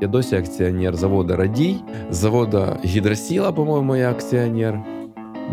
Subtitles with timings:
[0.00, 1.76] Я досі акціонер заводу Радій,
[2.10, 4.80] завода Гідросіла, по-моєму, я акціонер.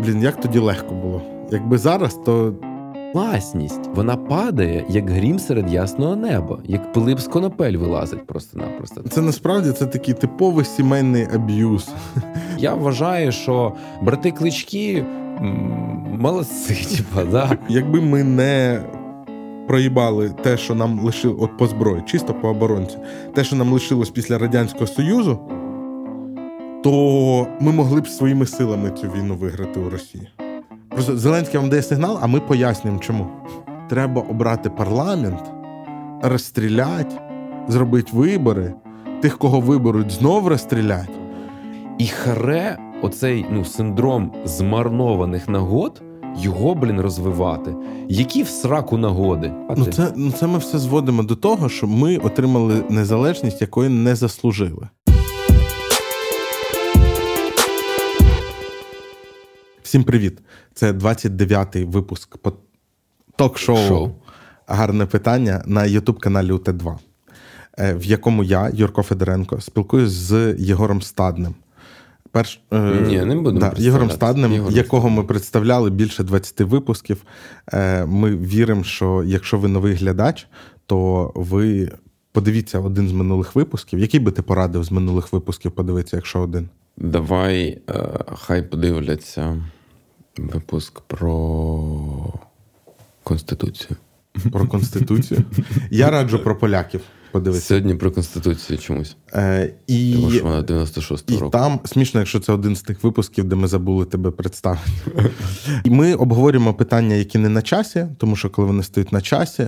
[0.02, 1.22] Блін, як тоді легко було?
[1.50, 2.54] Якби зараз, то
[3.14, 9.02] Власність вона падає, як грім серед ясного неба, як Пилип з конопель вилазить просто-напросто.
[9.02, 11.88] це насправді це такий типовий сімейний аб'юз.
[12.58, 13.72] Я вважаю, що
[14.02, 15.04] брати клички
[16.18, 17.58] молодці, типа, да.
[17.68, 18.82] Якби ми не
[19.66, 22.96] проїбали те, що нам лишило от по зброї, чисто по оборонці,
[23.34, 25.38] те, що нам лишилось після Радянського Союзу,
[26.84, 30.28] то ми могли б своїми силами цю війну виграти у Росії.
[30.88, 33.26] Просто Зеленський вам дає сигнал, а ми пояснюємо, чому.
[33.88, 35.42] Треба обрати парламент,
[36.22, 37.16] розстріляти,
[37.68, 38.74] зробити вибори,
[39.20, 41.12] тих, кого виберуть, знов розстріляти.
[41.98, 46.02] І харе, оцей ну, синдром змарнованих нагод,
[46.38, 47.74] його, блін, розвивати.
[48.08, 49.52] Які в сраку нагоди?
[49.68, 53.90] А Ну це, ну це ми все зводимо до того, що ми отримали незалежність, якої
[53.90, 54.88] не заслужили.
[59.82, 60.38] Всім привіт!
[60.74, 62.52] Це 29-й випуск по
[63.36, 64.10] ток-шоу Шоу.
[64.66, 66.96] Гарне питання на Ютуб-каналі УТ2,
[67.78, 71.54] е, в якому я, Юрко Федоренко, спілкуюсь з Єгором Стадним.
[72.34, 74.16] Перш, е, Ні, не будемо да, представлятися.
[74.16, 77.22] Стадним, Єгором якого ми представляли більше 20 випусків.
[77.72, 80.46] Е, Ми віримо, що якщо ви новий глядач,
[80.86, 81.92] то ви
[82.32, 83.98] подивіться один з минулих випусків.
[83.98, 86.68] Який би ти порадив з минулих випусків подивитися, якщо один?
[86.96, 89.62] Давай е, хай подивляться
[90.38, 92.32] випуск про
[93.22, 93.96] Конституцію.
[94.52, 95.44] Про конституцію.
[95.90, 97.00] Я раджу про поляків
[97.34, 97.68] подивитися.
[97.68, 99.16] Сьогодні про Конституцію чомусь.
[99.34, 101.50] Е, і, Тому що вона 96-го і року.
[101.50, 104.90] там смішно, якщо це один з тих випусків, де ми забули тебе представити.
[105.84, 109.62] І ми обговорюємо питання, які не на часі, тому що коли вони стають на часі,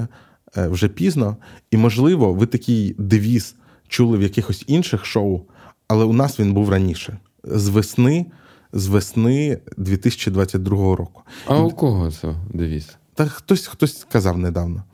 [0.56, 1.36] е, вже пізно.
[1.70, 3.54] І, можливо, ви такий девіз
[3.88, 5.40] чули в якихось інших шоу,
[5.88, 7.18] але у нас він був раніше.
[7.44, 8.26] З весни,
[8.72, 11.22] з весни 2022 року.
[11.46, 12.96] А у кого це девіз?
[13.14, 14.84] Та хтось хтось сказав недавно.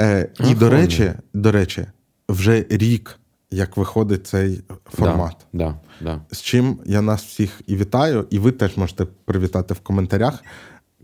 [0.00, 1.86] Е, і, до речі, до речі,
[2.28, 3.18] вже рік,
[3.50, 5.46] як виходить цей формат.
[5.52, 6.20] Да, да, да.
[6.30, 10.44] З чим я нас всіх і вітаю, і ви теж можете привітати в коментарях.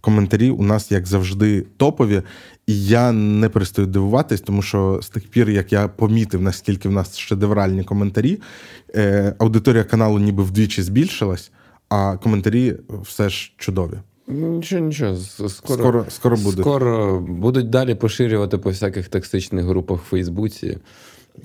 [0.01, 2.23] Коментарі у нас, як завжди, топові,
[2.67, 6.93] і я не перестаю дивуватись, тому що з тих пір, як я помітив, наскільки в
[6.93, 8.41] нас шедевральні коментарі,
[8.95, 11.53] е, аудиторія каналу ніби вдвічі збільшилась,
[11.89, 13.99] а коментарі все ж чудові.
[14.33, 15.17] Ну, Нічого, нічого.
[15.17, 16.63] Скоро, Скоро, скоро буде.
[16.63, 20.79] Скоро будуть далі поширювати по всяких токсичних групах в Фейсбуці.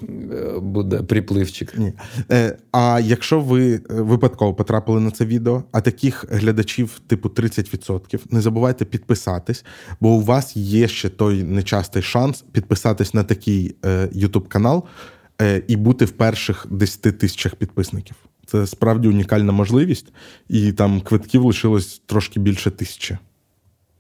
[0.01, 1.77] Е, Буде припливчик.
[1.77, 1.93] Ні.
[2.31, 8.19] Е, а якщо ви е, випадково потрапили на це відео, а таких глядачів, типу 30%,
[8.29, 9.65] не забувайте підписатись,
[9.99, 14.83] бо у вас є ще той нечастий шанс підписатись на такий е, YouTube канал
[15.41, 18.15] е, і бути в перших 10 тисячах підписників.
[18.47, 20.13] Це справді унікальна можливість,
[20.49, 23.17] і там квитків лишилось трошки більше тисячі.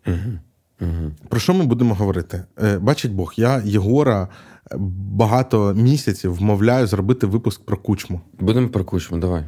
[0.07, 1.11] Угу.
[1.29, 2.43] Про що ми будемо говорити?
[2.63, 4.27] Е, Бачить Бог, я Єгора
[4.75, 8.21] багато місяців вмовляю зробити випуск про кучму.
[8.39, 9.43] Будемо про кучму, давай.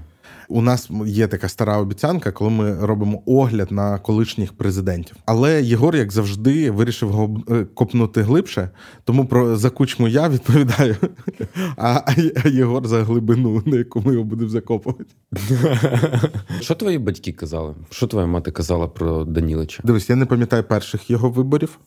[0.51, 5.15] У нас є така стара обіцянка, коли ми робимо огляд на колишніх президентів.
[5.25, 8.69] Але Єгор, як завжди, вирішив го- е, копнути глибше,
[9.03, 10.95] тому про за кучму я відповідаю,
[11.77, 12.01] а,
[12.45, 15.05] а Єгор за глибину, на яку ми його будемо закопувати.
[16.61, 17.75] Що твої батьки казали?
[17.89, 19.83] Що твоя мати казала про Данілича?
[19.85, 21.79] Дивись, я не пам'ятаю перших його виборів,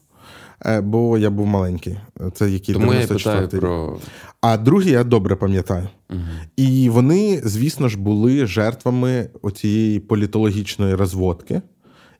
[0.83, 1.97] бо я був маленький.
[2.34, 3.99] Це який Тому 94-й питаю про.
[4.41, 5.89] А другі я добре пам'ятаю.
[6.11, 6.21] Угу.
[6.56, 11.62] І вони, звісно ж, були жертвами оцієї політологічної розводки,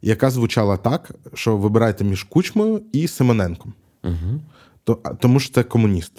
[0.03, 3.73] яка звучала так, що вибирайте між Кучмою і Симоненком.
[4.05, 4.41] Угу.
[4.85, 6.13] То, тому що це комуніст.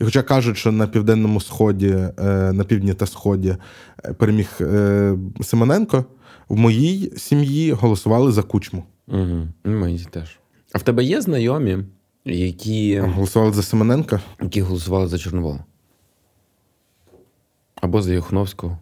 [0.00, 2.12] І хоча кажуть, що на південному сході, е,
[2.52, 3.56] на півдні та сході
[4.04, 6.04] е, переміг е, Симоненко,
[6.48, 8.84] в моїй сім'ї голосували за кучму.
[9.08, 9.48] Угу.
[9.64, 10.39] Мої теж.
[10.72, 11.78] А в тебе є знайомі,
[12.24, 14.20] які, Голосували за Симоненка.
[14.42, 15.64] які голосували за Чорновола?
[17.80, 18.78] Або за Юхновського?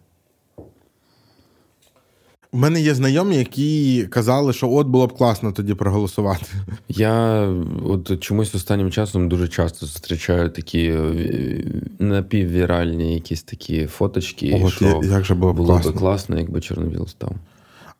[2.51, 6.45] У мене є знайомі, які казали, що от було б класно тоді проголосувати.
[6.87, 7.41] Я
[7.85, 11.63] от чомусь останнім часом дуже часто зустрічаю такі е,
[11.99, 15.91] напіввіральні якісь такі фоточки, От, що я- як же було б було класно.
[15.91, 17.31] би класно, якби Чорновіл став.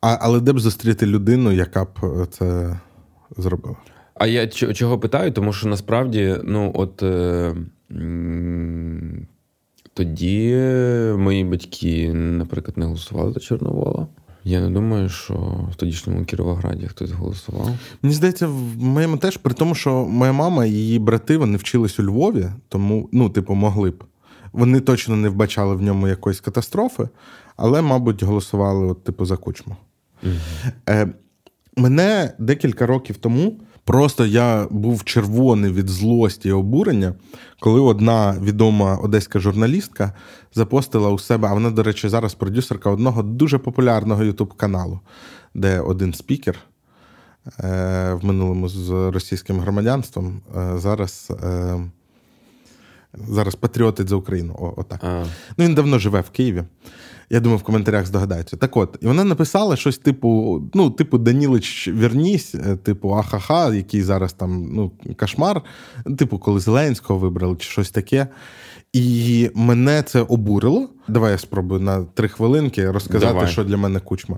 [0.01, 2.79] А, але де б зустріти людину, яка б е, це
[3.37, 3.75] зробила?
[4.13, 5.31] А я чого питаю?
[5.31, 7.55] Тому що насправді, ну, от е,
[9.93, 10.55] тоді
[11.17, 14.07] мої батьки, наприклад, не голосували за Чорновола.
[14.43, 15.33] Я не думаю, що
[15.71, 17.69] в тодішньому Кіровограді хтось голосував.
[18.01, 21.99] Мені здається, в моєму теж, при тому, що моя мама і її брати вони вчились
[21.99, 24.03] у Львові, тому, ну, типу, могли б.
[24.51, 27.09] Вони точно не вбачали в ньому якоїсь катастрофи,
[27.57, 29.75] але, мабуть, голосували от, типу за кучму.
[30.23, 30.33] Угу.
[30.89, 31.07] Е,
[31.79, 37.13] Мене декілька років тому просто я був червоний від злості і обурення,
[37.59, 40.13] коли одна відома одеська журналістка
[40.53, 44.99] запостила у себе, а вона, до речі, зараз продюсерка одного дуже популярного ютуб-каналу,
[45.53, 46.55] де один спікер
[47.59, 51.31] е, в минулому з російським громадянством е, зараз.
[51.43, 51.79] Е,
[53.27, 54.55] Зараз патріотить за Україну.
[54.59, 55.03] О, отак.
[55.03, 55.25] А.
[55.57, 56.63] Ну, Він давно живе в Києві.
[57.29, 58.57] Я думаю, в коментарях здогадаються.
[58.57, 64.01] Так от, і вона написала щось типу: ну, типу, Данілич, вернісь, е, типу, ахаха, який
[64.01, 65.61] зараз там ну, кошмар,
[66.17, 68.27] типу, коли Зеленського вибрали, чи щось таке.
[68.93, 70.89] І мене це обурило.
[71.07, 73.47] Давай я спробую на три хвилинки розказати, Давай.
[73.47, 74.37] що для мене кучма.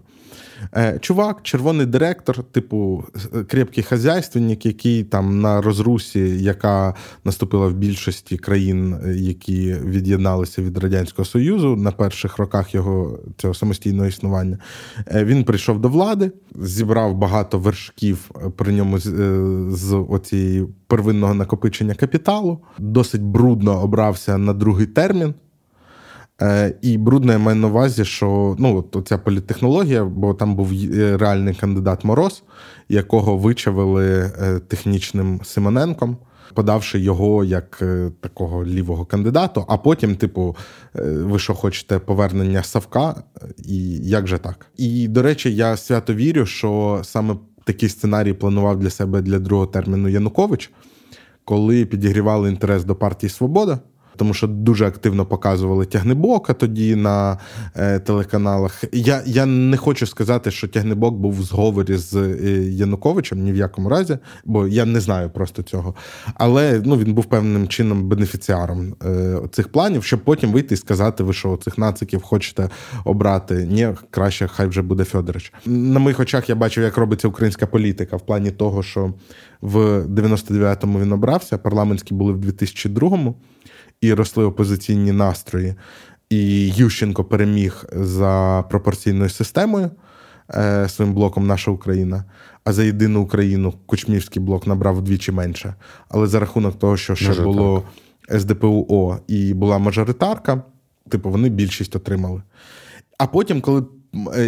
[0.75, 3.03] Е, чувак, червоний директор, типу
[3.47, 11.25] крепкий хазяйственник, який там на розрусі, яка наступила в більшості країн, які від'єдналися від Радянського
[11.25, 14.57] Союзу на перших роках його цього самостійного існування.
[15.07, 16.31] Е, він прийшов до влади,
[16.61, 24.37] зібрав багато вершків при ньому з, е, з оцієї первинного накопичення капіталу, досить брудно обрався
[24.37, 25.33] на другий термін.
[26.41, 31.17] Е, і брудно я маю на увазі, що ну, ця політтехнологія, бо там був е,
[31.17, 32.43] реальний кандидат Мороз,
[32.89, 36.17] якого вичавили е, технічним Симоненком,
[36.53, 37.83] подавши його як
[38.19, 39.65] такого лівого кандидата.
[39.67, 40.55] А потім, типу,
[41.03, 43.23] ви що хочете повернення Савка,
[43.57, 44.65] і як же так?
[44.77, 49.67] І до речі, я свято вірю, що саме такий сценарій планував для себе для другого
[49.67, 50.71] терміну Янукович,
[51.45, 53.79] коли підігрівали інтерес до партії Свобода
[54.15, 57.37] тому що дуже активно показували тягнебока тоді на
[57.75, 58.83] е, телеканалах.
[58.91, 63.55] Я я не хочу сказати, що тягнебок був в зговорі з е, Януковичем ні в
[63.55, 65.95] якому разі, бо я не знаю просто цього.
[66.33, 71.23] Але ну, він був певним чином бенефіціаром е, цих планів, щоб потім вийти і сказати,
[71.23, 72.69] ви що цих нациків хочете
[73.05, 73.67] обрати.
[73.71, 75.53] Ні, краще, хай вже буде Федорович.
[75.65, 79.13] На моїх очах я бачив, як робиться українська політика в плані того, що
[79.61, 83.35] в 99-му він обрався, парламентські були в 2002-му
[84.01, 85.75] і росли опозиційні настрої.
[86.29, 89.91] І Ющенко переміг за пропорційною системою
[90.53, 92.23] е, своїм блоком Наша Україна.
[92.63, 95.75] А за єдину Україну Кучмівський блок набрав вдвічі менше.
[96.09, 97.83] Але за рахунок того, що ще Може, було.
[98.39, 100.63] СДПУО і була мажоритарка,
[101.09, 102.41] типу вони більшість отримали.
[103.17, 103.83] А потім, коли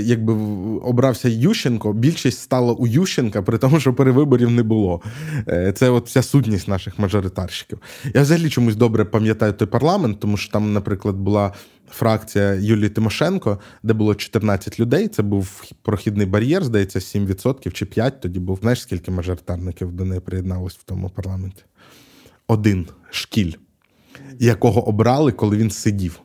[0.01, 0.33] якби
[0.80, 5.01] обрався Ющенко, більшість стала у Ющенка, при тому, що перевиборів не було.
[5.48, 7.80] Е, це от вся сутність наших мажоритарщиків.
[8.13, 11.54] Я взагалі чомусь добре пам'ятаю той парламент, тому що там, наприклад, була
[11.89, 15.07] фракція Юлії Тимошенко, де було 14 людей.
[15.07, 18.12] Це був прохідний бар'єр, здається, 7% чи 5%.
[18.21, 21.63] Тоді був знаєш, скільки мажоритарників до неї приєдналось в тому парламенті?
[22.48, 23.54] Один шкіль,
[24.39, 26.22] якого обрали, коли він сидів.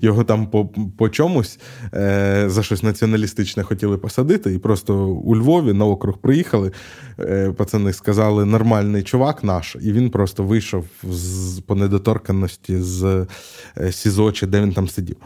[0.00, 0.66] Його там по
[0.96, 1.58] по чомусь
[1.94, 6.72] е, за щось націоналістичне хотіли посадити, і просто у Львові на округ приїхали.
[7.18, 13.26] Е, Пацани сказали, нормальний чувак наш, і він просто вийшов з по недоторканності з
[13.76, 15.16] е, СІЗО, чи де він там сидів.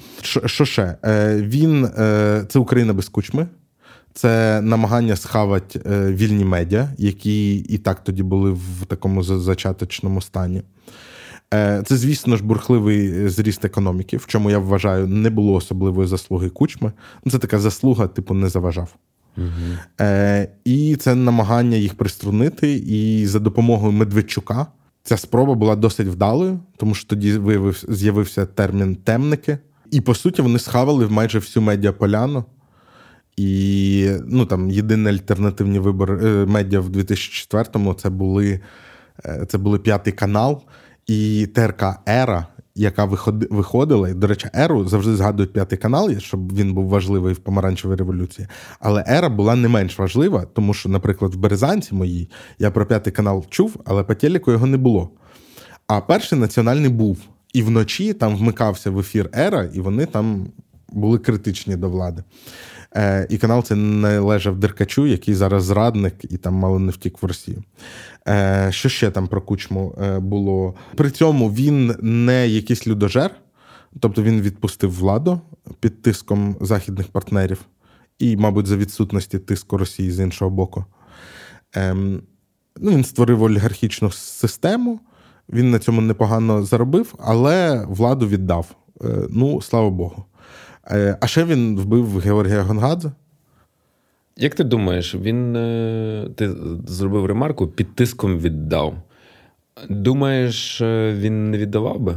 [0.47, 0.97] Що ще?
[1.05, 3.47] Е, Він е, це Україна без кучми.
[4.15, 10.63] Це намагання схавати е, вільні медіа, які і так тоді були в такому зачаточному стані.
[11.55, 16.49] Е, це, звісно ж, бурхливий зріст економіки, в чому я вважаю, не було особливої заслуги
[16.49, 16.93] кучми.
[17.25, 18.95] Ну, це така заслуга, типу, не заважав.
[19.37, 19.47] Угу.
[20.01, 22.73] Е, І це намагання їх приструнити.
[22.73, 24.67] І за допомогою Медведчука
[25.03, 29.59] ця спроба була досить вдалою, тому що тоді виявив, з'явився термін темники.
[29.91, 32.45] І по суті вони схавали майже всю медіаполяну.
[33.37, 38.61] І ну, там єдині альтернативні вибори е, медіа в 2004-му це були,
[39.25, 40.63] е, це були п'ятий канал.
[41.07, 43.05] І ТРК Ера, яка
[43.51, 47.95] виходила, і, до речі, Еру завжди згадують п'ятий канал, щоб він був важливий в помаранчевій
[47.95, 48.49] революції.
[48.81, 53.13] Але Ера була не менш важлива, тому що, наприклад, в Березанці моїй я про п'ятий
[53.13, 55.11] канал чув, але по телеку його не було.
[55.87, 57.19] А перший національний був.
[57.53, 60.47] І вночі там вмикався в ефір Ера, і вони там
[60.89, 62.23] були критичні до влади.
[62.97, 67.27] Е, І канал це належав Деркачу, який зараз зрадник і там мало не втік в
[67.27, 67.63] Росію.
[68.29, 70.75] Е, Що ще там про кучму е, було?
[70.97, 73.31] При цьому він не якийсь людожер,
[74.01, 75.41] тобто він відпустив владу
[75.81, 77.61] під тиском західних партнерів,
[78.19, 80.85] і, мабуть, за відсутності тиску Росії з іншого боку.
[81.77, 81.95] Е,
[82.81, 85.01] ну, Він створив олігархічну систему.
[85.49, 88.77] Він на цьому непогано заробив, але владу віддав.
[89.31, 90.25] Ну, слава Богу.
[90.91, 93.13] Е, а ще він вбив Георгія Гонгадзе.
[94.37, 96.51] Як ти думаєш, він е, ти
[96.87, 98.95] зробив ремарку, під тиском віддав.
[99.89, 102.17] Думаєш, е, він не віддавав би?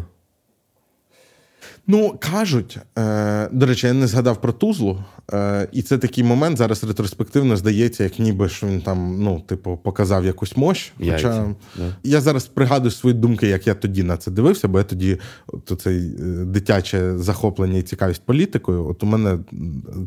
[1.89, 5.03] Ну, кажуть, е, до речі, я не згадав про Тузлу,
[5.34, 9.79] е, і це такий момент зараз ретроспективно здається, як ніби що він там, ну, типу,
[9.84, 10.94] показав якусь мощь.
[10.98, 11.96] Хоча Яйця, да.
[12.03, 15.17] я зараз пригадую свої думки, як я тоді на це дивився, бо я тоді
[15.48, 18.88] от цей е, дитяче захоплення і цікавість політикою.
[18.88, 19.39] От у мене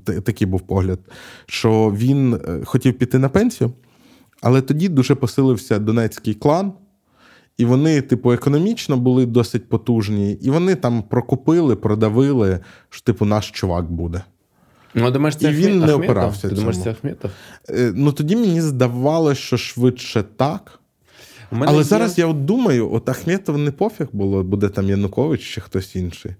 [0.05, 0.99] такий був погляд,
[1.47, 3.73] що він е, хотів піти на пенсію,
[4.41, 6.73] але тоді дуже посилився донецький клан.
[7.61, 13.51] І вони, типу, економічно були досить потужні, і вони там прокупили, продавили, що, типу, наш
[13.51, 14.23] чувак буде.
[14.95, 16.85] Ну, а думаєш, це І він не опирався Ти думаєш, цьому.
[16.85, 17.31] це Ахметов?
[17.71, 20.81] Е, Ну тоді мені здавалося, що швидше так.
[21.51, 25.61] Але є- зараз я от думаю, от Ахметов не пофіг було, буде там Янукович чи
[25.61, 26.33] хтось інший.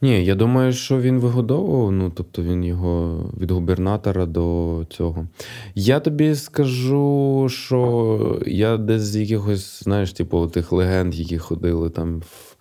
[0.00, 5.28] Ні, я думаю, що він вигодовував, ну тобто він його від губернатора до цього.
[5.74, 12.20] Я тобі скажу, що я десь з якихось, знаєш, типу, тих легенд, які ходили там
[12.20, 12.56] в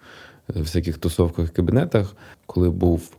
[0.56, 3.10] е, всяких тусовках кабінетах, коли був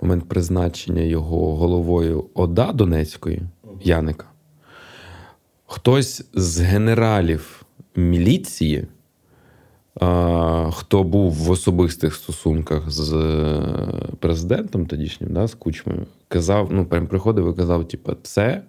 [0.00, 3.42] момент призначення його головою ОДА Донецької,
[3.82, 4.26] Яника,
[5.66, 7.62] хтось з генералів
[7.96, 8.86] міліції
[10.72, 13.62] хто був в особистих стосунках з е,
[14.20, 18.62] президентом тодішнім, да, з Кучмою, казав, ну, прям приходив і казав: типу, це,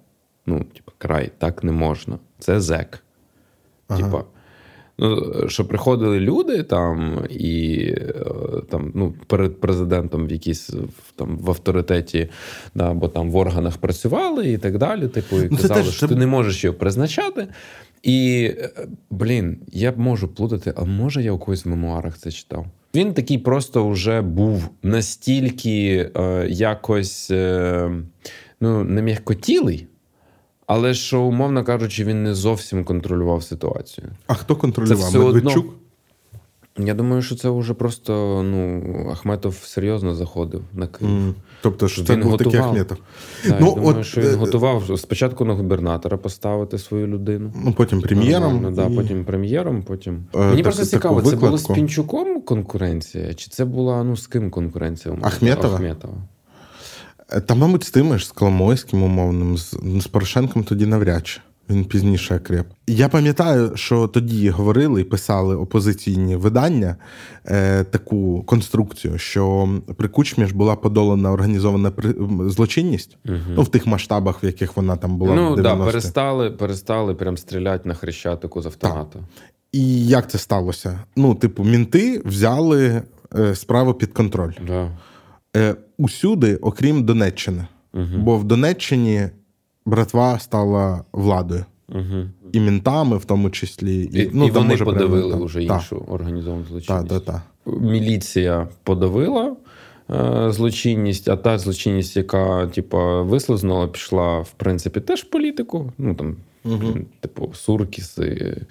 [0.46, 2.20] ну, типу, край, так не можна.
[2.39, 3.03] Це зек.
[3.88, 4.01] Ага.
[4.01, 4.24] Типа,
[4.98, 8.13] ну, що приходили люди там і е,
[8.70, 10.70] там, ну, перед президентом в якійсь
[11.15, 12.29] там в авторитеті,
[12.75, 15.08] да, або там в органах працювали і так далі.
[15.08, 17.48] Типу, і Ну, казали, теж- що це- ти не можеш його призначати.
[18.05, 22.31] І, е, блін, я б можу плутати, а може я у когось в мемуарах це
[22.31, 22.65] читав.
[22.95, 27.91] Він такий просто вже був настільки е, якось е,
[28.62, 29.88] ну, не м'якотілий,
[30.67, 34.07] але що, умовно кажучи, він не зовсім контролював ситуацію.
[34.27, 35.00] А хто контролював?
[35.00, 35.63] Це все одно.
[36.79, 41.12] Я думаю, що це вже просто ну, Ахметов серйозно заходив на Київ.
[41.13, 42.60] М, Тобто, що Він це був такий.
[42.60, 42.98] Ахметов.
[43.44, 47.53] Так, Ну, я думаю, от, що він е, готував спочатку на губернатора поставити свою людину.
[47.65, 48.74] Ну, потім прем'єром.
[48.74, 50.25] Да, і- потім прем'єром, потім.
[50.36, 51.65] Е, Мені так- просто цікаво, це було з.
[51.67, 55.17] Пінчуком конкуренція, чи це була ну, з ким конкуренція?
[55.22, 55.75] Ахметова?
[55.75, 56.13] Ахметова.
[57.32, 61.41] Е, Та, мабуть, з тими ж, з Коломойським умовним, з, з Порошенком тоді навряд чи.
[61.69, 62.67] Він пізніше окреп.
[62.88, 66.95] Я пам'ятаю, що тоді говорили і писали опозиційні видання
[67.45, 72.15] е, таку конструкцію, що при Кучмі ж була подолана організована при-
[72.50, 73.17] злочинність
[73.55, 77.38] ну, в тих масштабах, в яких вона там була Ну так, да, перестали, перестали прям
[77.38, 79.19] стріляти на хрещатику з автомата.
[79.72, 81.00] І як це сталося?
[81.15, 83.01] Ну, типу, мінти взяли
[83.39, 84.53] е, справу під контроль.
[84.67, 84.91] Да.
[85.57, 87.65] Е, усюди, окрім Донеччини.
[88.17, 89.29] Бо в Донеччині
[89.86, 91.65] братва стала владою.
[91.89, 92.25] Угу.
[92.51, 94.04] І мінтами, в тому числі.
[94.04, 95.77] І, і, ну, там, вони може, подавили прямо, вже так.
[95.77, 97.10] іншу організовану злочинність.
[97.10, 97.42] так, так.
[97.82, 99.56] Міліція подавила
[100.10, 105.94] е, злочинність, а та злочинність, яка типа вислизнула, пішла в принципі теж в політику.
[105.98, 106.36] Ну там,
[107.20, 108.62] типу, Суркіси,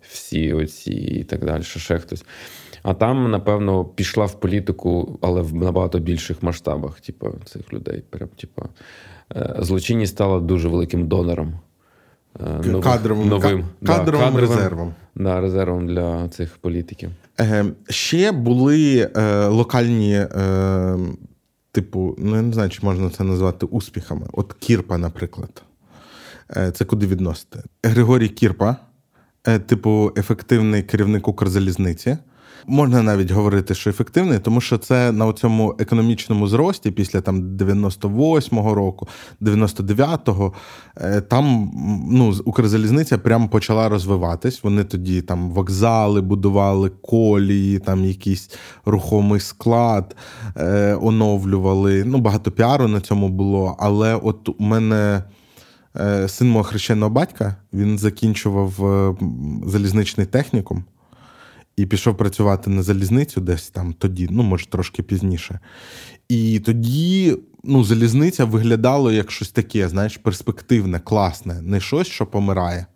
[0.00, 2.24] всі оці і так далі, ще хтось.
[2.82, 8.02] А там, напевно, пішла в політику, але в набагато більших масштабах, типу, цих людей.
[8.10, 8.62] Прям, типу,
[9.58, 11.52] злочинність стала дуже великим донором.
[12.40, 14.94] е, нових- Кадровим- новим, ка- кадровим резервом.
[15.14, 17.10] Да, резервом для цих політиків.
[17.40, 20.96] Е, ще були е, локальні, е,
[21.72, 24.26] типу, ну я не знаю, чи можна це назвати успіхами.
[24.32, 25.62] От Кірпа, наприклад.
[26.56, 27.62] Е, це куди відносити?
[27.84, 28.76] Григорій Кірпа,
[29.46, 32.18] е, типу, ефективний керівник Укрзалізниці.
[32.66, 38.74] Можна навіть говорити, що ефективний, тому що це на цьому економічному зрості після там 98-го
[38.74, 39.08] року,
[39.40, 40.52] 99-го,
[40.96, 41.70] е, там
[42.10, 44.64] ну, Укрзалізниця прямо почала розвиватись.
[44.64, 48.50] Вони тоді там вокзали будували, колії, там якийсь
[48.84, 50.16] рухомий склад
[50.56, 52.04] е, оновлювали.
[52.04, 53.76] Ну, багато піару на цьому було.
[53.78, 55.22] Але от у мене.
[55.96, 58.72] Е, Син мого хрещеного батька він закінчував
[59.66, 60.84] залізничний технікум
[61.80, 65.60] і пішов працювати на залізницю десь там тоді, ну може трошки пізніше.
[66.28, 72.86] І тоді ну, залізниця виглядала як щось таке, знаєш, перспективне, класне, не щось, що помирає.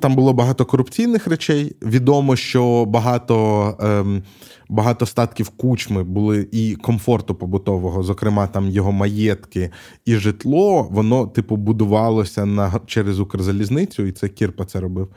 [0.00, 1.76] Там було багато корупційних речей.
[1.82, 4.22] Відомо, що багато, ем,
[4.68, 9.70] багато статків кучми були і комфорту побутового, зокрема, там його маєтки
[10.04, 15.08] і житло, воно, типу, будувалося на, через Укрзалізницю, і це Кірпа це робив.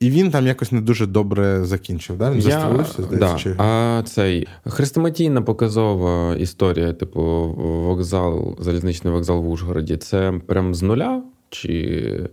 [0.00, 2.18] І він там якось не дуже добре закінчив.
[2.18, 2.30] Да?
[2.30, 3.18] Він застрелився, здається.
[3.18, 3.34] да.
[3.38, 3.54] Чи...
[3.58, 7.22] А цей хрестоматійна показова історія, типу,
[7.86, 9.96] вокзал, залізничний вокзал в Ужгороді.
[9.96, 11.22] Це прям з нуля?
[11.50, 12.30] Чи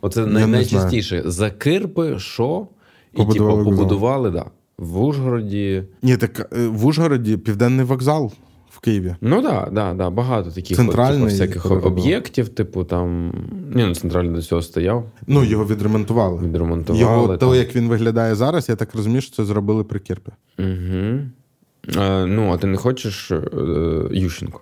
[0.00, 2.66] оце най- найчастіше за кирпи, що
[3.12, 4.44] і Побудували типу, побудували, да.
[4.78, 5.82] В Ужгороді.
[6.02, 8.32] Ні, так е, в Ужгороді південний вокзал
[8.84, 9.16] Києві.
[9.20, 13.32] Ну так, да, да, багато таких от, типу, всяких об'єктів, типу там.
[13.74, 16.42] Ні, ну центральний до цього стояв, Ну, його відремонтували.
[16.46, 17.00] відремонтували.
[17.04, 20.30] Його то, як він виглядає зараз, я так розумію, що це зробили при Кірпі.
[20.58, 21.20] Угу.
[21.96, 23.40] Е, ну, а ти не хочеш е,
[24.12, 24.60] Ющенко?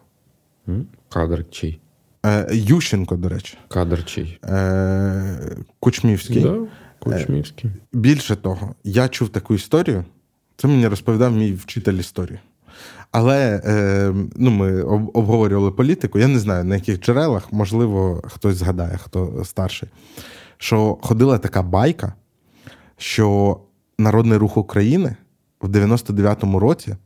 [0.69, 0.87] М?
[1.09, 1.81] Кадр чий?
[2.27, 4.39] Е, Ющенко, до речі, Кадр чий?
[4.45, 6.43] е, Кучмівський.
[6.43, 6.57] Да,
[6.99, 7.71] Кучмівський.
[7.93, 10.05] Більше того, я чув таку історію.
[10.57, 12.39] Це мені розповідав мій вчитель історії.
[13.13, 16.19] Але е, ну, ми об- обговорювали політику.
[16.19, 19.89] Я не знаю на яких джерелах, можливо, хтось згадає, хто старший.
[20.57, 22.15] Що ходила така байка,
[22.97, 23.61] що
[23.99, 25.17] Народний рух України
[25.61, 26.97] в 99-му році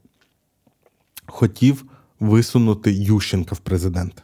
[1.27, 1.85] хотів
[2.21, 4.23] висунути Ющенка в президенти.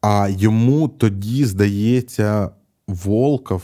[0.00, 2.50] А йому тоді, здається,
[2.88, 3.62] Волков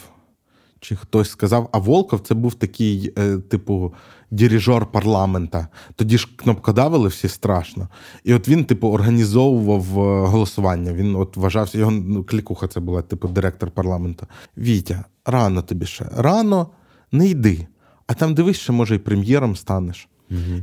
[0.81, 3.95] чи хтось сказав, а Волков це був такий, е, типу,
[4.31, 5.69] дирижер парламента.
[5.95, 7.89] Тоді ж кнопкодавили всі страшно.
[8.25, 10.93] І от він, типу, організовував е, голосування.
[10.93, 14.27] Він от вважався, його ну, клікуха це була, типу, директор парламенту.
[14.59, 16.07] Вітя, рано тобі ще.
[16.17, 16.71] Рано
[17.13, 17.67] не йди.
[18.07, 20.09] А там дивись, що може і прем'єром станеш.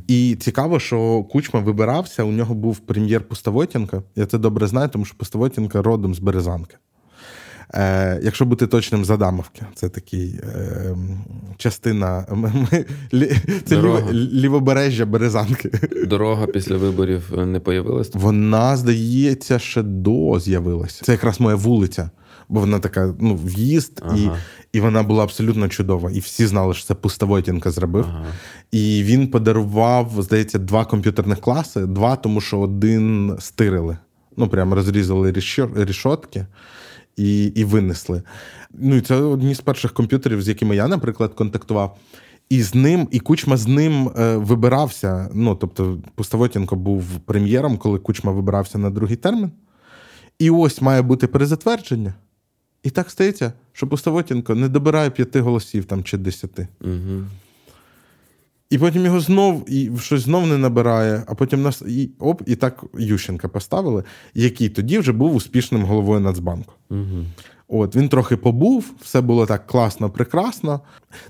[0.07, 2.23] І цікаво, що Кучма вибирався.
[2.23, 4.03] У нього був прем'єр Пустовотінка.
[4.15, 6.77] Я це добре знаю, тому що Пустовотінка родом з Березанки.
[7.75, 9.61] Е, якщо бути точним, з Адамовки.
[9.75, 10.95] Це такий е,
[11.57, 12.67] частина м- м-
[13.13, 15.71] лі- це ліво, лівобережжя Березанки.
[16.07, 18.11] Дорога після виборів не появилась.
[18.13, 21.05] Вона, здається, ще до з'явилася.
[21.05, 22.09] Це якраз моя вулиця,
[22.49, 24.37] бо вона така, ну, в'їзд, і, Ага.
[24.73, 26.11] і вона була абсолютно чудова.
[26.11, 28.05] І всі знали, що це Пустовойтенко зробив.
[28.09, 28.25] Ага.
[28.71, 31.85] І він подарував, здається, два комп'ютерних класи.
[31.85, 33.97] Два, тому що один стирили.
[34.37, 36.45] Ну, прямо розрізали рішо- рішотки
[37.15, 38.23] і, і винесли.
[38.73, 41.97] Ну, і це одні з перших комп'ютерів, з якими я, наприклад, контактував.
[42.49, 45.29] І з ним, і Кучма з ним е, вибирався.
[45.33, 49.51] Ну, тобто, Пустовотінко був прем'єром, коли Кучма вибирався на другий термін.
[50.39, 52.13] І ось має бути перезатвердження.
[52.83, 56.67] І так стається, що Пустовотінко не добирає п'яти голосів там чи десяти.
[56.81, 57.23] Угу.
[58.73, 62.55] І потім його знов і щось знов не набирає, а потім нас і оп, і
[62.55, 66.73] так Ющенка поставили, який тоді вже був успішним головою Нацбанку.
[66.89, 67.25] Угу.
[67.67, 70.81] От він трохи побув, все було так класно, прекрасно.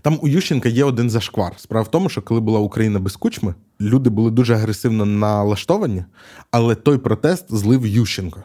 [0.02, 1.54] Там у Ющенка є один зашквар.
[1.58, 6.04] Справа в тому, що коли була Україна без кучми, люди були дуже агресивно налаштовані,
[6.52, 8.44] але той протест злив Ющенко.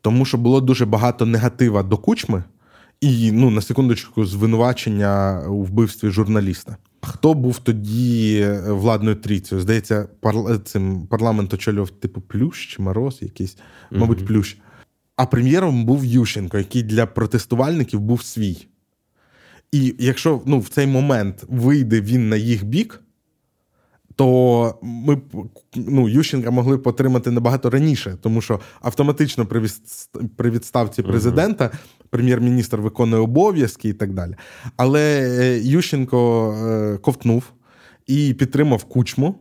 [0.00, 2.44] Тому що було дуже багато негатива до кучми
[3.00, 6.76] і, ну, на секундочку, звинувачення у вбивстві журналіста.
[7.02, 9.60] Хто був тоді владною трійцею?
[9.60, 10.58] Здається, парла...
[10.58, 13.56] цим парламент очолював типу Плющ чи Мороз якийсь,
[13.90, 14.58] мабуть, Плющ.
[15.16, 18.66] А прем'єром був Ющенко, який для протестувальників був свій.
[19.72, 23.02] І якщо ну, в цей момент вийде він на їх бік,
[24.14, 25.20] то ми
[25.74, 29.46] ну, Ющенка могли б отримати набагато раніше, тому що автоматично
[30.36, 31.70] при відставці президента
[32.10, 34.34] прем'єр-міністр виконує обов'язки і так далі.
[34.76, 35.00] Але
[35.40, 37.52] е, Ющенко е, ковтнув
[38.06, 39.34] і підтримав кучму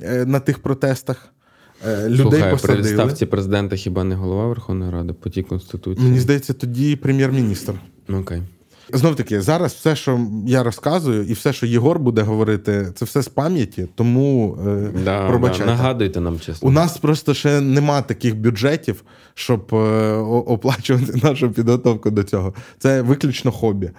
[0.00, 1.34] е, на тих протестах.
[2.06, 6.06] Людей Слухай, при відставці президента хіба не голова Верховної Ради по тій конституції?
[6.06, 7.74] Мені здається, тоді прем'єр-міністр.
[8.08, 8.42] Окей.
[8.92, 13.22] Знов таки, зараз все, що я розказую, і все, що Єгор буде говорити, це все
[13.22, 15.64] з пам'яті, тому е, Да, пробачайте.
[15.64, 16.68] да, нагадуйте нам чесно.
[16.68, 20.12] У нас просто ще нема таких бюджетів, щоб е,
[20.46, 22.54] оплачувати нашу підготовку до цього.
[22.78, 23.90] Це виключно хобі.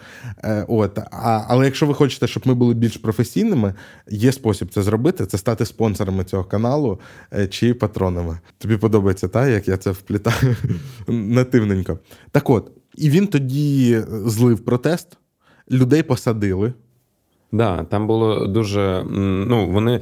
[0.43, 0.99] Е, от.
[1.11, 3.73] А, але якщо ви хочете, щоб ми були більш професійними,
[4.09, 6.99] є спосіб це зробити: це стати спонсорами цього каналу
[7.49, 8.39] чи патронами.
[8.57, 10.55] Тобі подобається, та, як я це вплітаю
[11.07, 11.99] нативненько.
[12.31, 15.07] Так от, і він тоді злив протест,
[15.71, 16.73] людей посадили.
[17.53, 19.05] Да, там було дуже.
[19.47, 20.01] Ну, вони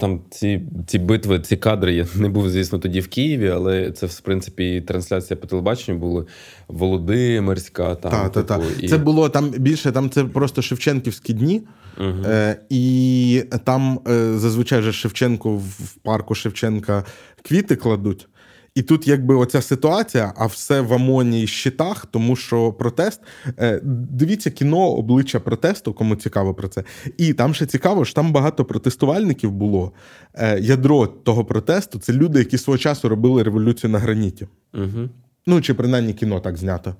[0.00, 1.94] там ці, ці битви, ці кадри.
[1.94, 5.98] Я не був, звісно, тоді в Києві, але це, в принципі, і трансляція по телебаченню
[5.98, 6.24] була
[6.68, 7.94] Володимирська.
[7.94, 8.60] Там, Так, так, так.
[8.62, 11.62] типу, і- Це було там більше, там це просто Шевченківські дні.
[11.98, 12.24] Мгм.
[12.26, 17.04] Е, і там е, зазвичай же Шевченко в парку Шевченка
[17.42, 18.28] квіти кладуть.
[18.74, 23.20] І тут, якби оця ситуація, а все в ОМОНі і щитах, тому що протест.
[23.58, 26.84] Е, дивіться кіно обличчя протесту, кому цікаво про це.
[27.16, 29.92] І там ще цікаво, що там багато протестувальників було.
[30.34, 34.48] Е, ядро того протесту це люди, які свого часу робили революцію на граніті.
[34.74, 35.08] Угу.
[35.46, 36.94] Ну, чи принаймні кіно так знято.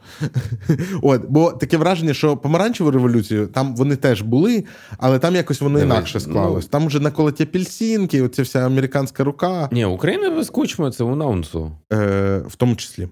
[1.02, 4.64] От, бо таке враження, що помаранчеву революцію там вони теж були,
[4.98, 6.66] але там якось воно інакше ну- склалось.
[6.66, 11.72] Там вже наколоті апельсинки, оця вся американська рука, Ні, Україна без кучми це унаунсу.
[11.92, 13.08] е, в тому числі.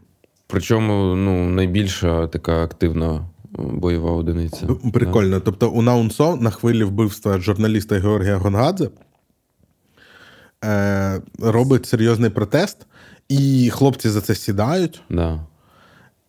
[0.46, 4.66] Причому ну, найбільша така активна бойова одиниця.
[4.92, 5.40] Прикольно.
[5.40, 8.88] Тобто у Наунсо на хвилі вбивства журналіста Георгія Гонгадзе
[10.64, 12.86] е, робить серйозний протест,
[13.28, 15.02] і хлопці за це сідають.
[15.10, 15.46] Да.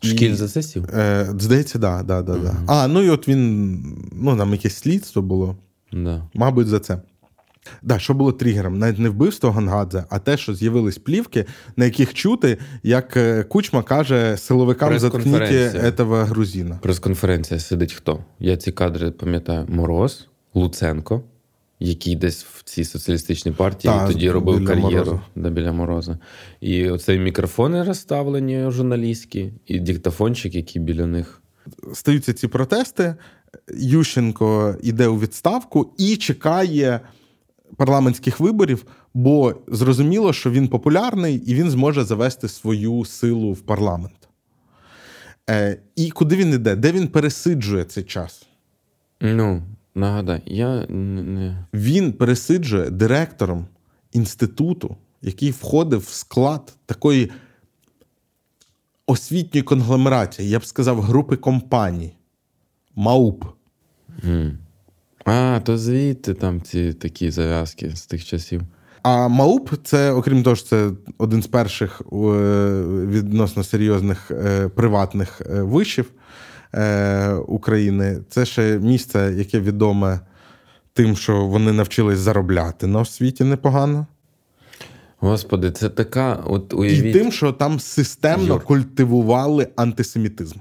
[0.04, 0.86] Шкіль за це сів?
[0.86, 2.54] Е, Здається, да, да, да, да.
[2.68, 3.80] А, ну і от він,
[4.14, 5.58] ну, там якесь слідство було.
[5.94, 6.24] Да.
[6.34, 7.02] Мабуть, за це.
[7.82, 8.78] Да, що було тригером?
[8.78, 11.46] Навіть не вбивство Гангадзе, а те, що з'явились плівки,
[11.78, 16.24] на яких чути, як е, Кучма каже силовикам заткніть Прес-конференція.
[16.26, 16.80] грузина.
[16.82, 18.20] Прес-конференція сидить хто?
[18.40, 19.66] Я ці кадри пам'ятаю.
[19.70, 21.22] Мороз, Луценко,
[21.80, 25.22] який десь в цій соціалістичній партії Та, тоді робив біля кар'єру Мороза.
[25.36, 26.18] Да, біля мороза.
[26.62, 31.42] І оцей мікрофони розставлені журналістські, і диктофончик, який біля них.
[31.94, 33.16] Стаються ці протести.
[33.78, 37.00] Ющенко йде у відставку і чекає
[37.76, 44.30] парламентських виборів, бо зрозуміло, що він популярний і він зможе завести свою силу в парламент.
[45.50, 46.76] Е, і куди він йде?
[46.76, 48.48] Де він пересиджує цей час?
[49.22, 49.64] Ну,
[49.96, 51.66] нагадай, я не.
[51.74, 53.66] Він пересиджує директором
[54.12, 57.32] інституту, який входив в склад такої
[59.06, 62.14] освітньої конгломерації, я б сказав, групи компаній.
[62.96, 63.46] МАУП.
[64.26, 64.58] М.
[65.26, 68.62] А, то звідти там ці такі зав'язки з тих часів.
[69.02, 72.06] А МАУП це, окрім того, що це один з перших е,
[73.06, 76.12] відносно серйозних е, приватних е, вишів
[76.74, 78.20] е, України.
[78.30, 80.20] Це ще місце, яке відоме
[80.94, 84.06] тим, що вони навчились заробляти на освіті непогано.
[85.20, 88.64] Господи, це така, от І тим, що там системно Юр.
[88.64, 90.58] культивували антисемітизм.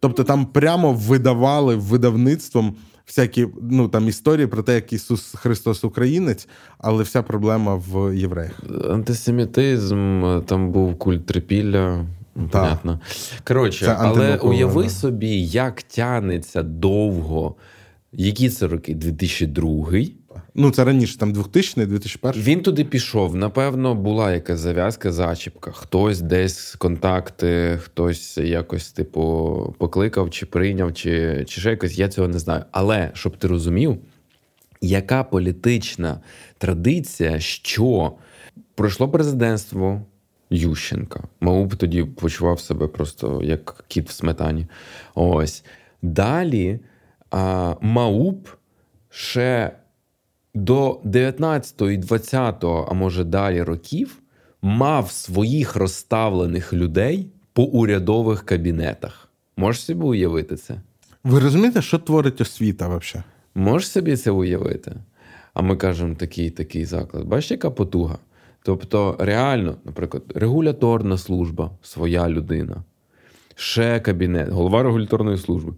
[0.00, 2.76] Тобто там прямо видавали видавництвом
[3.06, 6.48] всякі ну, там історії про те, як Ісус Христос українець,
[6.78, 8.60] але вся проблема в євреях.
[8.90, 12.06] Антисемітизм, там був культ трипілля.
[12.34, 13.00] Понятно.
[13.44, 14.88] Коротше, Це але уяви да.
[14.90, 17.54] собі, як тянеться довго.
[18.12, 18.94] Які це роки?
[18.94, 19.92] 2002
[20.54, 23.36] Ну, це раніше, там 2000 2001 Він туди пішов.
[23.36, 25.70] Напевно, була якась зав'язка, зачіпка.
[25.70, 31.98] Хтось десь контакти, хтось якось, типу, покликав, чи прийняв, чи, чи ще якось.
[31.98, 32.64] Я цього не знаю.
[32.70, 33.98] Але щоб ти розумів,
[34.80, 36.20] яка політична
[36.58, 38.12] традиція, що
[38.74, 40.02] пройшло президентство
[40.50, 41.22] Ющенка.
[41.40, 44.66] Мауп тоді почував себе просто як кіт в сметані.
[45.14, 45.64] Ось.
[46.02, 46.80] Далі
[47.30, 48.48] а, Мауп
[49.10, 49.72] ще
[50.54, 54.18] до 19 і 20, а може далі років,
[54.62, 59.28] мав своїх розставлених людей по урядових кабінетах.
[59.56, 60.80] Можеш собі уявити це?
[61.24, 63.24] Ви розумієте, що творить освіта взагалі?
[63.54, 64.92] Можеш собі це уявити?
[65.54, 67.24] А ми кажемо такий такий заклад.
[67.24, 68.18] Бачиш, яка потуга?
[68.62, 72.84] Тобто, реально, наприклад, регуляторна служба, своя людина,
[73.54, 75.72] ще кабінет, голова регуляторної служби.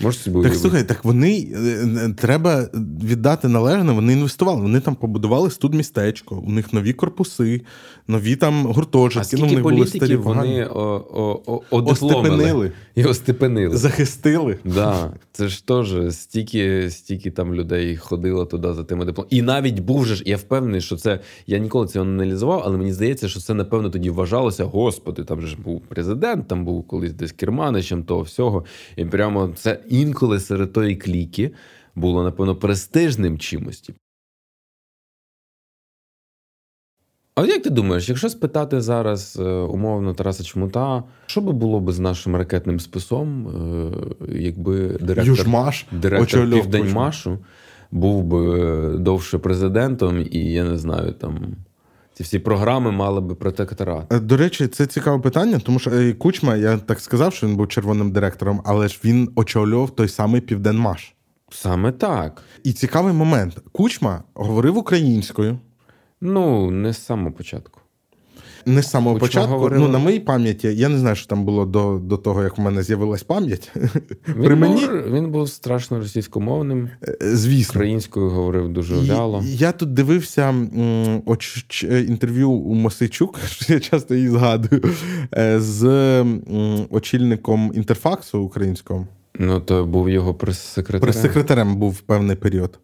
[0.00, 2.68] Можеш собі Так слухай, так вони е, е, треба
[3.04, 4.62] віддати належне, вони інвестували.
[4.62, 7.62] Вони там побудували студмістечко, у них нові корпуси,
[8.08, 9.36] нові там а гуртожитки.
[9.36, 10.64] ну, в скільки них були старі політиків погані.
[10.72, 13.76] вони одипломили і остепенили.
[13.76, 14.58] захистили.
[14.64, 19.28] Да, це ж теж стільки, стільки там людей ходило туди за тими дипломами.
[19.30, 22.76] І навіть був же ж, я впевнений, що це я ніколи цього не аналізував, але
[22.78, 24.64] мені здається, що це напевно тоді вважалося.
[24.64, 28.64] Господи, там же ж був президент, там був колись десь керманичем того всього.
[28.96, 31.50] І прямо це інколи серед тої кліки
[31.94, 33.90] було, напевно, престижним чимось.
[37.36, 41.92] А як ти думаєш, якщо спитати зараз е, умовно Тараса Чмута, що би було би
[41.92, 47.38] з нашим ракетним списом, е, якби директор, Южмаш директор Південьмашу
[47.90, 51.38] був би довше президентом, і я не знаю, там
[52.14, 54.12] ці всі програми мали би протекторат.
[54.12, 57.68] Е, До речі, це цікаве питання, тому що Кучма, я так сказав, що він був
[57.68, 61.14] червоним директором, але ж він очолював той самий Південмаш.
[61.50, 62.42] Саме так.
[62.64, 65.58] І цікавий момент: Кучма говорив українською.
[66.26, 67.80] Ну, не з самого початку.
[68.68, 69.52] Не з самого Кучма початку.
[69.54, 72.58] говорив- Ну, на моїй пам'яті, я не знаю, що там було до, до того, як
[72.58, 73.70] в мене з'явилась пам'ять.
[74.28, 77.72] Він, При мені, був, він був страшно російськомовним, е, звісно.
[77.80, 79.06] українською говорив дуже І-
[79.44, 84.82] Я тут дивився м, оч- ч- інтерв'ю у Мосейчук, що я часто її згадую,
[85.34, 85.84] е, з
[86.20, 86.40] м,
[86.90, 89.06] очільником інтерфаксу українського.
[89.38, 91.02] Ну, то був його прес-секретарем.
[91.12, 92.78] Прес-секретарем був певний період.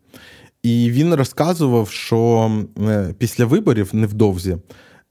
[0.62, 4.56] І він розказував, що е, після виборів невдовзі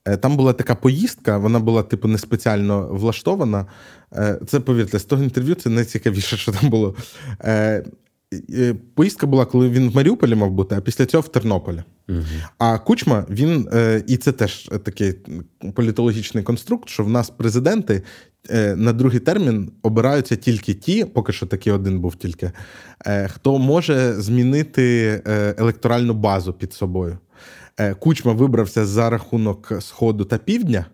[0.06, 3.66] е, там була така поїздка, вона була, типу, не спеціально влаштована.
[4.14, 6.96] Е, Це, повірте, з того інтерв'ю це найцікавіше, що там було.
[8.96, 11.84] Поїздка була, коли він в Маріуполі мав бути, а після цього в Тернополі.
[12.10, 12.20] Угу.
[12.58, 13.70] А Кучма, він,
[14.08, 15.14] і це теж такий
[15.76, 18.04] політологічний конструкт, що в нас президенти
[18.76, 22.52] на другий термін обираються тільки ті, поки що такий один був тільки,
[23.28, 25.22] хто може змінити
[25.58, 27.18] електоральну базу під собою.
[28.00, 30.86] Кучма вибрався за рахунок Сходу та Півдня,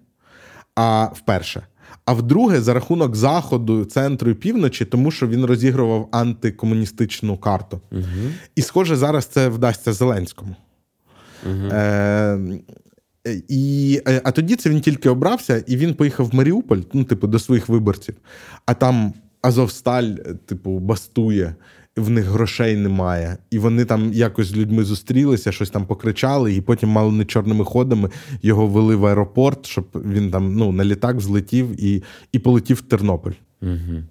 [0.75, 1.61] а вперше.
[2.05, 7.81] А вдруге, за рахунок заходу, центру і півночі, тому що він розігрував антикомуністичну карту.
[7.91, 8.01] Угу.
[8.55, 10.55] І, схоже, зараз це вдасться Зеленському.
[11.45, 11.67] Угу.
[11.71, 12.39] Е,
[13.47, 17.27] і, е, А тоді це він тільки обрався, і він поїхав в Маріуполь, ну, типу,
[17.27, 18.15] до своїх виборців.
[18.65, 20.13] А там Азовсталь,
[20.45, 21.55] типу, бастує
[21.97, 26.61] в них грошей немає, і вони там якось з людьми зустрілися, щось там покричали, і
[26.61, 28.09] потім мало не чорними ходами
[28.41, 32.81] його вели в аеропорт, щоб він там ну, на літак злетів і і полетів в
[32.81, 33.31] Тернопіль.
[33.61, 34.03] Угу.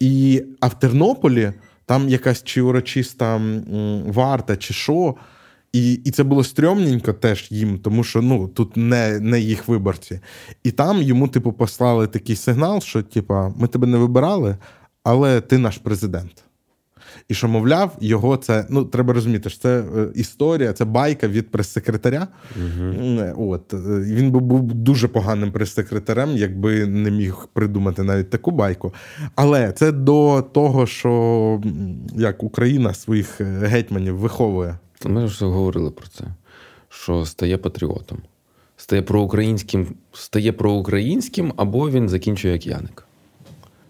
[0.00, 1.52] І, А в Тернополі
[1.86, 3.40] там якась чи урочиста
[4.06, 5.14] варта, чи що.
[5.74, 10.20] І і це було стрьомненько теж їм, тому що ну тут не не їх виборці.
[10.64, 14.56] І там йому, типу, послали такий сигнал, що, типу, ми тебе не вибирали,
[15.02, 16.44] але ти наш президент.
[17.28, 21.50] І що, мовляв, його це ну треба розуміти, що це е, історія, це байка від
[21.50, 22.28] прес-секретаря.
[22.56, 23.50] Угу.
[23.52, 28.94] От е, він би був дуже поганим прес-секретарем, якби не міг придумати навіть таку байку.
[29.34, 31.62] Але це до того, що
[32.14, 34.78] як Україна своїх гетьманів виховує.
[35.08, 36.24] Ми вже говорили про це,
[36.88, 38.18] що стає патріотом,
[38.76, 43.06] стає проукраїнським, стає проукраїнським, або він закінчує як Яник.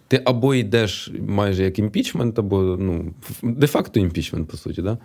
[0.09, 4.99] Ти або йдеш майже як імпічмент, або ну, де-факто імпічмент, по суті, да?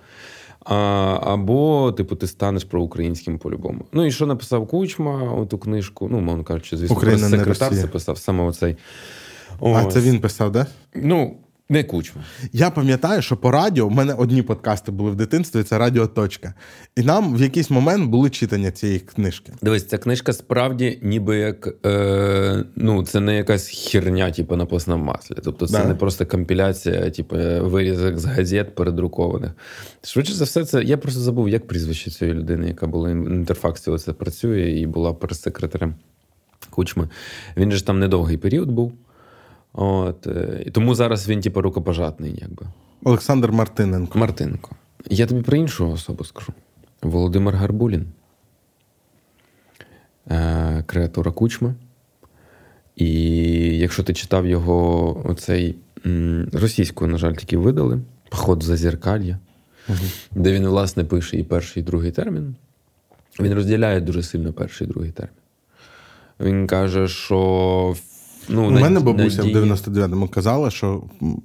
[0.66, 0.76] А,
[1.24, 3.86] Або, типу, ти станеш проукраїнським по-любому.
[3.92, 8.44] Ну і що написав Кучма, оту книжку, ну, мовно кажучи, звісно, секретар це писав саме
[8.44, 8.76] оцей.
[9.60, 9.86] Ось.
[9.86, 10.66] А це він писав, да?
[10.96, 11.38] Ну,
[11.70, 12.22] не кучма.
[12.54, 15.64] Я пам'ятаю, що по радіо в мене одні подкасти були в дитинстві.
[15.64, 16.54] Це Радіо Точка.
[16.96, 19.54] І нам в якийсь момент були читання цієї книжки.
[19.62, 25.04] Дивись, ця книжка справді, ніби як е, ну, це не якась херня, типу на постному
[25.04, 25.36] маслі.
[25.44, 25.86] Тобто, це да.
[25.86, 29.52] не просто компіляція, типу вирізок з газет передрукованих.
[30.04, 33.92] Швидше за все, це я просто забув, як прізвище цієї людини, яка була в інтерфаксі,
[33.92, 35.96] оце працює і була прес-секретарем
[36.70, 37.10] Кучми.
[37.58, 38.94] Він же там недовгий період був.
[39.74, 42.66] От, е, І тому зараз він, типу, рукопожатний, якби.
[43.04, 44.20] Олександр Мартиненко.
[44.20, 44.72] Мартиненко.
[45.10, 46.54] Я тобі про іншу особу скажу.
[47.02, 48.06] Володимир Гарбулін,
[50.32, 51.76] е, креатура Кучми.
[52.96, 53.12] І
[53.78, 55.76] якщо ти читав його оцей
[56.54, 59.40] російською, на жаль, тільки видали, поход за зеркалья,
[59.90, 59.98] угу.
[60.32, 62.56] де він, власне, пише і перший, і другий термін.
[63.40, 65.34] Він розділяє дуже сильно перший і другий термін.
[66.40, 67.96] Він каже, що
[68.50, 71.04] Ну, У мене бабуся в 99-му казала, що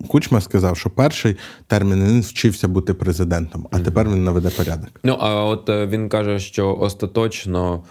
[0.08, 1.36] Кучма сказав, що перший
[1.66, 5.00] термін він вчився бути президентом, а тепер він наведе порядок.
[5.04, 7.82] Ну а от е, він каже, що остаточно.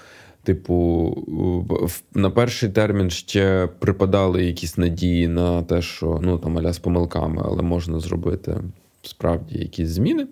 [0.46, 6.80] Типу, на перший термін ще припадали якісь надії на те, що ну там аля з
[6.80, 8.58] помилками, але можна зробити
[9.02, 10.28] справді якісь зміни.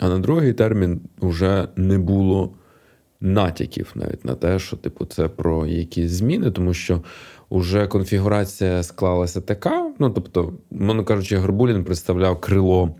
[0.00, 2.50] А на другий термін вже не було
[3.20, 7.00] натяків навіть на те, що типу це про якісь зміни, тому що
[7.50, 9.92] уже конфігурація склалася така.
[9.98, 12.94] Ну тобто, мовно кажучи, Горбулін представляв крило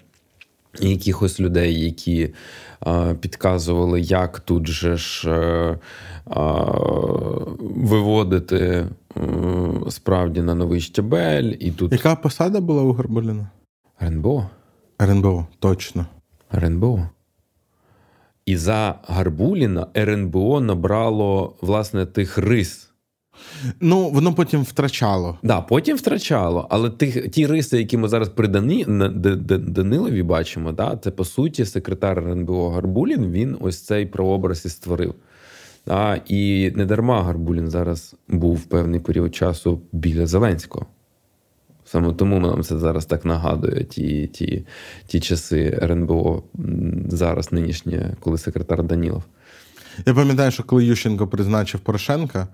[0.79, 2.35] якихось людей, які
[2.81, 5.77] а, підказували, як тут же ж а,
[6.27, 6.65] а,
[7.61, 8.87] виводити
[9.89, 11.55] справді на новий щебель.
[11.61, 11.93] І тут...
[11.93, 13.51] Яка посада була у Горбуліна?
[14.03, 14.51] РНБО.
[15.03, 16.07] РНБО, точно.
[16.55, 17.09] РНБО.
[18.47, 22.90] І за Гарбуліна РНБО набрало власне тих рис.
[23.81, 25.39] Ну, воно потім втрачало.
[25.43, 26.67] Да, потім втрачало.
[26.71, 28.85] Але тих, ті риси, які ми зараз при Дані,
[29.49, 33.31] Данилові бачимо, да, це по суті секретар РНБО Гарбулін.
[33.31, 35.15] Він ось цей прообраз і створив.
[35.87, 40.87] Да, І не дарма Гарбулін зараз був певний період часу біля Зеленського.
[41.85, 44.67] Саме тому нам це зараз так нагадує ті ті,
[45.07, 46.43] ті часи РНБО
[47.09, 49.23] зараз нинішнє, коли секретар Данілов.
[50.07, 52.49] Я пам'ятаю, що коли Ющенко призначив Порошенка.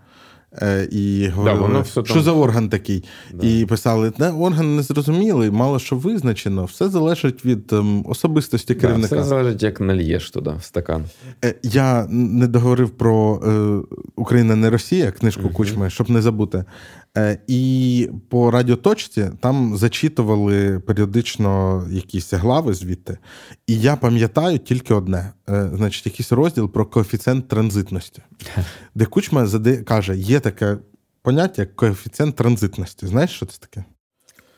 [0.63, 2.23] Е, і говорили, да, що там...
[2.23, 3.05] за орган такий.
[3.35, 3.47] Да.
[3.47, 9.15] І писали, не, орган не зрозумілий, мало що визначено, все залежить від ем, особистості керівника.
[9.15, 11.05] Да, Все залежить, як нальєш туди в стакан.
[11.45, 16.65] Е, я не договорив про е, Україна не Росія, книжку uh Кучми, щоб не забути.
[17.17, 23.19] Е, і по радіоточці там зачитували періодично якісь глави звідти.
[23.67, 28.23] І я пам'ятаю тільки одне: е, значить, якийсь розділ про коефіцієнт транзитності,
[28.95, 29.49] де Кучма
[29.87, 30.77] каже, є таке
[31.23, 33.07] поняття як коефіцієнт транзитності.
[33.07, 33.85] Знаєш, що це таке?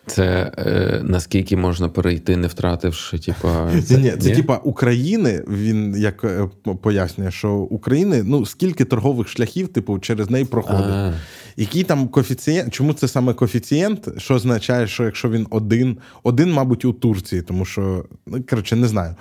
[0.08, 3.70] Це е, наскільки можна перейти, не втративши, типа.
[3.84, 5.44] Це, ні, це типа України.
[5.48, 6.48] Він як е,
[6.82, 10.80] пояснює, що України ну скільки торгових шляхів, типу, через неї проходить.
[10.80, 11.14] А-а-а.
[11.56, 12.74] Який там коефіцієнт?
[12.74, 14.08] Чому це саме коефіцієнт?
[14.16, 18.88] Що означає, що якщо він один, один, мабуть, у Турції, тому що ну коротше, не
[18.88, 19.14] знаю.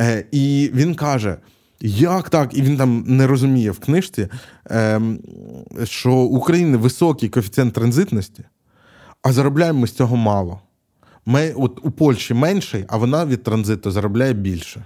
[0.00, 1.36] Е, І він каже.
[1.82, 2.54] Як так?
[2.54, 4.28] І він там не розуміє в книжці,
[4.70, 5.00] е,
[5.84, 8.44] що України високий коефіцієнт транзитності,
[9.22, 10.60] а заробляємо ми з цього мало.
[11.26, 14.84] Ми, от У Польщі менший, а вона від транзиту заробляє більше.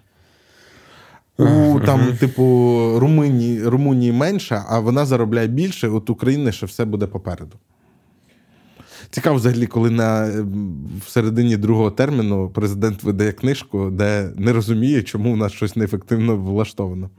[1.38, 2.42] У там, типу,
[2.98, 7.56] Румунії Румунії менше, а вона заробляє більше, от України ще все буде попереду.
[9.10, 10.30] Цікаво, взагалі, коли на
[11.06, 16.36] в середині другого терміну президент видає книжку, де не розуміє, чому у нас щось неефективно
[16.36, 17.10] влаштовано.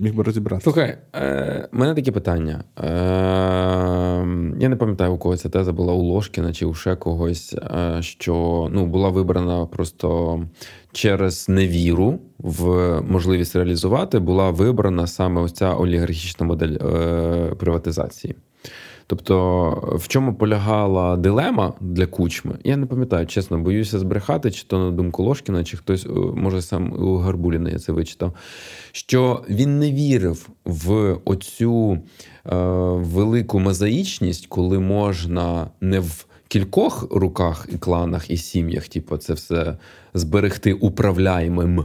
[0.00, 0.64] Міг би розібратися.
[0.64, 2.64] Слухай, е, мене таке питання.
[2.78, 2.88] Е,
[4.60, 8.02] Я не пам'ятаю, у кого ця теза була у Ложкіна чи у ще когось, е,
[8.02, 10.40] що ну, була вибрана просто
[10.92, 18.34] через невіру в можливість реалізувати, була вибрана саме ось ця олігархічна модель е, приватизації.
[19.10, 22.58] Тобто, в чому полягала дилема для кучми?
[22.64, 26.62] Я не пам'ятаю, чесно, боюся збрехати, чи то на думку Ложкіна, чи хтось, е, може,
[26.62, 28.34] сам у Гарбуліна я це вичитав.
[28.92, 32.56] Що він не вірив в оцю е,
[32.94, 39.76] велику мозаїчність, коли можна не в кількох руках і кланах і сім'ях, типу, це все
[40.14, 41.84] зберегти управляємим.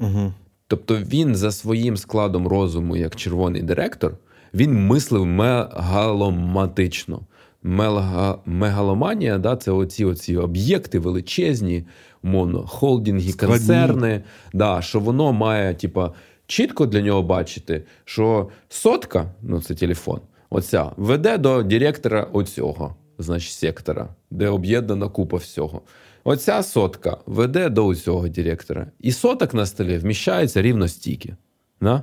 [0.00, 0.32] Угу.
[0.66, 4.16] Тобто він за своїм складом розуму, як червоний директор
[4.54, 7.20] він мислив мегаломатично.
[7.62, 11.84] Мега, мегаломанія, да, це оці оці об'єкти величезні,
[12.22, 13.56] умовно, холдинги, Складні.
[13.56, 14.22] концерни.
[14.52, 16.12] Да, Що воно має, типа,
[16.46, 23.52] чітко для нього бачити, що сотка, ну це телефон, оця веде до директора оцього, значить,
[23.52, 25.82] сектора, де об'єднана купа всього.
[26.24, 28.86] Оця сотка веде до усього директора.
[29.00, 31.36] І соток на столі вміщається рівно стільки.
[31.80, 32.02] Да?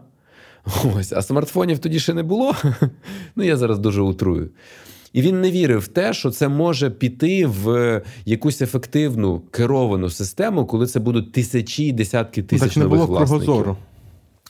[0.95, 2.55] Ось, А смартфонів тоді ще не було.
[3.35, 4.49] Ну, я зараз дуже утрую.
[5.13, 10.65] І він не вірив в те, що це може піти в якусь ефективну керовану систему,
[10.65, 13.45] коли це будуть тисячі і десятки тисяч так, не нових було власників.
[13.45, 13.77] Кругозору.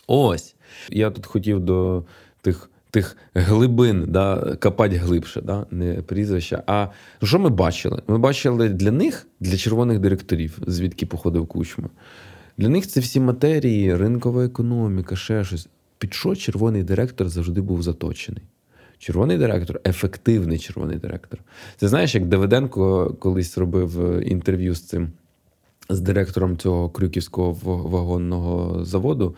[0.08, 0.56] Ось.
[0.89, 2.04] Я тут хотів до
[2.41, 6.63] тих тих глибин да, копати глибше, да, не прізвища.
[6.67, 6.88] А
[7.24, 8.02] що ми бачили?
[8.08, 11.89] Ми бачили для них, для червоних директорів, звідки походив кучма.
[12.58, 15.67] Для них це всі матерії, ринкова економіка, ще щось
[16.01, 18.43] під що червоний директор завжди був заточений.
[18.97, 21.39] Червоний директор ефективний червоний директор.
[21.77, 25.09] Це знаєш, як Давиденко колись робив е, інтерв'ю з цим,
[25.89, 27.51] з директором цього Крюківського
[27.87, 29.35] вагонного заводу,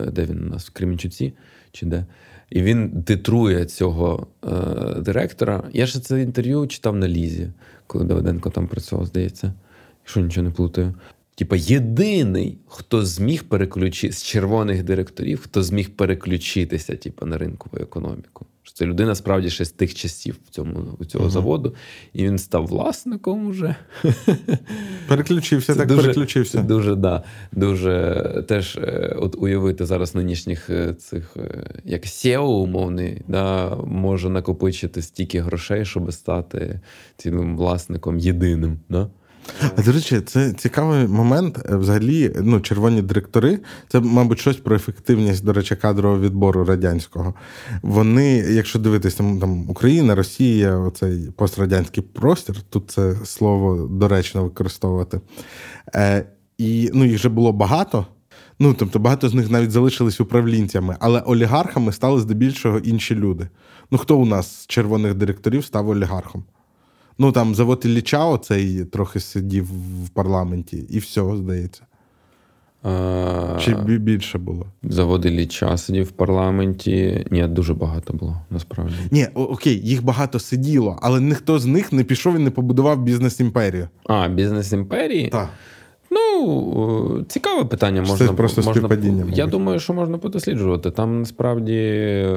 [0.00, 1.32] е, де він у нас в Кремінчуці,
[1.72, 2.06] чи де.
[2.50, 4.48] І він титрує цього е,
[5.00, 5.62] директора.
[5.72, 7.50] Я ще це інтерв'ю читав на Лізі,
[7.86, 9.52] коли Давиденко там працював, здається,
[10.02, 10.94] якщо нічого не плутаю.
[11.42, 18.46] Типа єдиний, хто зміг переключити з червоних директорів, хто зміг переключитися типу, на ринкову економіку.
[18.74, 21.30] Це людина справді ще з тих часів в цьому у цього uh-huh.
[21.30, 21.74] заводу,
[22.12, 23.76] і він став власником уже.
[25.08, 26.58] Переключився, це так дуже, переключився.
[26.58, 32.42] Це дуже, да, дуже теж е, от уявити зараз нинішніх е, цих, е, як SEO
[32.42, 36.80] умовний, да, може накопичити стільки грошей, щоб стати
[37.16, 38.80] цим власником єдиним.
[38.88, 39.10] Да?
[39.76, 41.58] А до речі, це цікавий момент.
[41.70, 47.34] Е, взагалі, ну, червоні директори, це, мабуть, щось про ефективність, до речі, кадрового відбору радянського.
[47.82, 55.20] Вони, якщо дивитися, там, там Україна, Росія, оцей пострадянський простір, тут це слово доречно використовувати.
[55.94, 56.26] Е,
[56.58, 58.06] І ну, їх вже було багато.
[58.58, 63.48] Ну, тобто багато з них навіть залишились управлінцями, але олігархами стали здебільшого інші люди.
[63.90, 66.44] Ну, хто у нас з червоних директорів став олігархом?
[67.18, 69.64] Ну там завод Ілліча оцей трохи сидів
[70.04, 71.82] в парламенті, і все, здається.
[72.82, 73.58] А...
[73.60, 74.66] Чи більше було?
[74.82, 77.26] Завод Ілліча сидів в парламенті.
[77.30, 78.94] Ні, дуже багато було, насправді.
[79.10, 83.88] Ні, окей, їх багато сиділо, але ніхто з них не пішов і не побудував бізнес-імперію.
[84.06, 85.28] А, бізнес-імперії?
[85.28, 85.48] Так.
[86.10, 88.00] Ну, цікаве питання.
[88.00, 89.24] Можна, Це просто можна, співпадіння.
[89.32, 90.90] Я думаю, що можна подосліджувати.
[90.90, 92.28] Там насправді е,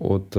[0.00, 0.36] от.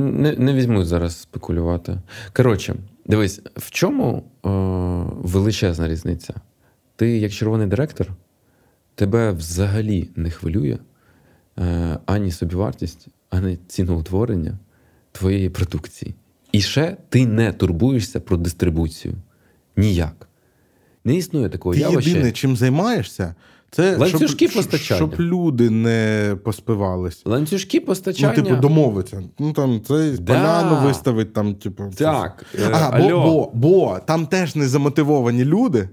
[0.00, 1.98] Не не візьму зараз спекулювати.
[2.32, 2.74] Коротше,
[3.06, 4.48] дивись, в чому е,
[5.28, 6.34] величезна різниця?
[6.96, 8.08] Ти, як червоний директор,
[8.94, 10.78] тебе взагалі не хвилює
[11.58, 14.58] е, ані собівартість, ані ціноутворення
[15.12, 16.14] твоєї продукції.
[16.52, 19.14] І ще ти не турбуєшся про дистрибуцію.
[19.76, 20.28] Ніяк.
[21.04, 22.10] Не існує такого Ти явища.
[22.10, 23.34] єдине, чим займаєшся,
[23.70, 24.96] Це Ланцюжки щоб, постачання.
[24.98, 27.22] щоб люди не поспивались.
[27.24, 28.34] Ланцюжки постачання.
[28.36, 29.22] Ну, типу, домовиться.
[29.38, 30.34] Ну там це Да.
[30.34, 31.84] поляну виставить, там, типу.
[31.96, 35.88] Так, е, А, бо, бо, бо там теж незамотивовані люди.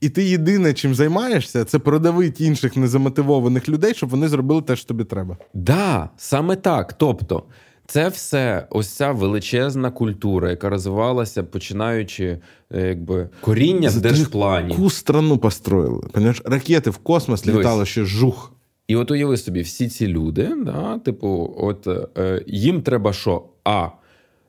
[0.00, 4.86] І ти єдине, чим займаєшся, це продавити інших незамотивованих людей, щоб вони зробили те, що
[4.86, 5.36] тобі треба.
[5.54, 6.92] Да, саме так.
[6.92, 7.42] Тобто,
[7.86, 12.38] це все, ось ця величезна культура, яка розвивалася, починаючи
[12.74, 14.70] е, якби коріння в держплані.
[14.70, 16.02] Яку страну построїли?
[16.12, 18.52] Понимаєш, ракети в космос літали ще жух.
[18.88, 21.86] І от уяви собі, всі ці люди, да, типу, от
[22.18, 23.44] е, їм треба що?
[23.64, 23.88] А.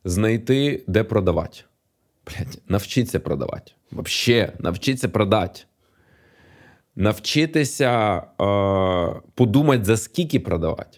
[0.05, 1.59] Знайти, де продавати.
[2.27, 3.71] Блять, навчитися продавати.
[3.91, 5.61] Вообще, навчитися продати.
[6.95, 10.97] Навчитися е, подумати, за скільки продавати.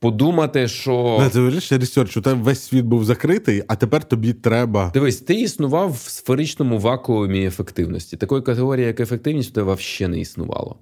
[0.00, 1.16] Подумати, що.
[1.20, 4.90] Да, ти говориш, research, у тебе весь світ був закритий, а тепер тобі треба.
[4.94, 8.16] Дивись, ти існував в сферичному вакуумі ефективності.
[8.16, 10.76] Такої категорії, як ефективність, у тебе взагалі не існувало.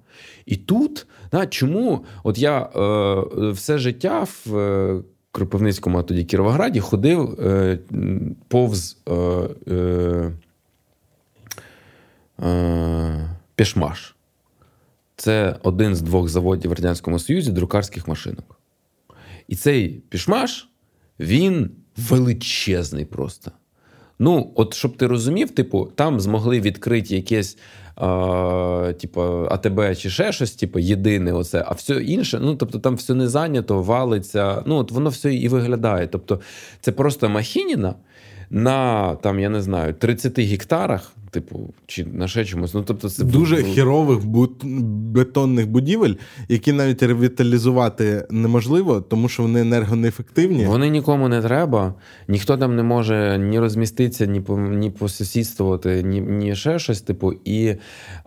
[0.45, 5.01] І тут, да, чому от я е, все життя в е,
[5.31, 7.79] Кропивницькому, а тоді Кіровограді, ходив е,
[8.47, 9.13] повз е,
[9.67, 10.31] е,
[12.45, 14.15] е, Пишмаш.
[15.15, 18.54] Це один з двох заводів в Радянському Союзі друкарських машинок.
[19.47, 20.69] І цей пішмаш,
[21.19, 23.51] він величезний просто.
[24.19, 27.57] Ну, от щоб ти розумів, типу, там змогли відкрити якесь
[27.95, 29.21] а, типу,
[29.51, 33.27] АТБ чи ще щось, типу, єдине, оце, а все інше, ну тобто там все не
[33.27, 34.63] зайнято, валиться.
[34.65, 36.07] Ну, от воно все і виглядає.
[36.07, 36.39] Тобто,
[36.81, 37.95] це просто махініна
[38.49, 42.73] на там, я не знаю, 30 гектарах, типу, чи на ще чомусь.
[42.73, 44.65] Ну, тобто, це Дуже ну, хірових бут-
[45.13, 46.13] бетонних будівель,
[46.49, 50.65] які навіть ревіталізувати неможливо, тому що вони енергонеефективні.
[50.65, 51.93] Вони нікому не треба,
[52.27, 57.01] ніхто там не може ні розміститися, ні по ні посусідствувати, ні, ні ще щось.
[57.01, 57.75] Типу, і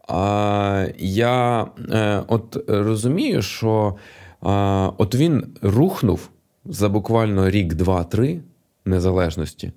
[0.09, 3.95] а, я е, от розумію, що
[4.43, 6.31] а, от він рухнув
[6.65, 8.41] за буквально рік, два, три
[8.85, 9.73] незалежності.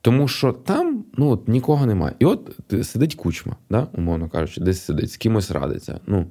[0.00, 2.14] Тому що там ну, от, нікого немає.
[2.18, 6.00] І от сидить кучма, да, умовно кажучи, десь сидить, з кимось радиться.
[6.06, 6.26] Ну,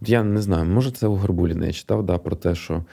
[0.00, 2.84] от я не знаю, може, це у Горбуліна я читав да, про те, що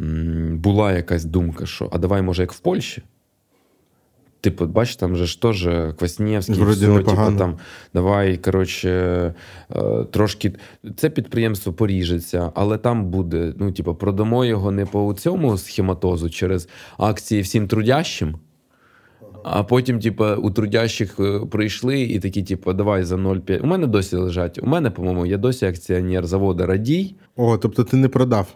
[0.00, 3.02] м, була якась думка, що а давай, може, як в Польщі.
[4.40, 5.68] Типу, бач, там же ж теж
[5.98, 7.58] Кваснєвський, все, типу, там,
[7.94, 8.90] давай, коротше,
[9.76, 10.52] е, трошки.
[10.96, 16.68] Це підприємство поріжеться, але там буде, ну, типу, продамо його не по цьому схематозу через
[16.98, 18.38] акції всім трудящим.
[19.42, 23.60] А потім, типу, у трудящих е, прийшли і такі, типу, давай за 0,5.
[23.62, 24.58] У мене досі лежать.
[24.62, 27.14] У мене, по-моєму, я досі акціонер заводу Радій.
[27.36, 28.54] О, тобто ти не продав.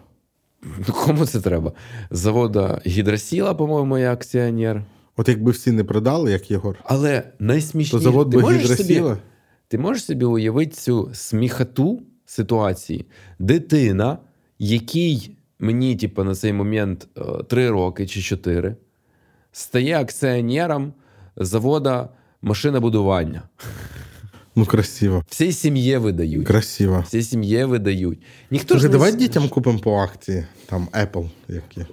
[0.63, 1.73] Ну, кому це треба?
[2.11, 4.85] Завода Гідросіла, по-моєму, я акціонер.
[5.17, 9.11] От якби всі не продали, як Єгор, Але найсмішніше, то завод ти би можеш гідросіла.
[9.11, 9.21] собі,
[9.69, 13.07] ти можеш собі уявити цю сміхоту ситуації.
[13.39, 14.19] Дитина,
[14.59, 18.77] якій мені, типу, на цей момент е, три роки чи чотири,
[19.53, 20.93] стає акціонером
[21.37, 22.09] завода
[22.43, 23.43] машинобудування.
[24.57, 25.25] Ну, красиво.
[25.29, 26.47] Всій сім'ї видають.
[26.47, 27.05] Красиво.
[27.07, 28.19] Всій сім'ї видають.
[28.51, 31.87] Ніхто Слухай, ж не давай дітям купимо по акції, там Apple які.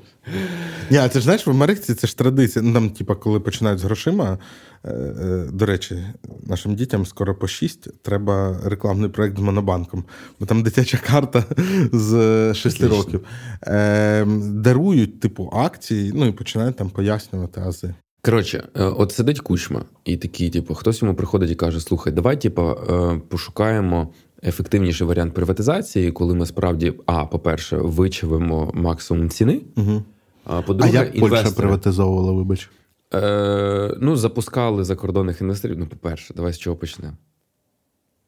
[0.92, 2.66] Ні, а це ж знаєш, в Америці це ж традиція.
[2.66, 4.38] Ну, там, типа, коли починають з грошима.
[4.84, 6.04] е, е, До речі,
[6.46, 10.04] нашим дітям скоро по 6, треба рекламний проект з монобанком.
[10.40, 11.44] Бо там дитяча карта
[11.92, 13.26] з 6 років.
[13.64, 17.94] Е, дарують, типу, акції, ну і починають там пояснювати ази.
[18.22, 22.42] Коротше, е, от сидить кучма, і такий, типу, хтось йому приходить і каже: слухай, давай,
[22.42, 24.14] типу, е, пошукаємо
[24.44, 29.62] ефективніший варіант приватизації, коли ми справді, а, по-перше, вичавимо максимум ціни.
[29.78, 30.04] Угу.
[30.46, 32.70] А А по-друге, як Польща інвестори, приватизовувала, вибач?
[33.14, 35.78] е, ну, запускали закордонних інвесторів.
[35.80, 37.14] Ну, по-перше, давай з чого почнемо.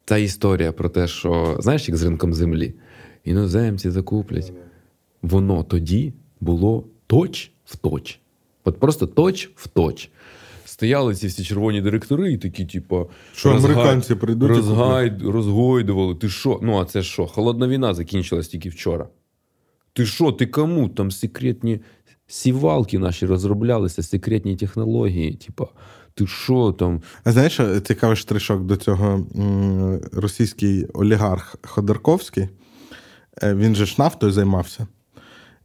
[0.05, 2.73] Та історія про те, що знаєш, як з ринком землі,
[3.23, 4.53] іноземці закуплять.
[5.21, 8.19] Воно тоді було точ в точ.
[8.63, 10.09] От просто точ в точ.
[10.65, 16.15] Стояли ці всі червоні директори і такі, типу, Що американці прийдуть розгай, розгойдували.
[16.15, 16.59] Ти що?
[16.61, 17.27] Ну, а це що?
[17.27, 19.07] Холодна війна закінчилась тільки вчора.
[19.93, 20.89] Ти що, ти кому?
[20.89, 21.79] Там секретні
[22.27, 25.33] сівалки наші розроблялися, секретні технології.
[25.33, 25.67] Типа,
[26.13, 27.01] ти що там?
[27.23, 29.27] А знаєш, цікавий штришок до цього
[30.13, 32.47] російський олігарх Ходорковський,
[33.43, 34.87] е, він же ж нафтою займався.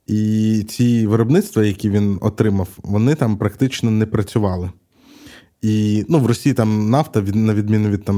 [0.06, 4.70] І ці виробництва, які він отримав, вони там практично не працювали.
[5.62, 8.16] І ну, в Росії там нафта, на відміну від там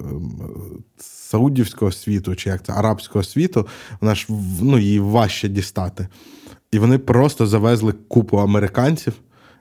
[0.00, 3.66] ем, саудівського світу, чи як це арабського світу,
[4.00, 4.26] вона ж
[4.60, 6.08] ну, її важче дістати.
[6.72, 9.12] І вони просто завезли купу американців,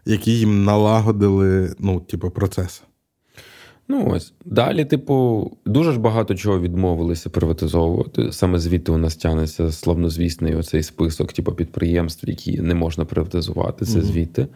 [0.06, 2.84] які їм налагодили ну, типу, процес.
[3.88, 8.32] Ну ось далі, типу, дуже ж багато чого відмовилися приватизовувати.
[8.32, 13.86] Саме звідти у нас тягнеться славнозвісний оцей список, типу, підприємств, які не можна приватизувати.
[13.86, 14.04] Це mm-hmm.
[14.04, 14.48] звідти.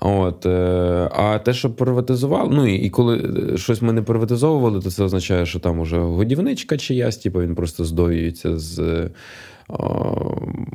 [0.00, 3.16] От, е, А те, що приватизували, ну і коли
[3.54, 7.54] е, щось ми не приватизовували, то це означає, що там уже годівничка чиясь, типу, він
[7.54, 8.78] просто здоюється з.
[8.78, 9.10] Е,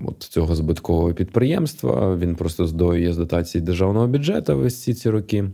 [0.05, 5.45] от Цього збиткового підприємства він просто здоює з дотації державного бюджету весь ці ці роки.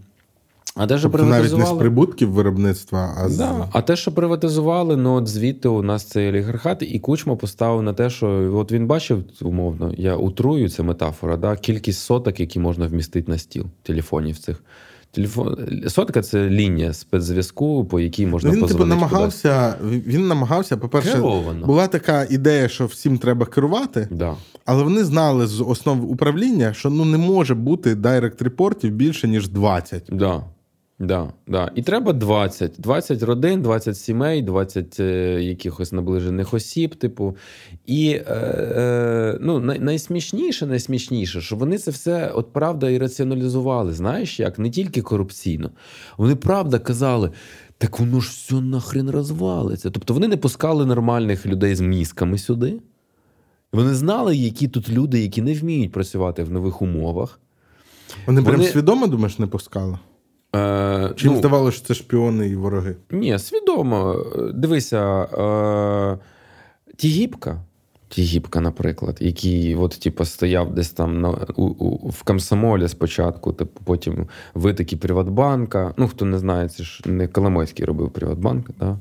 [0.77, 3.69] А те, що тобто навіть не з прибутків виробництва, а з да.
[3.71, 7.93] а те, що приватизували, ну от звідти у нас цей олігархат, і кучма поставив на
[7.93, 12.87] те, що от він бачив, умовно, я утрую, це метафора, да, кількість соток, які можна
[12.87, 14.63] вмістити на стіл телефонів цих.
[15.11, 15.57] Телефон
[15.87, 19.75] сотка це лінія спецзв'язку, по якій можна він типу намагався.
[19.81, 20.01] Кудись.
[20.05, 20.77] Він намагався.
[20.77, 21.65] По перше, Керовано.
[21.65, 24.35] була така ідея, що всім треба керувати, да.
[24.65, 29.49] але вони знали з основ управління, що ну не може бути дайрект репортів більше ніж
[29.49, 30.09] 20.
[30.11, 30.43] Да.
[30.99, 31.71] Да, да.
[31.75, 32.75] І треба 20.
[32.77, 35.03] 20 родин, 20 сімей, 20 е,
[35.43, 37.35] якихось наближених осіб, типу.
[37.85, 43.93] І е, е, ну, най, найсмішніше, найсмішніше, що вони це все от правда і раціоналізували.
[43.93, 44.59] Знаєш як?
[44.59, 45.71] Не тільки корупційно.
[46.17, 47.31] Вони правда казали.
[47.77, 49.89] Так воно ж все нахрен розвалиться.
[49.89, 52.79] Тобто вони не пускали нормальних людей з мізками сюди.
[53.73, 57.39] Вони знали, які тут люди, які не вміють працювати в нових умовах.
[58.27, 58.57] Вони, вони...
[58.57, 59.97] прям свідомо думаєш, не пускали?
[60.57, 62.95] Е, Чи ну, здавалося, що це шпіони і вороги?
[63.11, 64.25] Ні, свідомо.
[64.53, 66.17] Дивися, е,
[66.95, 67.61] Тігіпка,
[68.09, 73.81] Тігіпка, наприклад, який от, типу, стояв десь там на, у, у, в Комсомолі спочатку, типу,
[73.83, 75.93] потім витоки Приватбанка.
[75.97, 78.97] Ну, хто не знає, це ж не Коломойський робив Приватбанк, да?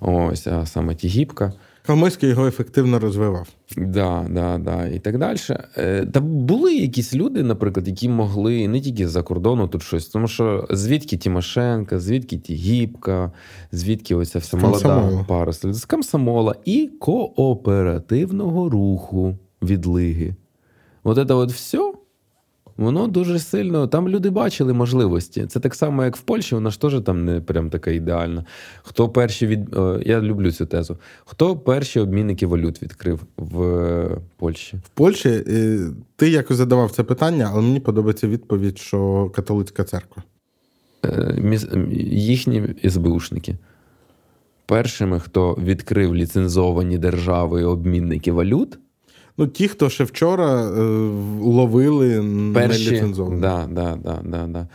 [0.00, 1.52] ось, а саме Тігіпка.
[1.86, 3.48] Коломойський його ефективно розвивав.
[3.76, 5.38] Да, да, да, і так далі.
[5.76, 10.28] Е, та були якісь люди, наприклад, які могли не тільки з-за кордону тут щось, тому
[10.28, 13.32] що звідки Тимошенка, звідки Тігіпка,
[13.72, 20.34] звідки оця вся молода пара з комсомола і кооперативного руху відлиги.
[21.04, 21.92] От це от все
[22.82, 23.86] Воно дуже сильно.
[23.86, 25.46] Там люди бачили можливості.
[25.46, 28.44] Це так само, як в Польщі, вона ж теж там не прям така ідеальна.
[28.82, 29.76] Хто перші від.
[30.06, 30.98] Я люблю цю тезу.
[31.24, 34.76] Хто перші обмінники валют відкрив в е, Польщі?
[34.76, 35.80] В Польщі е,
[36.16, 40.22] ти якось задавав це питання, але мені подобається відповідь, що католицька церква.
[41.04, 41.36] Е,
[42.10, 43.56] їхні СБУшники.
[44.66, 48.78] Першими, хто відкрив ліцензовані держави обмінники валют.
[49.36, 50.80] Ну, ті, хто ще вчора е,
[51.40, 52.24] ловили
[52.54, 53.40] Перші, неліцензовані.
[53.40, 54.66] Да, да, да, да, да.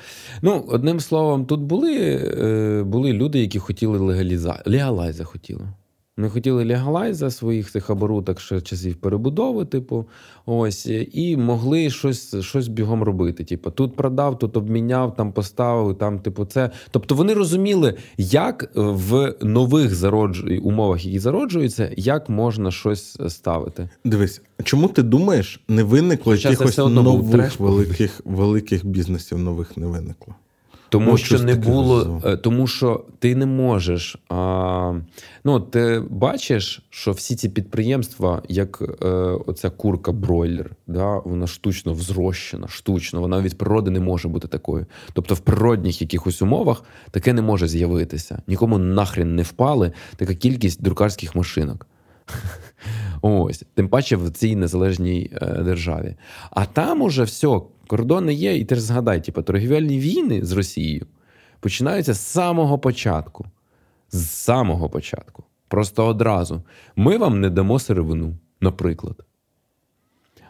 [0.41, 1.97] Ну, одним словом, тут були
[2.41, 4.63] е, були люди, які хотіли легаліза...
[4.65, 5.67] Легалайза хотіли.
[6.19, 10.05] Ми хотіли легалайза своїх цих оборудок ще часів перебудови, типу,
[10.45, 13.43] ось, і могли щось щось бігом робити.
[13.43, 16.71] Типу, тут продав, тут обміняв, там поставив, там, типу, це.
[16.91, 20.59] Тобто вони розуміли, як в нових зароджу...
[20.63, 23.89] умовах, які зароджуються, як можна щось ставити.
[24.05, 30.35] Дивись, чому ти думаєш, не виникло якихось нових великих великих бізнесів нових не виникло?
[30.89, 32.21] Тому Ось що не було, розуму.
[32.25, 34.17] Е, тому що ти не можеш.
[34.29, 34.93] А,
[35.43, 39.07] Ну, ти бачиш, що всі ці підприємства, як е,
[39.47, 44.85] оця курка бройлер, да, вона штучно взрощена, штучно, вона від природи не може бути такою.
[45.13, 48.41] Тобто в природних якихось умовах таке не може з'явитися.
[48.47, 51.87] Нікому нахрен не впали така кількість друкарських машинок.
[53.21, 56.15] Ось, тим паче в цій незалежній е, державі.
[56.51, 61.07] А там уже все, кордони є, і ти ж згадай, типу, торгівельні війни з Росією
[61.59, 63.45] починаються з самого початку.
[64.09, 65.43] З самого початку.
[65.67, 66.63] Просто одразу.
[66.95, 69.25] Ми вам не дамо сировину, наприклад.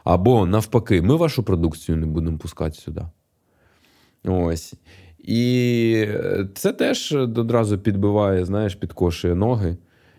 [0.03, 3.01] Або навпаки, ми вашу продукцію не будемо пускати сюди.
[4.25, 4.73] Ось.
[5.17, 6.07] І
[6.55, 9.77] це теж одразу підбиває, знаєш, підкошує ноги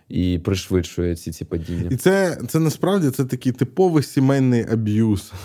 [0.08, 1.88] і пришвидшує ці ці падіння.
[1.90, 5.32] І це це насправді це такий типовий сімейний аб'юз.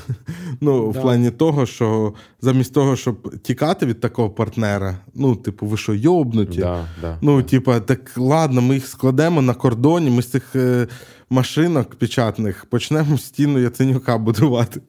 [0.61, 5.78] Ну, в плані того, що замість того, щоб тікати від такого партнера, ну, типу, ви
[5.78, 6.59] що, йобнуті?
[6.59, 7.47] Да, да, ну, да.
[7.47, 10.88] типу, так ладно, ми їх складемо на кордоні, ми з цих е,
[11.30, 14.82] машинок печатних почнемо стіну Яценюка будувати.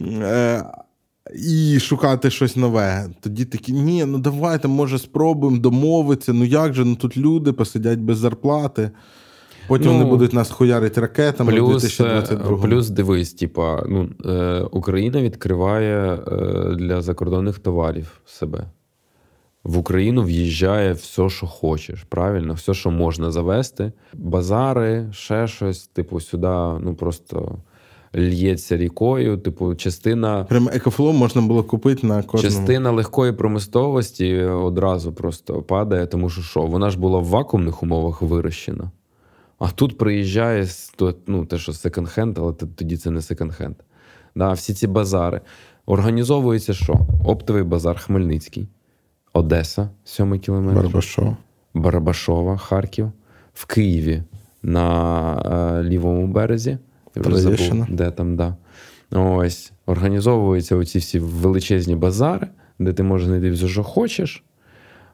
[1.30, 3.08] Е, і шукати щось нове.
[3.20, 6.32] Тоді такі, ні, ну давайте, може, спробуємо домовитися.
[6.32, 8.90] Ну як же, ну тут люди посидять без зарплати.
[9.68, 14.08] Потім ну, вони будуть нас хуярити ракетами плюс, в 2022 е, Плюс дивись, типа, ну,
[14.24, 18.70] е, Україна відкриває е, для закордонних товарів себе.
[19.64, 22.02] В Україну в'їжджає все, що хочеш.
[22.02, 23.92] Правильно, все, що можна завести.
[24.14, 26.46] Базари, ще щось, типу, сюди,
[26.80, 27.58] ну просто
[28.16, 29.38] ллється рікою.
[29.38, 32.54] Типу, частина Прямо EcoFlow можна було купити на кожному.
[32.54, 38.22] частина легкої промисловості одразу просто падає, тому що що, вона ж була в вакуумних умовах
[38.22, 38.90] вирощена.
[39.58, 40.66] А тут приїжджає
[41.26, 43.74] ну, те, що секонд-хенд, але тоді це не секонд-хенд.
[44.34, 45.40] Да, всі ці базари.
[45.86, 47.00] Організовується що?
[47.24, 48.68] Оптовий базар Хмельницький,
[49.32, 50.76] Одеса, 7 кілометр.
[50.76, 51.36] Барбашов.
[51.74, 53.12] Барабашова, Харків,
[53.54, 54.22] в Києві
[54.62, 56.78] на е, лівому березі.
[57.16, 58.56] Я вже забув, де там, да.
[59.12, 59.72] Ось.
[59.86, 62.46] Організовуються оці всі величезні базари,
[62.78, 64.44] де ти можеш знайти все, що хочеш.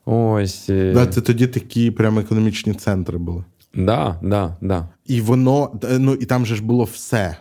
[0.05, 0.71] Ось.
[0.71, 3.45] е, Да, це тоді такі прямо економічні центри були.
[3.75, 4.89] да, да, да.
[5.07, 7.37] І воно, е, ну і там же ж було все.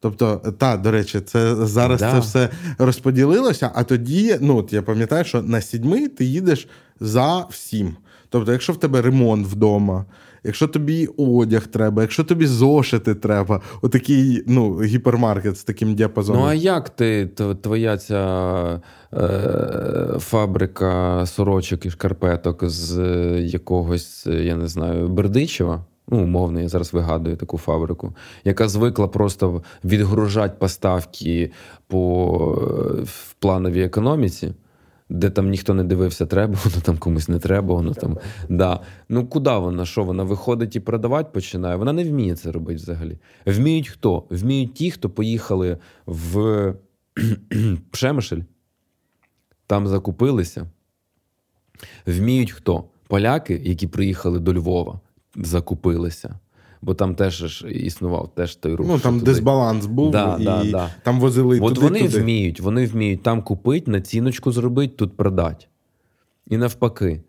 [0.00, 2.12] Тобто, та, до речі, це зараз Да.
[2.12, 2.48] це все
[2.78, 6.68] розподілилося, а тоді, ну от я пам'ятаю, що на сідьми ти їдеш
[7.00, 7.96] за всім.
[8.28, 10.04] Тобто, якщо в тебе ремонт вдома,
[10.46, 16.42] якщо тобі одяг треба, якщо тобі зошити треба, отакий ну, гіпермаркет з таким діапазоном.
[16.42, 17.26] Ну, а як ти,
[17.62, 18.80] твоя ця
[19.12, 25.84] е, фабрика сорочок і шкарпеток з е, якогось, е, я не знаю, Бердичева?
[26.08, 31.50] Ну, умовно, я зараз вигадую таку фабрику, яка звикла просто відгружати поставки
[31.86, 34.54] по е, в плановій економіці,
[35.08, 38.18] де там ніхто не дивився, треба, воно там комусь не треба, воно там.
[38.48, 38.80] Да.
[39.08, 39.86] Ну куди вона?
[39.86, 41.76] Що вона виходить і продавати починає?
[41.76, 43.18] Вона не вміє це робити взагалі.
[43.46, 44.24] Вміють хто?
[44.30, 46.74] Вміють ті, хто поїхали в
[47.90, 48.40] Пшемишель,
[49.66, 50.66] там закупилися.
[52.06, 52.84] Вміють хто?
[53.08, 55.00] Поляки, які приїхали до Львова,
[55.36, 56.38] закупилися.
[56.86, 58.86] Бо там теж існував теж той рух.
[58.88, 59.30] ну там туди.
[59.32, 60.90] дисбаланс був, Да, і да, да.
[61.02, 62.20] там возили От туди, вони туди.
[62.20, 65.66] вміють, вони вміють там купити, націночку зробити, тут продати.
[66.46, 67.20] І навпаки.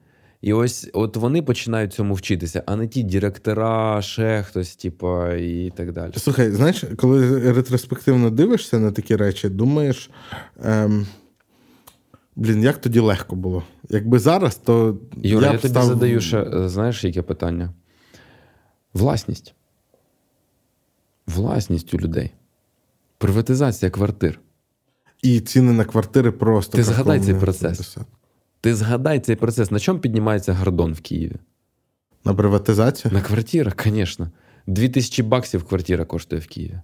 [0.41, 5.72] І ось от вони починають цьому вчитися, а не ті директора, ще хтось, типа, і
[5.76, 6.12] так далі.
[6.16, 10.10] Слухай, знаєш, коли ретроспективно дивишся на такі речі, думаєш.
[10.64, 11.08] Ем...
[12.36, 13.64] Блін, як тоді легко було?
[13.89, 14.97] Якби зараз, то.
[15.24, 17.74] Юра, я, б тобі став- задаю ще, е, знаєш, яке питання?
[18.97, 19.53] Власність.
[21.27, 22.33] Власність у людей.
[23.17, 24.39] Приватизація квартир.
[25.21, 26.77] І ціни на квартири просто.
[26.77, 27.97] Ти згадай цей процес.
[28.61, 29.71] Ти згадай цей процес.
[29.71, 31.35] На чому піднімається гордон в Києві?
[32.25, 33.13] На приватизацію?
[33.13, 34.31] На квартирах, звісно.
[34.67, 36.81] Дві тисячі баксів квартира коштує в Києві.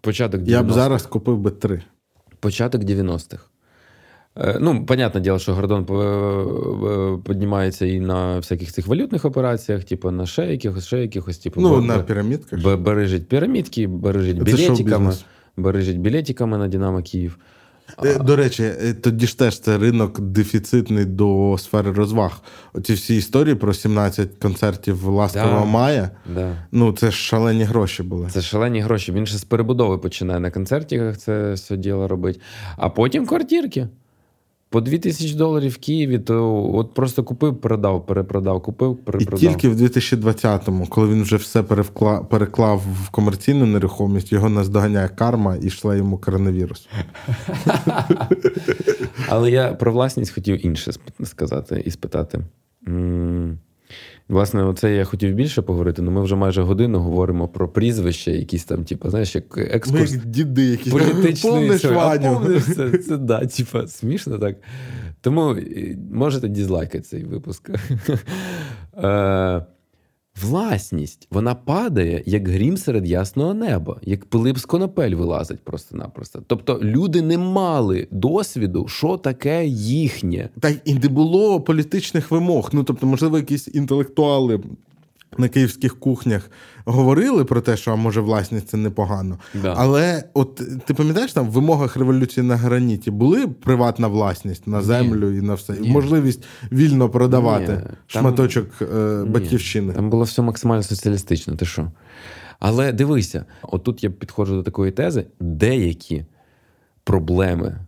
[0.00, 0.50] Початок 90-х.
[0.50, 1.82] Я б зараз купив би три.
[2.40, 3.44] Початок 90-х.
[4.36, 10.10] Е, Ну, понятне діло, що Гордон е, піднімається і на всяких цих валютних операціях, типу
[10.10, 12.62] на ще якихось, ще якихось, типу, Ну, бе- на пірамідках.
[12.64, 15.12] бе- бережить пірамідки, бережить білетиками,
[15.56, 17.38] бережить білетиками на Динамо Київ.
[18.04, 18.70] Е, До речі,
[19.02, 22.40] тоді ж теж це ринок дефіцитний до сфери розваг.
[22.72, 25.64] Оці всі історії про 17 концертів Ласкового Да.
[25.64, 26.10] мая.
[26.34, 26.56] Да.
[26.72, 28.28] Ну, це ж шалені гроші були.
[28.30, 29.12] Це шалені гроші.
[29.12, 32.40] Він ще з перебудови починає на концертиках це все діло робити.
[32.76, 33.88] А потім квартирки.
[34.72, 39.40] По 2 тисячі доларів в Києві, то от просто купив, продав, перепродав, купив, І перепродав.
[39.40, 45.56] тільки в 2020-му, коли він вже все перевкла- переклав в комерційну нерухомість, його наздоганяє карма
[45.56, 46.88] і йшла йому коронавірус.
[49.28, 50.92] Але я про власність хотів інше
[51.24, 52.40] сказати і спитати.
[54.30, 58.64] Власне, оце я хотів більше поговорити, але ми вже майже годину говоримо про прізвища, якісь
[58.64, 61.52] там, типу, знаєш, як Ми екскурс як діди, якісь політичний.
[61.52, 61.84] Помниш
[62.60, 64.56] це, це да, типу, смішно так.
[65.20, 67.70] Тому е, можете дізлайкати цей випуск.
[70.42, 76.42] Власність, вона падає, як грім серед ясного неба, як Пилип з конопель вилазить просто-напросто.
[76.46, 80.48] Тобто люди не мали досвіду, що таке їхнє.
[80.60, 82.70] Та й і не було політичних вимог.
[82.72, 84.60] Ну, тобто, можливо, якісь інтелектуали
[85.38, 86.50] на київських кухнях
[86.84, 89.38] говорили про те, що а може власність це непогано.
[89.62, 89.74] Да.
[89.76, 95.38] Але от ти пам'ятаєш там в вимогах революції на граніті були приватна власність на землю
[95.38, 95.90] і на все, і Ні.
[95.90, 98.84] можливість вільно продавати Ні, шматочок е,
[99.24, 99.92] Ні, батьківщини.
[99.92, 101.90] Там було все максимально соціалістично, ти що?
[102.58, 106.24] Але дивися, отут я підходжу до такої тези: деякі
[107.04, 107.78] проблеми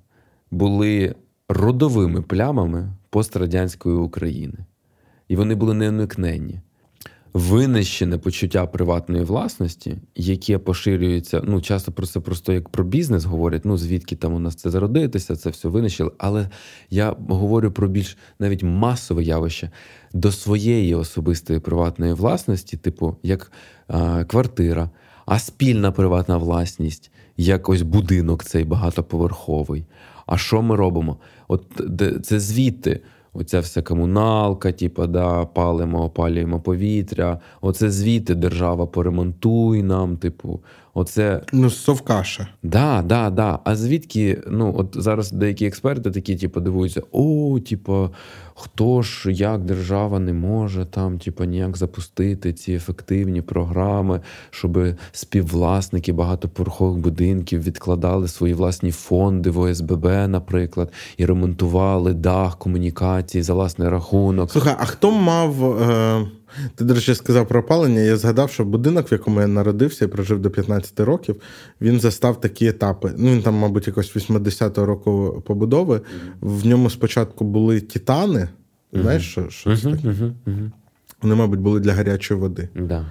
[0.50, 1.14] були
[1.48, 4.58] родовими плямами пострадянської України.
[5.28, 6.60] І вони були неуникненні.
[7.34, 13.64] Винищене почуття приватної власності, яке поширюється, ну часто про це просто як про бізнес говорять,
[13.64, 16.10] ну звідки там у нас це зародитися, це все винищили.
[16.18, 16.48] Але
[16.90, 19.70] я говорю про більш навіть масове явище
[20.12, 23.52] до своєї особистої приватної власності, типу як
[23.88, 24.90] а, квартира,
[25.26, 29.84] а спільна приватна власність, як ось будинок цей багатоповерховий.
[30.26, 31.16] А що ми робимо?
[31.48, 31.64] От
[32.22, 33.00] це звідти.
[33.34, 37.40] Оця вся комуналка, типу, да, палимо, опалюємо повітря.
[37.60, 40.60] Оце звідти держава поремонтуй нам, типу,
[40.94, 41.40] оце.
[41.52, 42.48] Ну, совкаша.
[42.62, 43.58] Да, да, да.
[43.64, 48.10] А звідки, ну, от зараз деякі експерти такі, типу, дивуються: о, типу,
[48.54, 54.20] хто ж, як держава не може там, типу, ніяк запустити ці ефективні програми,
[54.50, 54.78] щоб
[55.12, 63.54] співвласники багатоповерхових будинків відкладали свої власні фонди в ОСББ, наприклад, і ремонтували дах комунікації за
[63.54, 64.50] власний рахунок.
[64.50, 65.80] Слухай, а хто мав.
[65.82, 66.26] Е...
[66.74, 68.00] Ти, до речі, сказав про опалення.
[68.00, 71.36] Я згадав, що будинок, в якому я народився і прожив до 15 років,
[71.80, 73.12] він застав такі етапи.
[73.16, 76.00] Ну, він там, мабуть, якось 80-го року побудови.
[76.40, 78.48] В ньому спочатку були титани.
[78.92, 80.32] Знаєш, що, що це таке?
[81.22, 82.68] Вони, мабуть, були для гарячої води.
[82.74, 83.06] Да.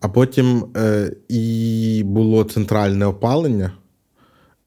[0.00, 3.72] А потім е, і було центральне опалення.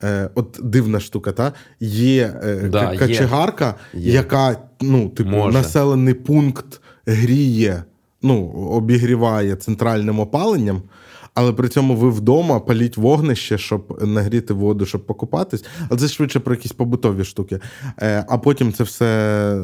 [0.04, 4.12] Е, От дивна штука, та є е, Да, качегарка, Є.
[4.14, 5.58] яка ну, типу, Може.
[5.58, 7.84] населений пункт гріє,
[8.28, 10.82] ну, обігріває центральним опаленням,
[11.34, 15.66] але при цьому ви вдома паліть вогнище, щоб нагріти воду, щоб покупатись.
[15.90, 17.60] Але це швидше про якісь побутові штуки.
[18.02, 19.06] Е, а потім це все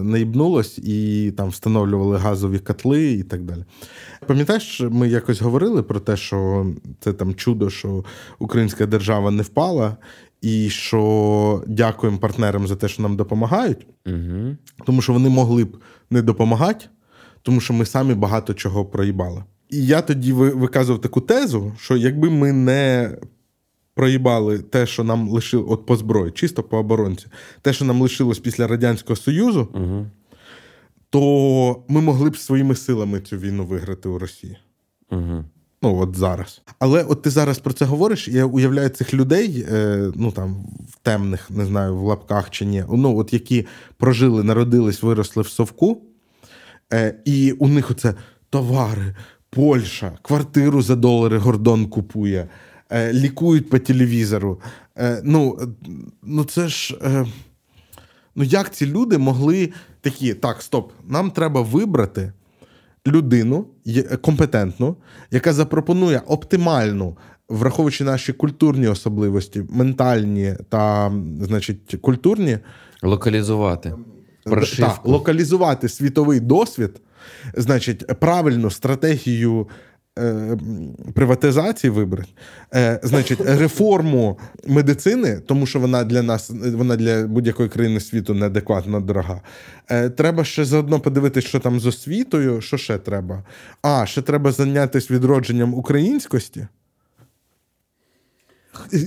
[0.03, 3.65] наїбнулось і там встановлювали газові котли і так далі.
[4.27, 6.65] Пам'ятаєш, ми якось говорили про те, що
[6.99, 8.03] це там чудо, що
[8.39, 9.97] українська держава не впала,
[10.41, 14.55] і що дякуємо партнерам за те, що нам допомагають, Угу.
[14.85, 15.77] тому що вони могли б
[16.09, 16.85] не допомагати,
[17.43, 19.43] тому що ми самі багато чого проїбали.
[19.69, 23.17] І я тоді виказував таку тезу, що якби ми не
[23.93, 27.27] проїбали те, що нам лишило от по зброї, чисто по оборонці,
[27.61, 30.05] те, що нам лишилось після Радянського Союзу, Угу.
[31.09, 34.57] то ми могли б своїми силами цю війну виграти у Росії.
[35.11, 35.43] Угу.
[35.81, 36.61] Ну, от зараз.
[36.79, 40.65] Але от ти зараз про це говориш, і я уявляю цих людей, е, ну там
[40.89, 43.65] в темних, не знаю, в лапках чи ні, ну, от які
[43.97, 46.01] прожили, народились, виросли в совку,
[46.93, 48.13] е, і у них оце
[48.49, 49.15] товари,
[49.49, 52.47] Польща, квартиру за долари Гордон купує,
[52.89, 54.59] е, лікують по телевізору.
[54.97, 55.67] Е, ну, е,
[56.23, 56.97] ну, це ж.
[57.03, 57.25] Е,
[58.35, 59.69] ну, як ці люди могли
[60.01, 62.33] такі, так, стоп, нам треба вибрати
[63.07, 63.65] людину
[64.21, 64.95] компетентну,
[65.31, 67.17] яка запропонує оптимальну,
[67.49, 72.57] враховуючи наші культурні особливості, ментальні та, значить, культурні,
[73.01, 73.93] Локалізувати.
[74.43, 75.11] Та, Прошивку.
[75.11, 77.01] локалізувати світовий досвід,
[77.57, 79.67] значить, правильну стратегію.
[80.19, 80.57] е,
[81.13, 82.29] Приватизації вибрати,
[82.75, 89.01] е, значить, реформу медицини, тому що вона для нас, вона для будь-якої країни світу неадекватно
[89.01, 89.41] дорога.
[89.91, 92.61] Е, треба ще заодно подивитися, що там з освітою.
[92.61, 93.43] Що ще треба?
[93.81, 96.67] А, ще треба зайнятися відродженням українськості.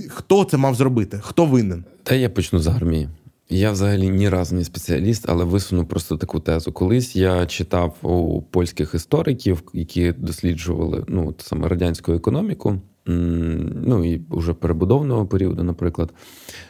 [0.09, 1.19] Хто це мав зробити?
[1.23, 1.83] Хто винен?
[2.03, 3.09] Та я почну з армії.
[3.49, 6.71] Я взагалі ні разу не спеціаліст, але висуну просто таку тезу.
[6.71, 14.53] Колись я читав у польських істориків, які досліджували ну, саме радянську економіку, ну і вже
[14.53, 16.13] перебудовного періоду, наприклад,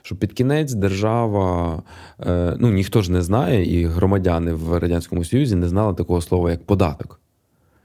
[0.01, 1.83] що під кінець держава,
[2.19, 6.51] е, ну ніхто ж не знає, і громадяни в Радянському Союзі не знали такого слова,
[6.51, 7.19] як податок.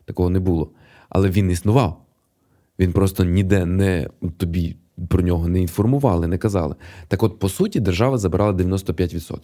[0.05, 0.71] Такого не було.
[1.09, 2.03] Але він існував.
[2.79, 4.77] Він просто ніде не тобі
[5.09, 6.75] про нього не інформували, не казали.
[7.09, 9.39] Так от, по суті, держава забирала 95%.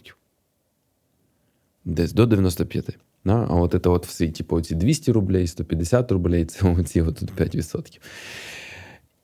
[1.85, 2.93] Десь до 95%.
[3.25, 3.47] Да?
[3.49, 7.99] А от це от всі, типу, оці 200 рублей, 150 рублей, це оці от 5%.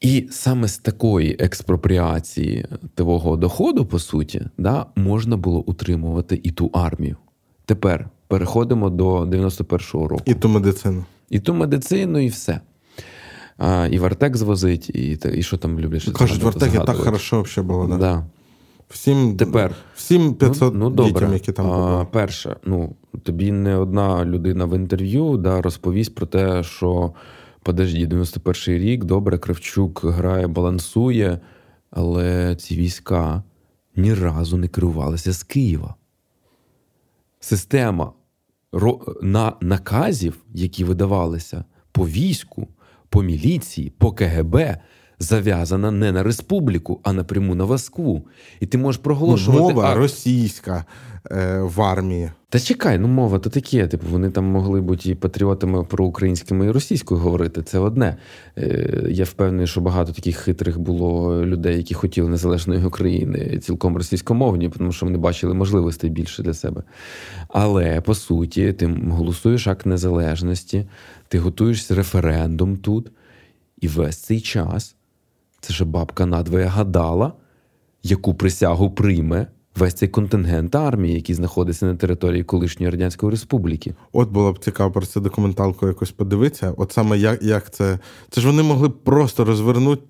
[0.02, 2.66] І саме з такої експропріації
[2.96, 7.18] твого доходу, по суті, да, можна було утримувати і ту армію.
[7.66, 10.24] Тепер переходимо до 91-го року.
[10.26, 11.06] І ту медицину.
[11.30, 12.60] І ту медицину, і все.
[13.58, 16.04] А, і Вартек звозить, і, і що там люблять?
[16.04, 17.88] Кажуть, Вартек і так хорошо взагалі було.
[17.88, 17.98] Да.
[17.98, 18.26] Да.
[18.90, 19.76] Всім, Тепер.
[19.96, 21.14] всім 500 ну, ну, добре.
[21.14, 26.26] дітям, які там а, перше, ну, тобі не одна людина в інтерв'ю да, розповість про
[26.26, 27.14] те, що
[27.64, 31.40] подожді, 91-й рік, добре, Кравчук грає, балансує,
[31.92, 33.44] але ці війська
[33.96, 35.96] ні разу не керувалися з Києва.
[37.40, 38.12] Система
[39.22, 42.68] на наказів, які видавалися по війську,
[43.16, 44.78] по міліції, по КГБ,
[45.20, 48.28] зав'язана не на республіку, а напряму на Москву.
[48.60, 49.62] І ти можеш Ну, проголошувати.
[49.62, 49.98] мова акт.
[49.98, 50.86] російська
[51.32, 52.32] е, в армії.
[52.50, 53.88] Та чекай, ну мова то таке.
[53.88, 57.62] Типу, вони там могли бути і патріотами проукраїнськими і російською говорити.
[57.64, 58.18] Це одне.
[58.58, 64.70] Е, я впевнений, що багато таких хитрих було людей, які хотіли незалежної України, цілком російськомовні,
[64.70, 66.84] тому що вони бачили можливостей більше для себе.
[67.48, 70.86] Але по суті, ти голосуєш акт незалежності,
[71.36, 73.12] ти готуєшся референдум тут,
[73.82, 74.96] і весь цей час
[75.60, 77.34] це ж бабка надвоє гадала,
[78.04, 83.96] яку присягу прийме весь цей контингент армії, який знаходиться на території колишньої радянської республіки.
[84.12, 86.74] От було б цікаво про це документалку якось подивитися.
[86.78, 88.00] От саме як як це.
[88.30, 90.04] Це ж вони могли просто розвернути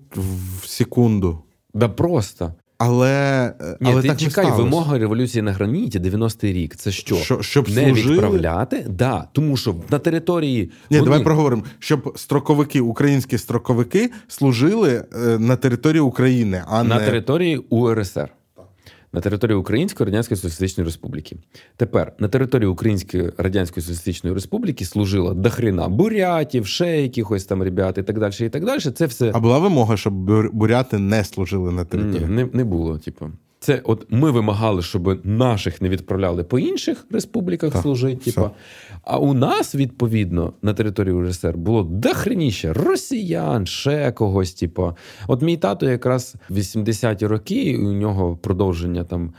[0.60, 1.38] в секунду.
[1.74, 2.54] Да просто.
[2.78, 6.76] Але Ні, але ти так чекай, вимога революції на граніті 90-й рік.
[6.76, 7.16] Це що?
[7.16, 8.14] Що- щоб не служили?
[8.14, 8.86] відправляти?
[8.88, 15.38] Да, тому що на території Ні, вони- давай проговоримо, щоб строковики, українські строковики служили е,
[15.38, 18.28] на території України, а на не території УРСР.
[19.16, 21.36] На території Української Радянської Соціалістичної Республіки.
[21.76, 28.02] Тепер на території Української Радянської Соціалістичної Республіки служила дохрена бурятів, ще якихось там ребят і
[28.02, 28.32] так далі.
[28.40, 28.80] І так далі.
[28.80, 32.26] Це все а була вимога, щоб бур- буряти не служили на Ні, території.
[32.28, 32.98] не, не було.
[32.98, 33.26] Типу,
[33.60, 38.30] це от ми вимагали, щоб наших не відправляли по інших республіках служити.
[38.30, 38.50] Типу.
[39.06, 44.54] А у нас, відповідно, на території УРСР було дохреніще росіян, ще когось.
[44.54, 44.92] Типу.
[45.28, 49.32] От мій тато якраз 80-ті роки, і у нього продовження там.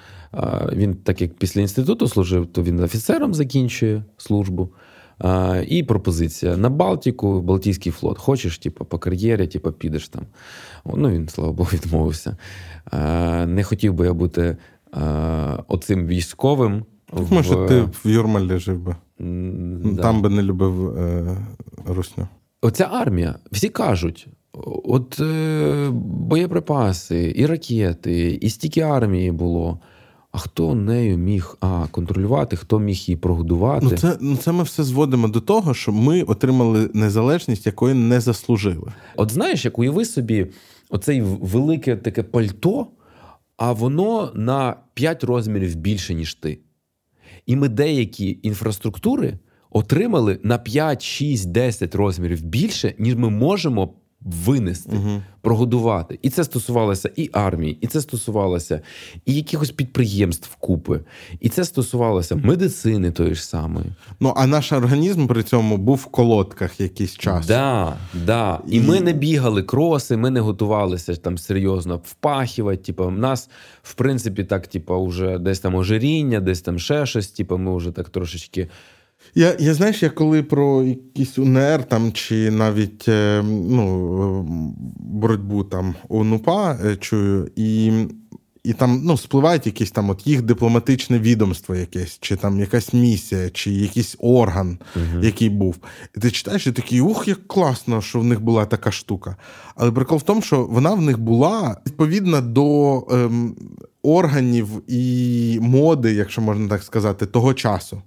[0.74, 4.70] Він, так як після інституту служив, то він офіцером закінчує службу.
[5.20, 8.20] А, і пропозиція на Балтику, Балтійський флот.
[8.20, 10.26] Хочеш, типу, по кар'єрі, типу, підеш там.
[10.86, 12.38] Ну, він, слава Богу, відмовився.
[12.92, 14.58] А, не хотів би я бути
[14.92, 16.86] а, оцим військовим.
[17.06, 18.96] Так, Може, ти в Юрмалі жив би.
[19.20, 20.02] Да.
[20.02, 21.38] Там би не любив е,
[21.88, 22.28] русню.
[22.62, 24.28] Оця армія, всі кажуть:
[24.84, 29.80] от е, боєприпаси, і ракети, і стільки армії було.
[30.32, 33.88] А хто нею міг а, контролювати, хто міг її прогодувати?
[33.92, 38.20] Ну це, ну, це ми все зводимо до того, що ми отримали незалежність, якої не
[38.20, 38.92] заслужили.
[39.16, 40.48] От знаєш, як уяви собі
[40.90, 42.88] оцей велике таке пальто,
[43.58, 46.60] а воно на 5 розмірів більше, ніж ти.
[47.48, 49.40] І ми деякі інфраструктури
[49.70, 54.92] отримали на 5, 6, 10 розмірів більше, ніж ми можемо винести,
[55.42, 56.20] прогодувати.
[56.22, 58.82] І це стосувалося і армії, і це стосувалося
[59.26, 61.00] і якихось підприємств вкупи,
[61.40, 63.86] і це стосувалося медицини тої ж самої.
[64.20, 67.48] Ну а наш організм при цьому був в колодках якийсь час.
[67.48, 68.60] Да, да.
[68.68, 72.78] І, І- ми не бігали кроси, ми не готувалися там серйозно впахівати.
[72.78, 73.50] Типу, в нас,
[73.84, 77.28] в принципі, так, типу, вже десь там ожиріння, десь там ще щось.
[77.28, 78.68] Типу, ми вже так трошечки.
[79.36, 83.86] Я, я знаєш, я коли про якийсь УНР там чи навіть е, ну,
[84.40, 87.92] е, боротьбу там УНУПА е, чую, і,
[88.64, 93.50] і там ну, спливають якісь там от їх дипломатичне відомство якесь, чи там якась місія,
[93.50, 94.78] чи якийсь орган,
[95.22, 95.76] який був.
[96.18, 99.36] І ти читаєш і такий, ух, як класно, що в них була така штука.
[99.76, 103.56] Але прикол в тому, що вона в них була відповідна до ем,
[104.04, 108.02] органів і моди, якщо можна так сказати, того часу.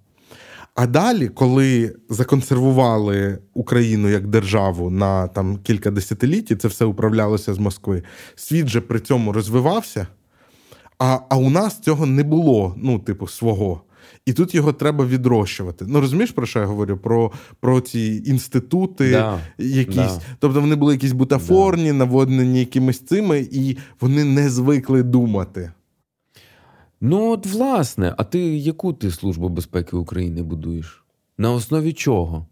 [0.74, 7.54] А далі, коли законсервували Україну як державу на там кілька десятиліть, і це все управлялося
[7.54, 8.02] з Москви,
[8.34, 10.06] світ же при цьому розвивався,
[10.98, 13.80] а, а у нас цього не було, ну, типу, свого.
[14.26, 15.84] І тут його треба відрощувати.
[15.88, 16.96] Ну розумієш, про що я говорю?
[16.96, 19.94] Про, про ці інститути, Да, якісь.
[19.94, 20.20] да.
[20.38, 25.72] Тобто вони були якісь бутафорні, наводнені якимись цими, і вони не звикли думати.
[27.00, 31.04] Ну, от, власне, а ти яку ти службу безпеки України будуєш?
[31.38, 32.46] На основі чого?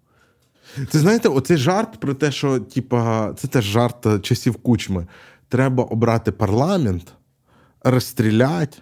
[0.90, 5.06] Це знаєте, оцей жарт про те, що типа, це теж жарт е, часів кучми.
[5.48, 7.12] Треба обрати парламент,
[7.82, 8.78] розстріляти,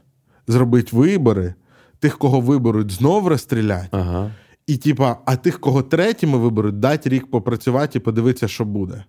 [0.47, 1.55] зробити вибори,
[1.99, 3.89] тих, кого виберуть, знов розстрілять.
[3.91, 4.31] Ага.
[4.67, 9.05] І, типа, а тих, кого третіми виберуть, дати рік попрацювати і подивитися, що буде.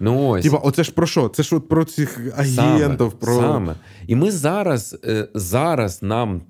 [0.00, 0.42] Ну ось.
[0.42, 1.28] Типа, оце ж про що?
[1.28, 3.74] Це ж от про цих агентів, Саме, про саме.
[4.06, 6.42] І ми зараз, е, зараз нам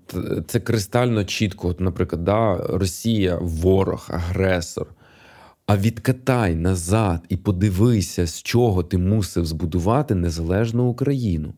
[0.46, 1.68] це кристально чітко.
[1.68, 4.86] От, наприклад, да, Росія ворог, агресор.
[5.66, 11.55] А відкатай назад і подивися, з чого ти мусив збудувати незалежну Україну.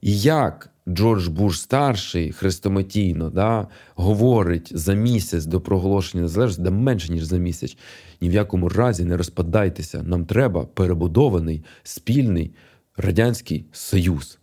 [0.00, 7.12] І як Джордж Буш старший хрестоматійно да, говорить за місяць до проголошення незалежності, да менше
[7.12, 7.76] ніж за місяць.
[8.20, 10.02] Ні в якому разі не розпадайтеся.
[10.02, 12.54] Нам треба перебудований спільний
[12.96, 14.38] радянський союз.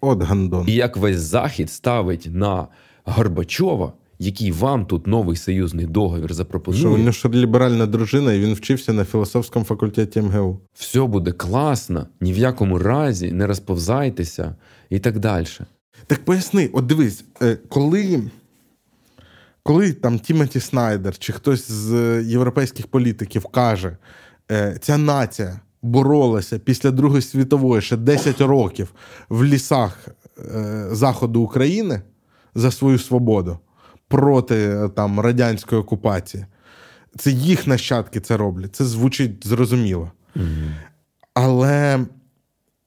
[0.00, 0.68] от гандон.
[0.68, 2.68] І як весь захід ставить на
[3.04, 8.40] Горбачова, який вам тут новий союзний договір Що у запропонує, нього ж ліберальна дружина, і
[8.40, 10.60] він вчився на філософському факультеті МГУ.
[10.74, 14.56] все буде класно, ні в якому разі не розповзайтеся
[14.90, 15.46] і так далі.
[16.06, 18.22] Так поясни, от дивись, е, коли,
[19.62, 23.96] коли там Тімоті Снайдер чи хтось з європейських політиків каже,
[24.50, 28.92] е, ця нація боролася після Другої світової ще 10 років
[29.28, 32.02] в лісах е, заходу України
[32.54, 33.58] за свою свободу
[34.08, 36.46] проти там радянської окупації.
[37.18, 38.76] Це їх нащадки це роблять.
[38.76, 40.12] Це звучить зрозуміло.
[41.34, 42.06] Але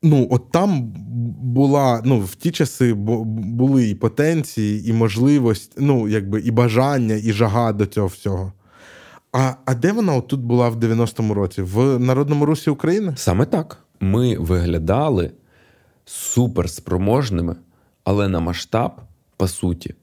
[0.03, 0.93] Ну, от там
[1.41, 7.31] була, ну, в ті часи були і потенції, і можливість, ну, якби і бажання, і
[7.31, 8.53] жага до цього всього.
[9.31, 11.61] А а де вона тут була в 90-му році?
[11.61, 13.13] В Народному Русі України?
[13.17, 13.77] Саме так.
[13.99, 15.31] Ми виглядали
[16.05, 17.55] суперспроможними,
[18.03, 18.91] але на масштаб,
[19.37, 19.95] по суті,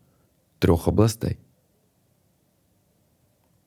[0.58, 1.38] трьох областей.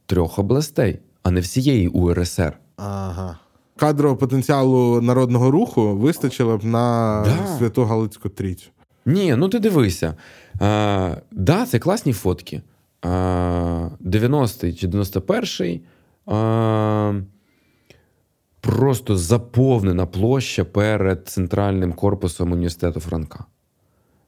[0.06, 2.58] Трьох областей, а не всієї УРСР.
[2.78, 3.40] Ага.
[3.76, 7.58] Кадрового потенціалу народного руху вистачило б на да.
[7.58, 8.70] святу Галицьку трійцю.
[9.06, 10.14] Ні, ну ти дивися.
[10.60, 12.62] А, Да, це класні фотки.
[13.04, 15.82] 90-й чи 91-й
[18.62, 23.46] просто заповнена площа перед центральним корпусом університету Франка.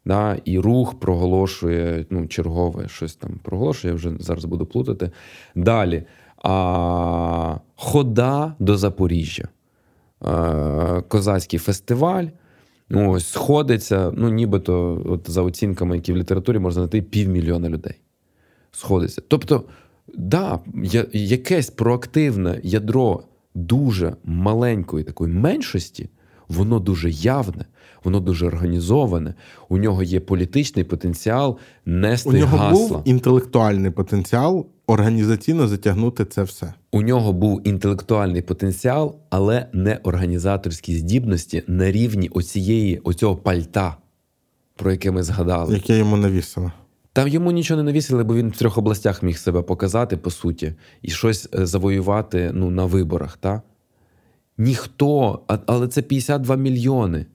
[0.06, 5.12] Да, І рух проголошує, ну, чергове щось там проголошує, я вже зараз буду плутати.
[5.56, 6.04] Далі.
[6.48, 9.48] А, Хода до Запоріжжя.
[10.22, 12.26] А, Козацький фестиваль.
[12.92, 17.96] Ось, Сходиться, ну, нібито, от за оцінками, які в літературі можна знайти півмільйона людей
[18.76, 19.22] сходиться.
[19.28, 19.64] Тобто,
[20.18, 20.60] да,
[21.14, 23.24] якесь проактивне ядро
[23.56, 26.10] дуже маленької такої меншості,
[26.48, 27.66] воно дуже явне,
[28.04, 29.34] воно дуже організоване.
[29.70, 32.88] У нього є політичний потенціал нести У нього гасла.
[32.88, 36.74] був інтелектуальний потенціал організаційно затягнути це все.
[36.92, 43.98] У нього був інтелектуальний потенціал, але не організаторські здібності на рівні оцієї, оцього пальта,
[44.76, 45.74] про яке ми згадали.
[45.74, 46.72] Яке йому навісило.
[47.14, 50.74] Там йому нічого не навісили, бо він в трьох областях міг себе показати, по суті,
[51.02, 53.38] і щось е, завоювати ну, на виборах.
[53.38, 53.62] Та?
[54.58, 57.26] Ніхто, але це 52 мільйони.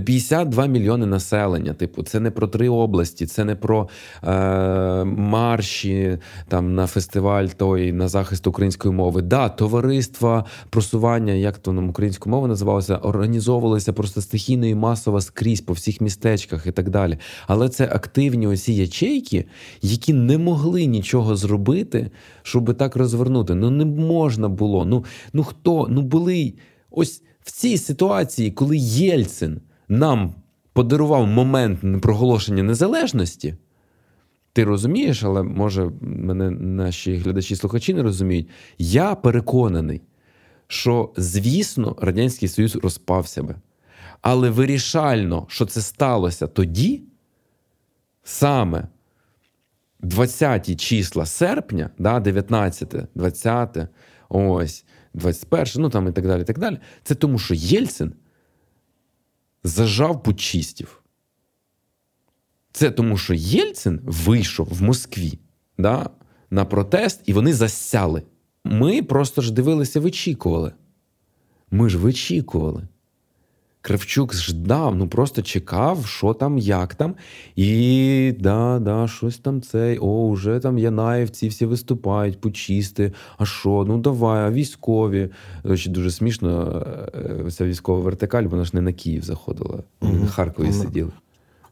[0.00, 1.74] 52 мільйони населення.
[1.74, 3.88] Типу, це не про три області, це не про
[4.24, 6.18] е, марші
[6.48, 9.22] там на фестиваль той на захист української мови.
[9.22, 15.60] Да, товариства просування, як то нам українську мову називалося, організовувалися просто стихійно і масово скрізь
[15.60, 17.18] по всіх містечках і так далі.
[17.46, 19.44] Але це активні осі ячейки,
[19.82, 22.10] які не могли нічого зробити,
[22.42, 23.54] щоб так розвернути.
[23.54, 24.84] Ну не можна було.
[24.84, 25.86] Ну, Ну хто?
[25.90, 26.54] Ну були
[26.90, 30.34] ось в цій ситуації, коли Єльцин нам
[30.72, 33.54] подарував момент проголошення незалежності.
[34.52, 38.48] Ти розумієш, але може мене наші глядачі-слухачі не розуміють.
[38.78, 40.02] Я переконаний,
[40.66, 43.54] що, звісно, Радянський Союз розпався би.
[44.22, 47.02] Але вирішально, що це сталося тоді,
[48.24, 48.88] саме
[50.00, 53.78] 20 числа серпня, да, 19, 20,
[54.28, 54.84] ось,
[55.14, 56.42] 21, ну там і так далі.
[56.42, 58.12] і так далі, Це тому, що Єльцин
[59.66, 61.02] зажав путчистів.
[62.72, 65.38] Це тому, що Єльцин вийшов в Москві
[65.78, 66.10] да,
[66.50, 68.22] на протест, і вони засяли.
[68.64, 70.72] Ми просто ж дивилися, вичікували.
[71.70, 72.88] Ми ж вичікували.
[73.86, 77.14] Кравчук ждав, ну просто чекав, що там, як там.
[77.56, 79.98] І да, да, щось там цей.
[79.98, 83.12] О, вже там Янаєвці всі виступають, почисти.
[83.38, 83.84] А що?
[83.88, 85.28] Ну давай, а військові.
[85.64, 86.82] Речі, дуже смішно,
[87.46, 89.78] е, ця військова вертикаль, вона ж не на Київ заходила.
[90.00, 90.20] Mm-hmm.
[90.20, 91.10] На Харкові сиділи.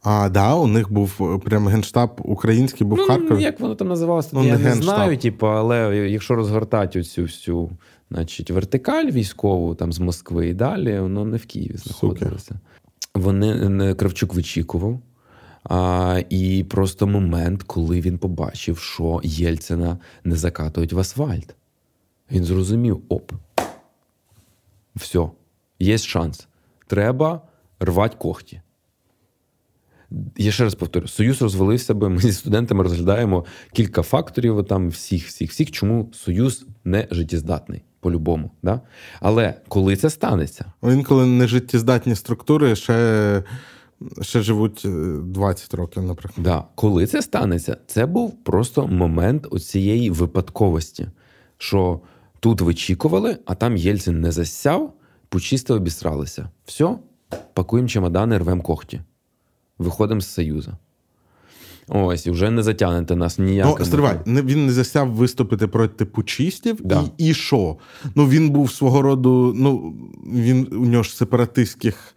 [0.03, 3.43] А, да, у них був е, прям генштаб український, був ну, в Харкові.
[3.43, 4.29] Як воно там називалося?
[4.33, 7.69] Ну, я не, не знаю, типу, але якщо розгортати оцю всю
[8.11, 12.59] значить, вертикаль військову там з Москви і далі, воно не в Києві знаходилося.
[13.15, 14.99] Вони Кравчук вичікував.
[15.69, 21.55] А, І просто момент, коли він побачив, що Єльцина не закатують в асфальт.
[22.31, 23.31] Він зрозумів: оп,
[24.95, 25.29] все,
[25.79, 26.47] є шанс.
[26.87, 27.41] Треба
[27.79, 28.61] рвати когті.
[30.37, 32.09] Я ще раз повторю: Союз розвалився би.
[32.09, 38.51] Ми зі студентами розглядаємо кілька факторів там всіх, всіх, всіх, чому Союз не життєздатний по-любому.
[38.63, 38.81] Да?
[39.19, 40.65] Але коли це станеться?
[40.83, 43.43] Інколи нежиттєздатні структури ще
[44.21, 44.85] ще живуть
[45.31, 46.43] 20 е, років, наприклад.
[46.43, 46.63] Да.
[46.75, 51.07] Коли це станеться, це був просто момент оцієї випадковості,
[51.57, 51.99] що
[52.39, 54.93] тут вичікували, а там Єльцин не засяв,
[55.29, 56.49] почисто обісралися.
[56.65, 56.97] Все,
[57.53, 59.01] пакуємо чемодани, рвемо когті.
[59.77, 60.77] Виходимо з Союзу.
[61.87, 63.79] Ось, і вже не затягнете нас ніяк.
[63.79, 67.03] Ну, стривай, він не засяв виступити проти пучистів, да.
[67.17, 67.77] і і що?
[68.15, 69.93] Ну, він був свого роду, ну,
[70.33, 72.15] він у нього ж сепаратистських.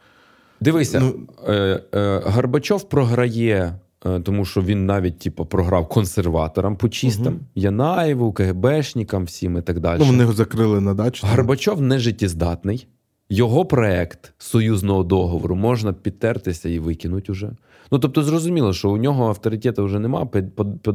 [0.61, 1.15] Дивися, ну...
[1.47, 7.43] е, е, Горбачов програє, е, тому що він навіть типу, програв консерваторам пучистам, угу.
[7.55, 9.99] Янаєву, КГБшникам, всім і так далі.
[10.01, 11.27] Ну, Вони його закрили на дачу.
[11.31, 12.87] Горбачов не життєздатний.
[13.31, 17.51] Його проект союзного договору можна підтертися і викинути уже.
[17.91, 20.27] Ну тобто, зрозуміло, що у нього авторитету вже нема,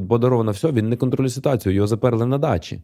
[0.07, 2.81] подаровано все, він не контролює ситуацію, його заперли на дачі.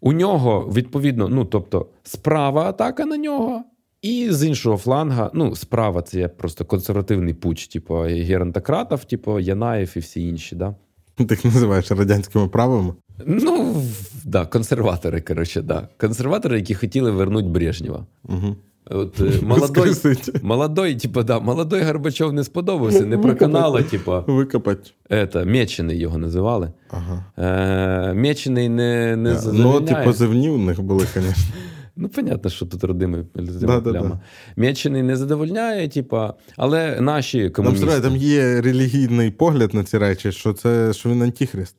[0.00, 3.64] У нього, відповідно, ну тобто, справа атака на нього
[4.02, 9.92] І з іншого фланга, ну, справа це є просто консервативний пуч, типу Геронтократов, типу Янаєв
[9.96, 10.56] і всі інші.
[10.56, 10.74] Да?
[11.16, 12.94] Ти їх називаєш радянськими правами?
[13.26, 13.82] Ну,
[14.24, 15.88] да, консерватори, коротше, да.
[15.96, 18.06] Консерватори, які хотіли вернути Брежнєва.
[18.24, 18.56] Угу.
[18.90, 19.94] От, е, молодой,
[20.42, 24.94] молодой, типу, да, молодой Горбачов не сподобався, не проканало, типу, Викопать.
[25.10, 26.72] это, Мечений його називали.
[26.90, 27.24] Ага.
[27.38, 29.86] Е, Мечений не, не Ну, задовольняє.
[29.86, 31.32] ті позивні у них були, звісно.
[31.98, 34.20] Ну, понятно, що тут родимий Да, да, да.
[34.56, 37.86] Мечений не задовольняє, типа, але наші Там, комуністи.
[37.86, 41.76] справді, там є релігійний погляд на ці речі, що це що він антихрист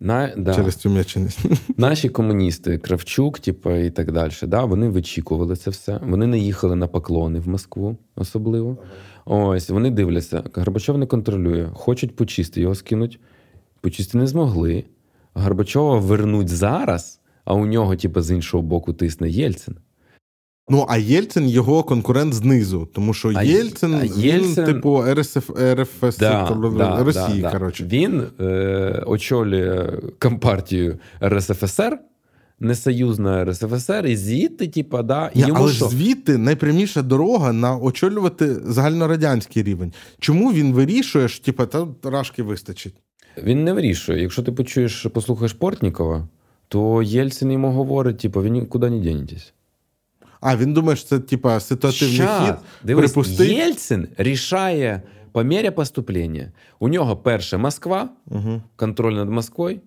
[0.00, 1.38] на, да, через цю м'яченість.
[1.76, 6.00] Наші комуністи, Кравчук, типа, і так далі, да, вони вичікували це все.
[6.02, 8.78] Вони не їхали на поклони в Москву, особливо.
[9.24, 10.44] Ось вони дивляться.
[10.54, 11.68] Горбачов не контролює.
[11.74, 13.20] Хочуть почисти, його скинуть.
[13.80, 14.84] Почисти не змогли.
[15.34, 19.76] Горбачова вернуть зараз, а у нього, типа, з іншого боку, тисне Єльцин.
[20.68, 26.18] Ну, а Єльцин його конкурент знизу, тому що А Єльцин, а він, типу, РСФ, РФС
[27.04, 27.50] Росії, да.
[27.50, 27.84] коротше.
[27.84, 31.98] Він е, очолює компартію РСФСР,
[32.60, 35.88] несоюзна РСФСР, і звідти, типа, да, і Ні, йому але що?
[35.88, 39.92] звідти найпряміша дорога на очолювати загальнорадянський рівень.
[40.18, 42.94] Чому він вирішує, що типу, та рашки вистачить?
[43.42, 44.22] Він не вирішує.
[44.22, 46.28] Якщо ти почуєш, послухаєш Портнікова,
[46.68, 49.52] то Єльцин йому говорить, типу, ви нікуди не дінетесь.
[50.40, 52.54] А він думає, що це типа ситуативний Щас, хід.
[52.84, 53.50] дивись, припустить.
[53.50, 56.52] Єльцин рішає по мірі поступлення.
[56.78, 58.62] У нього перше Москва, Угу.
[58.76, 59.80] контроль над Москвою.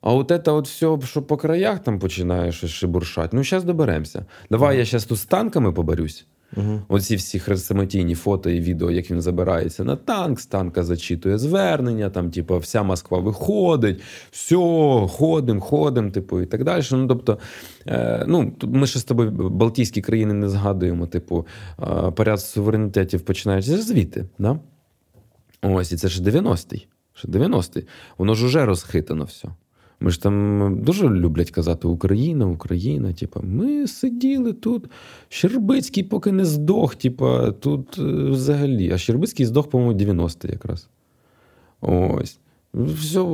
[0.00, 3.36] А от це от все, що по краях там починає щось шибуршати.
[3.36, 4.24] Ну, зараз доберемося.
[4.50, 6.26] Давай я зараз тут з танками поборюсь.
[6.56, 6.82] Угу.
[6.88, 12.10] Оці всі хрестоматійні фото і відео, як він забирається на танк, з танка зачитує звернення,
[12.10, 14.56] там, типу, вся Москва виходить, все,
[15.10, 16.82] ходимо, ходимо, типу, і так далі.
[16.92, 17.38] Ну, тобто,
[17.86, 21.46] е, ну, ми ще з тобою Балтійські країни не згадуємо, типу,
[21.82, 24.24] е, поряд суверенітетів починається звідти.
[24.38, 24.58] Да?
[25.62, 26.86] Ось, і це ж 90-й.
[27.24, 27.86] 90-й.
[28.18, 29.48] Воно ж уже розхитано все.
[30.00, 33.12] Ми ж там дуже люблять казати Україна, Україна.
[33.12, 34.90] Типа, ми сиділи тут.
[35.28, 38.92] Щербицький поки не здох, типа, тут е, взагалі.
[38.92, 40.88] А Щербицький здох, по-моєму, 90 якраз.
[41.80, 42.38] Ось.
[42.74, 43.24] Все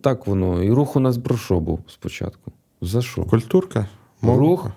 [0.00, 0.62] так воно.
[0.62, 2.52] І рух у нас про що був спочатку?
[2.80, 3.24] За що?
[3.24, 3.88] Культурка?
[4.22, 4.70] Рух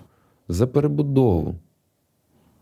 [0.48, 1.54] за перебудову.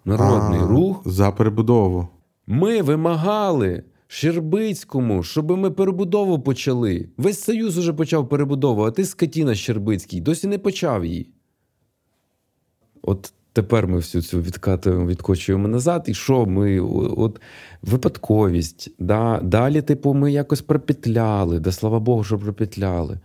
[0.04, 2.08] Народний А, рух За перебудову.
[2.46, 3.82] ми вимагали
[4.12, 7.08] Щербицькому, щоб ми перебудову почали.
[7.16, 11.30] Весь Союз уже почав перебудову, а ти скотіна Щербицький, досі не почав її.
[13.02, 16.04] От тепер ми всю цю відкатуємо, відкочуємо назад.
[16.06, 16.80] І що ми?
[17.16, 17.40] От
[17.82, 18.90] випадковість.
[18.98, 19.40] Да?
[19.42, 21.60] Далі, типу, ми якось пропетляли.
[21.60, 23.20] Да слава Богу, що пропетляли.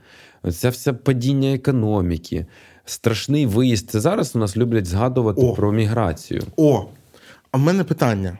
[0.51, 2.45] Це все падіння економіки.
[2.85, 3.89] Страшний виїзд.
[3.89, 5.53] Це зараз у нас люблять згадувати О.
[5.53, 6.43] про міграцію.
[6.57, 6.85] О,
[7.51, 8.37] а в мене питання: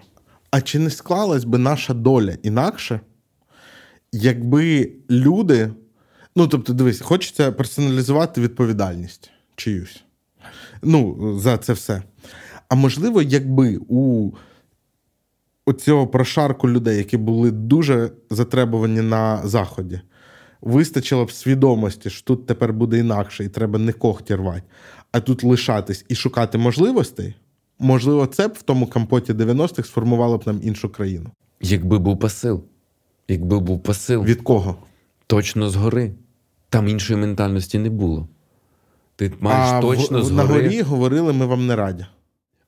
[0.51, 2.99] а чи не склалась би наша доля інакше,
[4.11, 5.71] якби люди.
[6.35, 10.03] Ну, тобто, дивись, хочеться персоналізувати відповідальність чиюсь.
[10.81, 12.03] Ну, за це все.
[12.69, 14.31] А можливо, якби у
[15.65, 20.01] оцього прошарку людей, які були дуже затребувані на Заході,
[20.61, 24.63] вистачило б свідомості, що тут тепер буде інакше, і треба не когті рвати,
[25.11, 27.35] а тут лишатись і шукати можливостей,
[27.79, 31.29] можливо, це б в тому компоті 90-х сформувало б нам іншу країну.
[31.61, 32.63] Якби був посил.
[33.27, 34.23] Якби був посил.
[34.23, 34.75] Від кого?
[35.27, 36.13] Точно згори.
[36.69, 38.27] Там іншої ментальності не було.
[39.15, 40.47] Ти маєш а точно в, згори.
[40.47, 42.05] на горі говорили, ми вам не раді.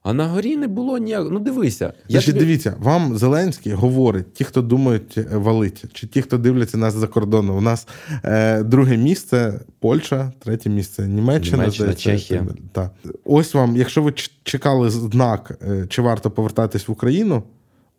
[0.10, 1.28] А на горі не було ніяк.
[1.32, 1.86] Ну дивися.
[1.86, 6.38] Я Значить, тобі- дивіться, вам Зеленський говорить, ті, хто думають е, валити, чи ті, хто
[6.38, 7.58] дивляться нас за кордоном.
[7.58, 7.88] У нас
[8.24, 12.48] е, друге місце Польща, третє місце Німеччина, Німеччина, Чехія.
[12.72, 12.92] Так.
[13.26, 17.44] Ось вам, якщо ви чекали знак, е, чи варто повертатись в Україну,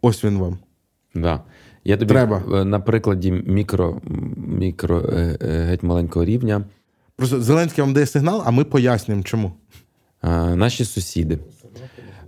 [0.03, 0.59] ось він вам.
[1.15, 1.41] Да.
[1.85, 2.43] Я тобі Треба.
[2.55, 4.01] е, на прикладі мікро,
[4.37, 6.65] мікро е, е, геть маленького рівня.
[7.17, 9.53] Просто Зеленський вам дає сигнал, а ми пояснюємо, чому.
[10.23, 11.39] Е, Наші сусіди.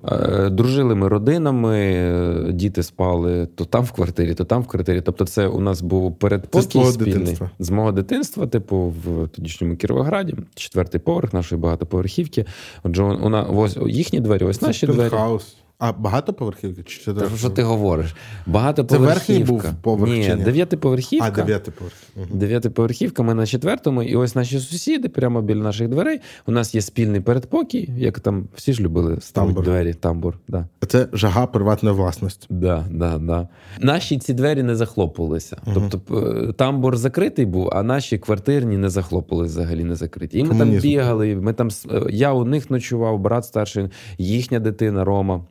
[0.08, 5.00] Е, Дружили ми родинами, е, діти спали то там в квартирі, то там в квартирі.
[5.00, 7.14] Тобто, це у нас був Це з передпокій спільний.
[7.14, 7.50] дитинства.
[7.58, 12.44] З мого дитинства, типу, в тодішньому Кіровограді, четвертий поверх нашої багатоповерхівки.
[12.82, 15.10] Отже, у на ось їхні двері, ось наші двері.
[15.10, 15.56] пентхаус.
[15.84, 16.82] А багатоповерхівка?
[16.82, 18.10] Чи це Та що ти говориш?
[18.10, 19.14] Це Багатоповерхівка.
[19.14, 21.26] верхній був поверх Ні, дев'ятиповерхівка.
[21.28, 22.30] А, дев'ятий поверх.
[22.32, 26.20] Дев'ятиповерхівка, ми на четвертому, і ось наші сусіди прямо біля наших дверей.
[26.46, 29.64] У нас є спільний передпокій, як там всі ж любили ставити Тамбур.
[29.64, 30.38] двері, тамбур.
[30.48, 30.66] Да.
[30.88, 32.46] Це жага приватної власності.
[32.50, 33.48] Да, да, да.
[33.80, 35.56] Наші ці двері не захлопувалися.
[35.74, 36.16] Тобто
[36.48, 40.38] е, тамбур закритий був, а наші квартирні не захлопувалися взагалі не закриті.
[40.38, 41.36] І ми там бігали.
[41.36, 41.68] Ми там
[42.10, 43.88] я у них ночував, брат старший,
[44.18, 45.44] їхня дитина Рома.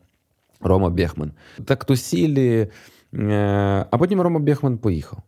[0.61, 1.31] Рома Бєхман.
[1.65, 2.67] Так тусілі,
[3.13, 5.19] е, а потім Рома Бєхман поїхав.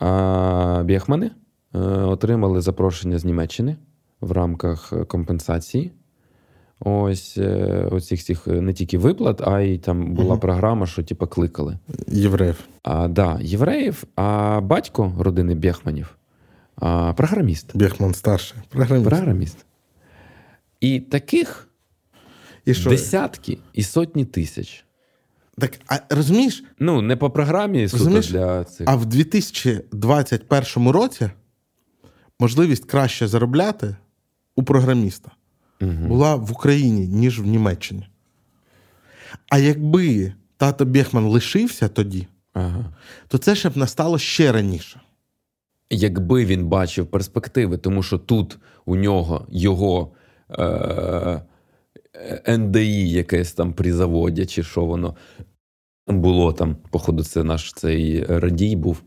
[0.00, 1.30] А Бєхмани
[1.74, 3.76] е, отримали запрошення з Німеччини
[4.20, 5.92] в рамках компенсації.
[6.84, 10.40] Ось е, оцих всіх не тільки виплат, а й там була Мгм.
[10.40, 11.78] програма, що типу, кликали.
[12.08, 12.64] Євреїв.
[12.82, 16.18] А, да, євреїв, а батько родини Бєхманів
[16.76, 17.76] а, програміст.
[17.76, 18.58] Бєхман старший.
[18.68, 19.08] Програміст.
[19.08, 19.66] Програміст.
[20.80, 21.68] І таких
[22.64, 22.90] І що?
[22.90, 24.84] десятки і сотні тисяч.
[25.58, 28.88] Так, а розумієш, Ну, не по програмі суто Розумієш, для цих.
[28.88, 31.30] а в 2021 році
[32.40, 33.96] можливість краще заробляти
[34.56, 35.30] у програміста
[35.80, 36.08] Мгм.
[36.08, 38.08] була в Україні, ніж в Німеччині.
[39.48, 42.84] А якби тато Бєхман лишився тоді, Ага.
[43.28, 45.00] то це ще б настало ще раніше.
[45.90, 50.12] Якби він бачив перспективи, тому що тут у нього його
[50.50, 51.42] е-
[52.48, 55.14] НДІ якесь там при заводі, чи що воно
[56.06, 59.02] було там, походу, це наш цей радій був.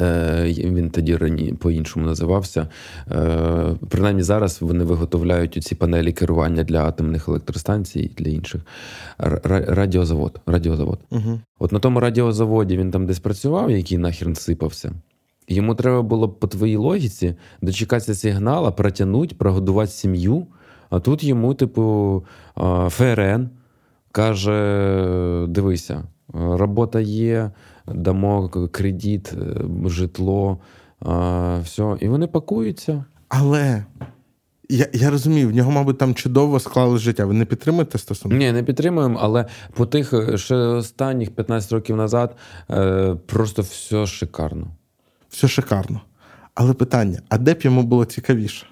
[0.00, 2.68] Е, Він тоді рані по-іншому називався.
[3.10, 8.60] Е, Принаймні зараз вони виготовляють ці панелі керування для атомних електростанцій і для інших.
[9.18, 10.40] Радіозавод.
[10.46, 11.00] Радіозавод.
[11.10, 11.40] Угу.
[11.58, 14.92] От на тому радіозаводі він там десь працював, який нахрен сипався.
[15.48, 20.46] Йому треба було по твоїй логіці дочекатися сигнала, протягнути, прогодувати сім'ю.
[20.90, 22.24] А тут йому, типу,
[22.88, 23.50] ФРН
[24.12, 26.04] каже: дивися,
[26.34, 27.50] робота є,
[27.86, 30.58] дамо кредит, е, житло,
[31.62, 31.96] все.
[32.00, 33.04] І вони пакуються.
[33.28, 33.84] Але
[34.68, 37.24] я, я розумію, в нього, мабуть, там чудово склали життя.
[37.24, 38.36] Ви не підтримуєте стосунки?
[38.36, 42.36] Ні, не підтримуємо, але по тих е, ще останніх 15 років назад
[42.70, 44.66] е, просто все шикарно.
[45.28, 46.00] Все шикарно.
[46.54, 48.66] Але питання: а де б йому було цікавіше?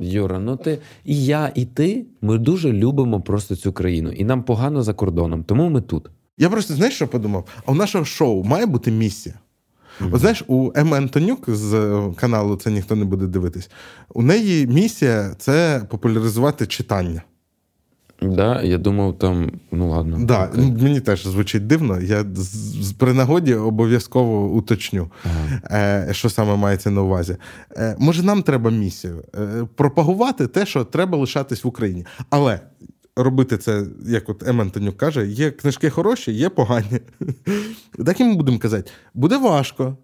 [0.00, 2.06] Юра, ну ти і я, і ти.
[2.22, 6.10] Ми дуже любимо просто цю країну, і нам погано за кордоном, тому ми тут.
[6.38, 7.48] Я просто знаєш, що подумав?
[7.66, 9.34] А у нашого шоу має бути місія.
[10.12, 13.70] От знаєш, у Еми Антонюк з е, каналу Це ніхто не буде дивитись.
[14.14, 17.22] У неї місія це популяризувати читання.
[18.22, 20.16] Да, я думав, там, ну ладно.
[20.20, 20.64] Да, окей.
[20.64, 22.00] ну, мені теж звучить дивно.
[22.00, 22.24] Я
[22.98, 25.60] при нагоді обов'язково уточню, Ага.
[26.08, 27.36] е, що саме мається на увазі.
[27.76, 32.06] Е, може, нам треба місію е, пропагувати те, що треба лишатись в Україні.
[32.30, 32.60] Але
[33.16, 37.00] робити це, як от Ем Антонюк каже, є книжки хороші, є погані.
[38.06, 39.96] Так і ми будемо казати, буде важко.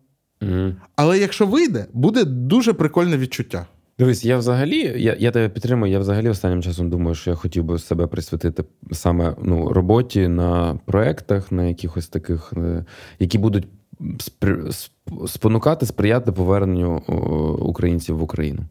[0.96, 3.66] Але якщо вийде, буде дуже прикольне відчуття.
[3.98, 5.92] Дивись, я взагалі, я, я тебе підтримую.
[5.92, 10.78] Я взагалі останнім часом думаю, що я хотів би себе присвятити саме ну, роботі на
[10.84, 12.84] проектах, на якихось таких, е,
[13.18, 13.68] які будуть
[15.26, 16.96] спонукати, сприяти поверненню
[17.60, 18.62] українців в Україну.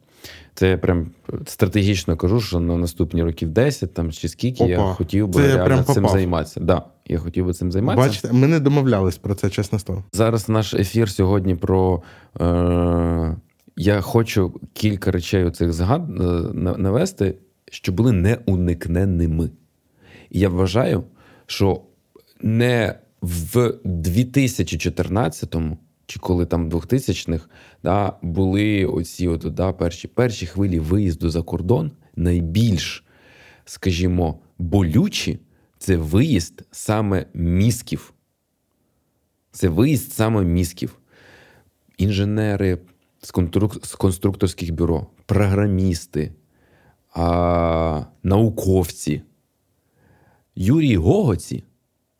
[0.54, 1.08] Це я прям
[1.46, 5.84] стратегічно кажу, що на наступні років 10 там чи скільки я хотів би я прям
[5.84, 6.60] цим займатися.
[6.60, 8.08] Да, я хотів би цим займатися.
[8.08, 10.04] Бачите, ми не домовлялись про це, чесне слово.
[10.14, 12.02] Зараз наш ефір сьогодні про.
[12.42, 13.36] Е,
[13.76, 16.24] я хочу кілька речей оцих згад е,
[16.78, 17.36] навести,
[17.72, 19.50] що були неуникненними.
[20.30, 21.04] І я вважаю,
[21.46, 21.82] що
[22.42, 27.48] не в 2014-му, чи коли там 2000-х,
[27.84, 33.04] да, були оці от, да, перші, перші хвилі виїзду за кордон найбільш,
[33.66, 35.40] скажімо, болючі
[35.78, 38.14] це виїзд саме мізків.
[39.52, 41.00] Це виїзд саме мізків.
[41.98, 42.78] Інженери
[43.26, 43.86] з, конструк...
[43.86, 46.32] з конструкторських бюро, програмісти,
[47.14, 48.06] а...
[48.24, 49.22] науковці.
[50.56, 51.64] Юрій Гогоці,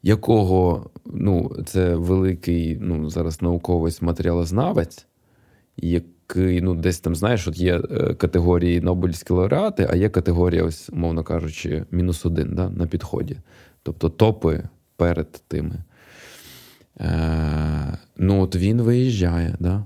[0.04, 5.08] якого ну, це великий ну, зараз науковець матеріалознавець,
[5.78, 10.90] який ну, десь там, знаєш, от є е, категорії Нобелівські лауреати, а є категорія, ось,
[10.90, 13.38] умовно кажучи, мінус один да, на підході.
[13.84, 14.64] Тобто топи
[14.96, 15.84] перед тими.
[17.00, 19.86] Е, ну, от він виїжджає, да?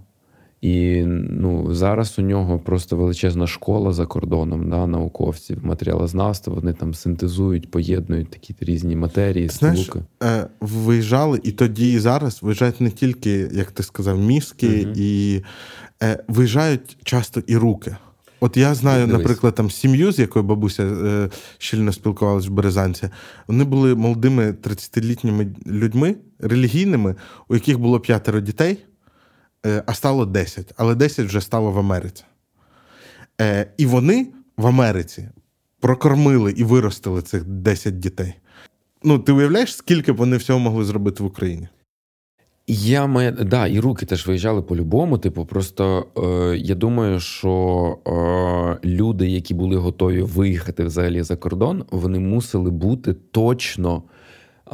[0.62, 6.54] І ну, зараз у нього просто величезна школа за кордоном, да, науковців, матеріалознавства.
[6.54, 10.06] Вони там синтезують, поєднують такі різні матерії, Знаєш, сполуки.
[10.24, 14.94] е, виїжджали і тоді, і зараз виїжджають не тільки, як ти сказав, мізки, Мгм.
[14.96, 15.42] і
[16.04, 17.96] е, виїжджають часто і руки.
[18.42, 19.20] От я знаю, Дивись.
[19.20, 23.10] наприклад, там сім'ю, з якою бабуся е, щільно спілкувалася в Березанці.
[23.48, 27.16] Вони були молодими 30-літніми людьми, релігійними,
[27.50, 28.78] у яких було п'ятеро дітей,
[29.86, 30.74] а стало 10.
[30.78, 32.24] Але 10 вже стало в Америці.
[33.42, 34.28] Е, і вони
[34.58, 35.30] в Америці
[35.80, 38.34] прокормили і виростили цих 10 дітей.
[39.04, 41.68] Ну, ти уявляєш, скільки б вони всього могли зробити в Україні?
[42.68, 45.18] Я має, да, і руки теж виїжджали по-любому.
[45.18, 51.86] Типу, просто е, я думаю, що е, люди, які були готові виїхати взагалі за кордон,
[51.92, 54.04] вони мусили бути точно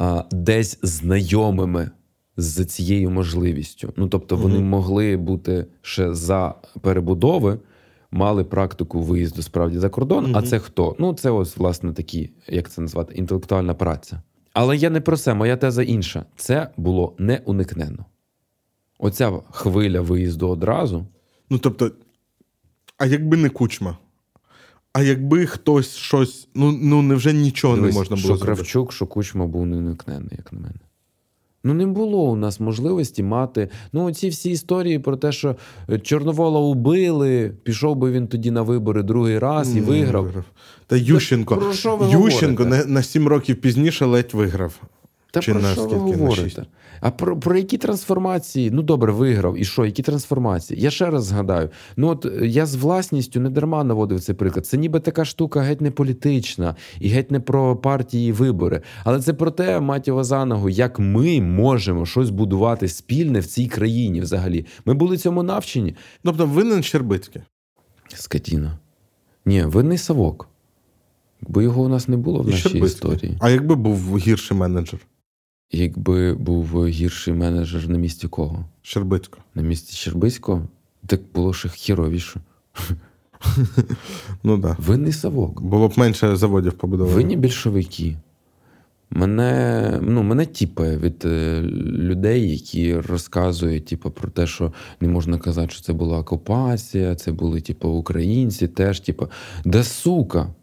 [0.00, 1.90] е, десь знайомими
[2.36, 3.92] з цією можливістю.
[3.96, 4.68] Ну тобто, вони Мгм.
[4.68, 7.58] могли бути ще за перебудови,
[8.10, 10.36] мали практику виїзду справді за кордон.
[10.36, 10.96] А це хто?
[10.98, 14.22] Ну, це ось власне такі, як це назвати, інтелектуальна праця.
[14.52, 16.24] Але я не про це, моя теза інша.
[16.36, 18.04] Це було неуникненно.
[18.98, 21.06] Оця хвиля виїзду одразу.
[21.50, 21.90] Ну, тобто,
[22.98, 23.98] а якби не кучма?
[24.92, 28.56] А якби хтось щось, ну, ну невже нічого Дивись, не можна що було зробити?
[28.56, 30.80] Кравчук, що Кучма був неуникненний, як на мене.
[31.66, 33.68] Ну, не було у нас можливості мати.
[33.92, 35.56] Ну, ці всі історії про те, що
[35.90, 40.44] е, Чорновола убили, пішов би він тоді на вибори другий раз і виграв.
[40.86, 41.56] Та Ющенко.
[41.56, 42.86] про що ви Ющенко говорите?
[42.86, 44.80] на, на сім років пізніше ледь виграв.
[45.36, 46.24] Та Чи про на що ви скільки?
[46.24, 46.58] На шість?
[47.00, 48.70] А про, про які трансформації?
[48.70, 49.58] Ну добре, виграв.
[49.58, 49.84] І що?
[49.84, 50.80] Які трансформації?
[50.80, 54.66] Я ще раз згадаю: ну от е, я з власністю не дарма наводив цей приклад.
[54.66, 58.82] Це ніби така штука геть не політична і геть не про партії і вибори.
[59.04, 63.46] Але це про те, мать його за ногу, як ми можемо щось будувати спільне в
[63.46, 64.66] цій країні взагалі.
[64.84, 65.94] Ми були цьому навчені.
[66.22, 67.42] Тобто винен Щербицький.
[68.14, 68.78] Скотіна.
[69.46, 70.48] Ні, винний Савок.
[71.42, 73.36] Якби його у нас не було в нашій історії.
[73.40, 75.00] А якби був гірший менеджер
[75.72, 78.64] Якби був гірший менеджер на місці кого?
[78.82, 79.42] Щербицького?
[79.54, 80.68] На місці Щербиського?
[81.06, 82.40] Так було ще хіровіше.
[84.42, 84.56] Ну.
[84.56, 84.76] Да.
[84.78, 85.62] Винний Савок.
[85.62, 87.16] Було б менше заводів побудовано.
[87.16, 88.16] Винні більшовики.
[89.10, 95.38] Мене, ну, мене тіпає від е, людей, які розказують типу, про те, що не можна
[95.38, 99.00] казати, що це була окупація, це були типу, українці теж.
[99.00, 99.28] Типу,
[99.64, 100.54] да сука!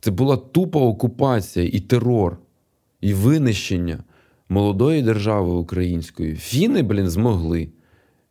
[0.00, 2.38] Це була тупа окупація і терор,
[3.00, 3.98] і винищення
[4.48, 6.34] молодої держави української.
[6.34, 7.68] Фіни, блін, змогли.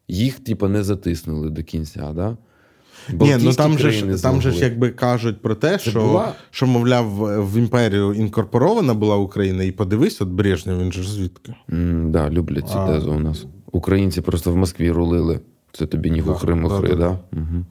[0.07, 2.11] Їх, типу, не затиснули до кінця.
[2.15, 2.37] Да?
[3.13, 6.33] Ні, ну там же ж там же ж якби кажуть про те, Це що, була-
[6.51, 7.07] що мовляв,
[7.51, 11.55] в імперію інкорпорована була Україна, і подивись, от Брежнєв, він же ж звідки?
[11.73, 12.87] М, да, люблять цю А.
[12.87, 13.45] тезу у нас.
[13.71, 15.39] Українці просто в Москві рулили.
[15.71, 17.65] Це тобі ні Да, хухри мухри, да, да, да, Угу.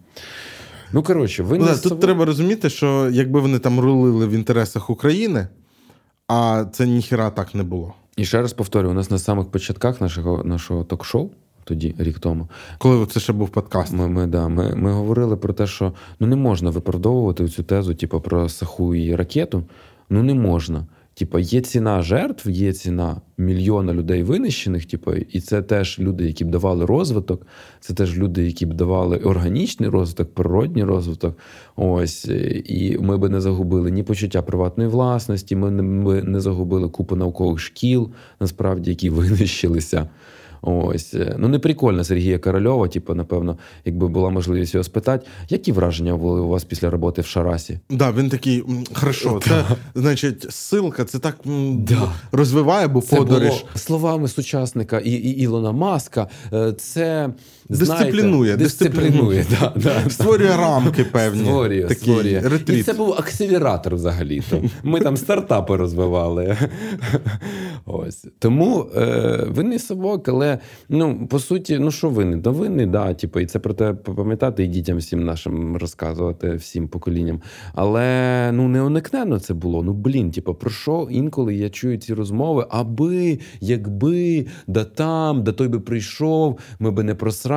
[0.93, 4.31] Ну, коротше, ви Ну, не да, тут треба розуміти, що якби вони там рулили в
[4.33, 5.49] інтересах України,
[6.29, 7.95] а це ніхіра так не було.
[8.17, 11.31] І ще раз повторю: у нас на самих початках нашого, нашого ток-шоу,
[11.65, 12.49] тоді, рік тому,
[12.79, 13.93] Коли це ще був подкаст.
[13.93, 17.95] ми, ми, да, ми, ми говорили про те, що ну, не можна виправдовувати цю тезу,
[17.95, 19.65] типу, про саху і ракету.
[20.11, 20.87] Ну, не можна.
[21.19, 26.45] Типа, є ціна жертв, є ціна мільйона людей винищених, типу, і це теж люди, які
[26.45, 27.47] б давали розвиток,
[27.81, 31.39] це теж люди, які б давали органічний розвиток, природній розвиток.
[31.77, 32.25] Ось
[32.65, 37.17] і ми би не загубили ні почуття приватної власності, ми не, ми не загубили купу
[37.17, 38.11] наукових шкіл,
[38.41, 40.09] насправді, які винищилися.
[40.69, 42.89] Ось ну не прикольно Сергія Корольова.
[42.89, 47.27] Типу, напевно, якби була можливість його спитати, які враження були у вас після роботи в
[47.27, 47.79] Шарасі?
[47.91, 48.65] Да, він такий,
[48.95, 49.65] хорошо, це
[49.95, 51.37] значить, ссылка, це так
[51.79, 52.13] Да.
[52.33, 53.49] розвиває, бо Це подорож.
[53.49, 56.29] було словами сучасника і, і Ілона Маска.
[56.53, 57.31] е, Це
[57.69, 59.47] Дисциплінує, дисциплінує.
[59.61, 61.41] Да, да, Створює рамки певні.
[61.45, 62.41] Створює, Такий створює.
[62.45, 62.79] ретріт.
[62.79, 64.63] І це був акселератор взагалі-то.
[64.83, 66.57] Ми там стартапи розвивали.
[67.87, 68.27] Ось.
[68.39, 72.41] Тому е, винний совок, але ну, по суті, ну що винний?
[72.41, 76.89] Да винний, да, типу, і це про те пам'ятати і дітям всім нашим розказувати, всім
[76.89, 77.41] поколінням.
[77.75, 79.83] Але ну не уникненно це було.
[79.83, 85.53] Ну блін, типу, про що інколи я чую ці розмови, аби, якби, да там, да
[85.53, 87.56] той би прийшов, ми би не просрали.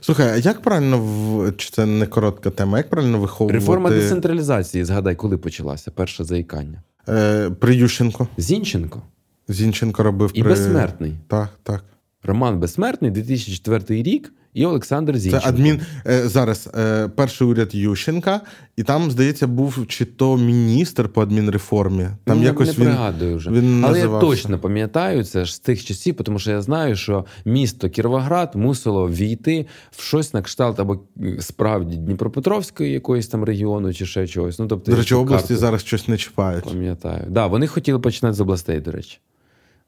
[0.00, 2.78] Слухай, а як правильно в чи це не коротка тема?
[2.78, 6.82] Як правильно виховувати Реформа децентралізації, згадай, коли почалася перше заїкання.
[7.08, 8.28] е, при Ющенко?
[8.36, 9.02] Зінченко
[9.48, 10.50] Зінченко робив і при...
[10.50, 11.14] безсмертний.
[11.28, 11.84] Так, так.
[12.22, 15.44] Роман Безсмертний, 2004 рік, і Олександр Зінченко.
[15.46, 18.40] Це адмін е, зараз е, перший уряд Ющенка,
[18.76, 22.08] і там, здається, був чи то міністр по адмінреформі.
[22.24, 23.50] Там Ну, якось не він, пригадую вже.
[23.50, 27.24] він Але я точно пам'ятаю це ж з тих часів, тому що я знаю, що
[27.44, 33.94] місто Кіровоград мусило війти в щось на кшталт або е, справді Дніпропетровської якоїсь там регіону,
[33.94, 34.58] чи ще чогось.
[34.58, 36.64] Ну, тобто, До речі, області карту зараз щось не чіпають.
[36.64, 37.26] Пам'ятаю.
[37.28, 39.18] Да, вони хотіли починати з областей, до речі.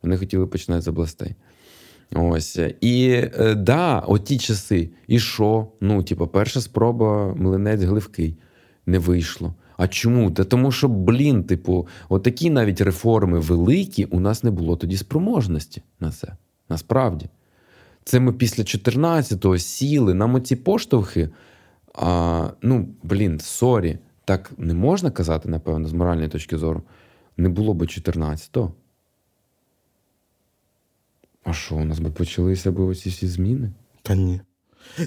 [0.02, 1.34] Вони хотіли починати з областей.
[2.14, 2.58] Ось.
[2.80, 3.08] І
[3.38, 4.90] е, да, от ті часи.
[5.06, 5.66] І що?
[5.80, 8.36] Ну, типу, перша спроба млинець гливкий.
[8.86, 9.54] Не вийшло.
[9.76, 10.30] А чому?
[10.30, 15.82] Та тому що, блін, типу, отакі навіть реформи великі, у нас не було тоді спроможності
[16.00, 16.36] на це.
[16.68, 17.28] Насправді.
[18.04, 21.28] Це ми після 14-го сіли, нам оці поштовхи.
[21.94, 26.82] А, Ну, блін, sorry, так не можна казати, напевно, з моральної точки зору.
[27.36, 28.72] Не було б 14-го.
[31.44, 33.70] А що, у нас би почалися б оці всі зміни?
[34.02, 34.40] Та ні.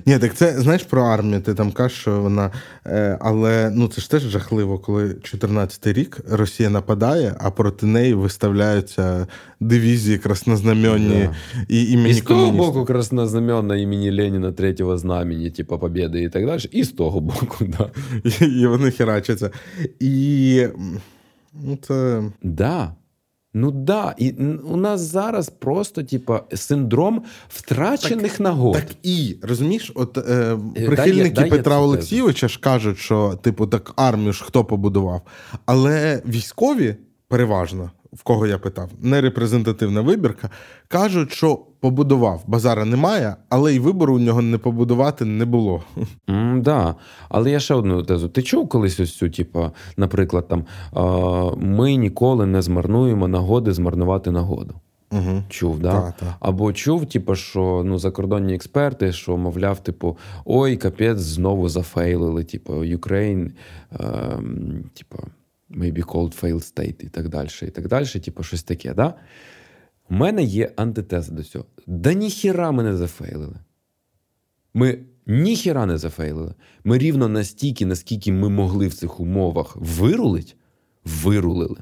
[0.05, 2.51] Ні, так це знаєш про армію, ти там кажеш, що вона.
[2.85, 8.13] Е, але ну це ж теж жахливо, коли 14-й рік Росія нападає, а проти неї
[8.13, 9.27] виставляються
[9.59, 11.65] дивізії краснознам'янні Да.
[11.69, 16.45] і імені І з того боку краснознаменна імені Леніна третього знамені, типу Побєди і так
[16.45, 16.61] далі.
[16.71, 17.89] І з того боку, да.
[18.41, 19.51] І, і вони херачаться.
[19.99, 20.67] І
[21.53, 22.23] ну, це.
[22.43, 22.95] Да.
[23.57, 24.15] Ну да.
[24.17, 24.31] І
[24.69, 28.73] у нас зараз просто, типа, синдром втрачених нагод.
[28.73, 31.79] Так і розумієш, от е, дай прихильники я- дай Петра.
[31.79, 35.21] Олексійовича ж кажуть, що типу так армію ж хто побудував.
[35.65, 36.95] Але військові
[37.27, 40.49] переважно, в кого я питав, не репрезентативна вибірка,
[40.87, 42.43] кажуть, що побудував.
[42.47, 45.83] Базара немає, але й вибору у нього не побудувати не було.
[46.29, 46.95] М, да.
[47.29, 48.29] Але я ще одну тезу.
[48.29, 50.65] Ти чув колись ось цю, типу, наприклад, там
[51.57, 54.75] ми ніколи не змарнуємо нагоди змарнувати нагоду.
[55.11, 55.43] Угу.
[55.49, 55.91] Чув, да?
[55.91, 56.35] Та, та.
[56.39, 62.73] Або чув, типу, що ну, закордонні експерти, що, мовляв, типу, ой, капець, знову зафейлили, типу,
[62.73, 63.51] Ukraine,
[63.99, 65.17] ем, типу,
[65.71, 69.13] maybe called failed state і так далі, і так далі, типу, щось таке, да?
[70.09, 71.65] У мене є антитеза до цього.
[71.87, 73.55] Да ніхіра ми не зафейлили.
[74.73, 76.53] Ми ніхіра не зафейлили.
[76.83, 80.55] Ми рівно настільки, наскільки ми могли в цих умовах вирулить,
[81.05, 81.77] вирулили.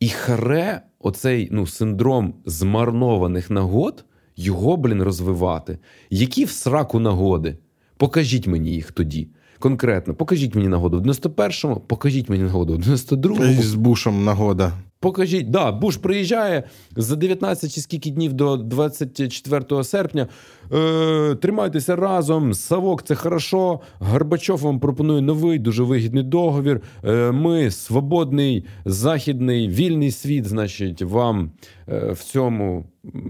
[0.00, 4.04] І харе, оцей ну, синдром змарнованих нагод,
[4.36, 5.78] його, блін, розвивати.
[6.10, 7.58] Які в сраку нагоди?
[7.96, 9.28] Покажіть мені їх тоді.
[9.58, 13.62] Конкретно, покажіть мені нагоду в 91-му, покажіть мені нагоду в 92-му.
[13.62, 14.72] З Бушем нагода.
[15.00, 16.62] Покажіть, да, Буш приїжджає
[16.96, 20.28] за 19 чи скільки днів до 24 серпня.
[20.72, 22.54] Е, тримайтеся разом.
[22.54, 23.80] Савок, це хорошо.
[23.98, 26.80] Горбачов вам пропонує новий, дуже вигідний договір.
[27.04, 30.46] Е, ми свободний, західний, вільний світ.
[30.46, 31.50] Значить, вам
[31.88, 32.84] е, в цьому,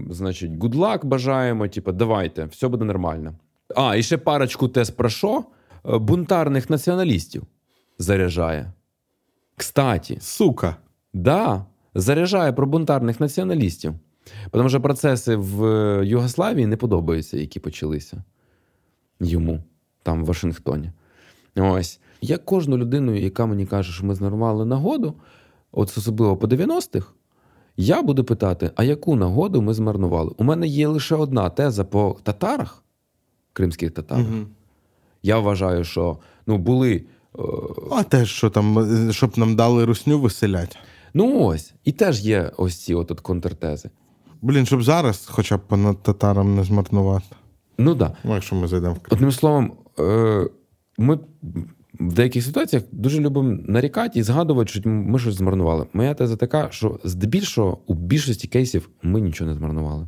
[0.09, 1.67] значить, luck бажаємо.
[1.67, 3.33] Типа, давайте, все буде нормально.
[3.75, 5.43] А, і ще парочку тез про що?
[5.85, 7.43] Е, Бунтарних націоналістів
[7.99, 8.71] заряджає.
[9.55, 10.17] Кстаті.
[10.21, 10.75] Сука.
[11.13, 11.65] Да,
[11.95, 13.93] заряджає про бунтарних націоналістів.
[14.51, 18.23] Тому що процеси в е, Югославії не подобаються, які почалися
[19.19, 19.63] йому
[20.03, 20.91] там в Вашингтоні.
[21.55, 21.99] Ось.
[22.21, 25.13] Я кожну людину, яка мені каже, що ми знарвали нагоду,
[25.71, 27.13] от особливо по 90-х,
[27.77, 30.31] я буду питати, а яку нагоду ми змарнували?
[30.37, 32.83] У мене є лише одна теза по татарах,
[33.53, 34.25] кримських татарах.
[34.27, 34.45] Угу.
[35.23, 36.17] Я вважаю, що
[36.47, 37.03] ну, були.
[37.39, 37.41] е,
[37.91, 38.79] А теж, що там,
[39.09, 40.77] е, щоб нам дали русню виселять.
[41.13, 43.89] Ну ось, і теж є ось ці от, от контртези.
[44.41, 47.35] Блін, щоб зараз хоча б понад татарам не змарнувати.
[47.77, 48.09] Ну так.
[48.09, 48.17] Да.
[48.23, 49.17] Ну, якщо ми зайдемо в Крим.
[49.17, 50.49] Одним словом, е,
[50.97, 51.19] ми
[51.99, 55.85] в деяких ситуаціях дуже любимо нарікати і згадувати, що ми щось змарнували.
[55.93, 60.07] Моя теза така, що здебільшого у більшості кейсів ми нічого не змарнували.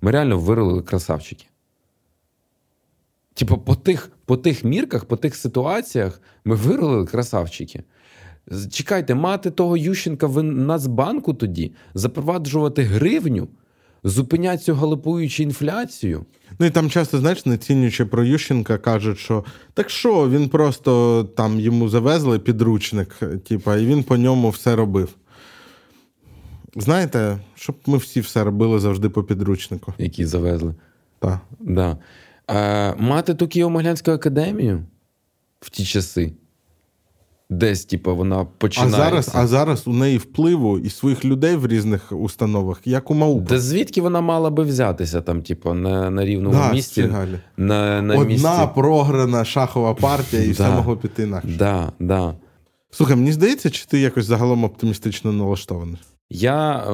[0.00, 1.44] Ми реально вирили красавчики.
[3.34, 7.82] Типу, по тих, по тих мірках, по тих ситуаціях ми вирили красавчики.
[8.70, 13.48] Чекайте, мати того Ющенка в Нацбанку тоді, запроваджувати гривню,
[14.04, 16.24] зупиняти цю галопуючу інфляцію.
[16.58, 19.44] Ну і там часто, знаєш, не цінюючи про Ющенка, кажуть, що
[19.74, 25.08] так що, він просто там йому завезли підручник, типа, і він по ньому все робив.
[26.76, 29.94] Знаєте, щоб ми всі все робили завжди по підручнику.
[29.98, 30.74] які завезли.
[31.18, 31.38] Так.
[31.60, 31.96] Да.
[32.50, 34.82] Е, мати ту Києво-Могилянську академію
[35.60, 36.32] в ті часи.
[37.50, 38.46] Десь, типу, вона
[38.76, 43.14] А зараз, а зараз у неї впливу і своїх людей в різних установах, як у
[43.14, 43.48] МАУПа.
[43.48, 47.02] Та звідки вона мала би взятися там, типу, на, на рівному Да, місці?
[47.02, 47.38] Фігалі.
[47.56, 48.48] На, на Одна місці.
[48.74, 51.56] програна шахова партія, і все могло піти інакше.
[51.58, 52.34] Да, да.
[52.90, 55.98] Слухай, мені здається, чи ти якось загалом оптимістично налаштований?
[56.30, 56.92] Я е,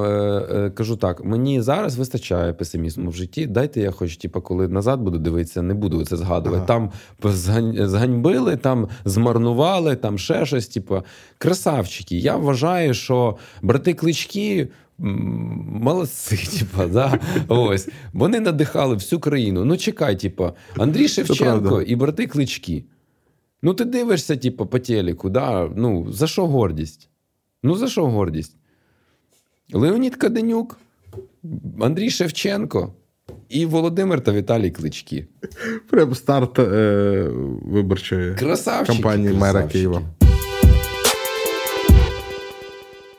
[0.57, 3.47] е, кажу так: мені зараз вистачає песимізму в житті.
[3.47, 6.57] Дайте я хоч, типу, коли назад буду дивитися, не буду це згадувати.
[6.57, 6.67] Ага.
[6.67, 6.91] Там
[7.23, 10.69] згань- зганьбили, там змарнували, там ще щось.
[10.69, 11.03] Типу,
[11.39, 12.17] красавчики.
[12.19, 14.69] Я вважаю, що брати клички.
[14.99, 17.19] Молодці, типа, да?
[17.49, 17.89] Ось.
[18.13, 19.65] Вони надихали всю країну.
[19.65, 22.85] Ну, чекай, типа, Андрій Шевченко і брати клички.
[23.63, 25.71] Ну, ти дивишся, типу, по телеку, да?
[25.77, 27.09] ну, за що гордість?
[27.63, 28.57] Ну, за що гордість?
[29.73, 30.79] Леонід Каденюк,
[31.81, 32.93] Андрій Шевченко,
[33.49, 35.27] І Володимир та Віталій Клички.
[35.91, 37.29] Прям старт е,
[37.63, 38.93] виборчої Красавчики.
[39.03, 39.63] кампанії мера.
[39.63, 40.03] Києва.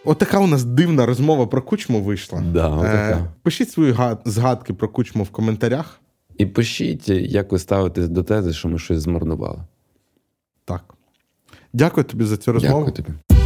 [0.05, 2.41] От така у нас дивна розмова про кучму вийшла.
[2.53, 3.09] Да, отака.
[3.11, 3.95] Е, пишіть свої
[4.25, 5.99] згадки про кучму в коментарях.
[6.37, 9.59] І пишіть, як ви ставитесь до тези, що ми щось змарнували.
[10.65, 10.93] Так.
[11.73, 12.85] Дякую тобі за цю розмову.
[12.85, 13.40] Дякую тобі.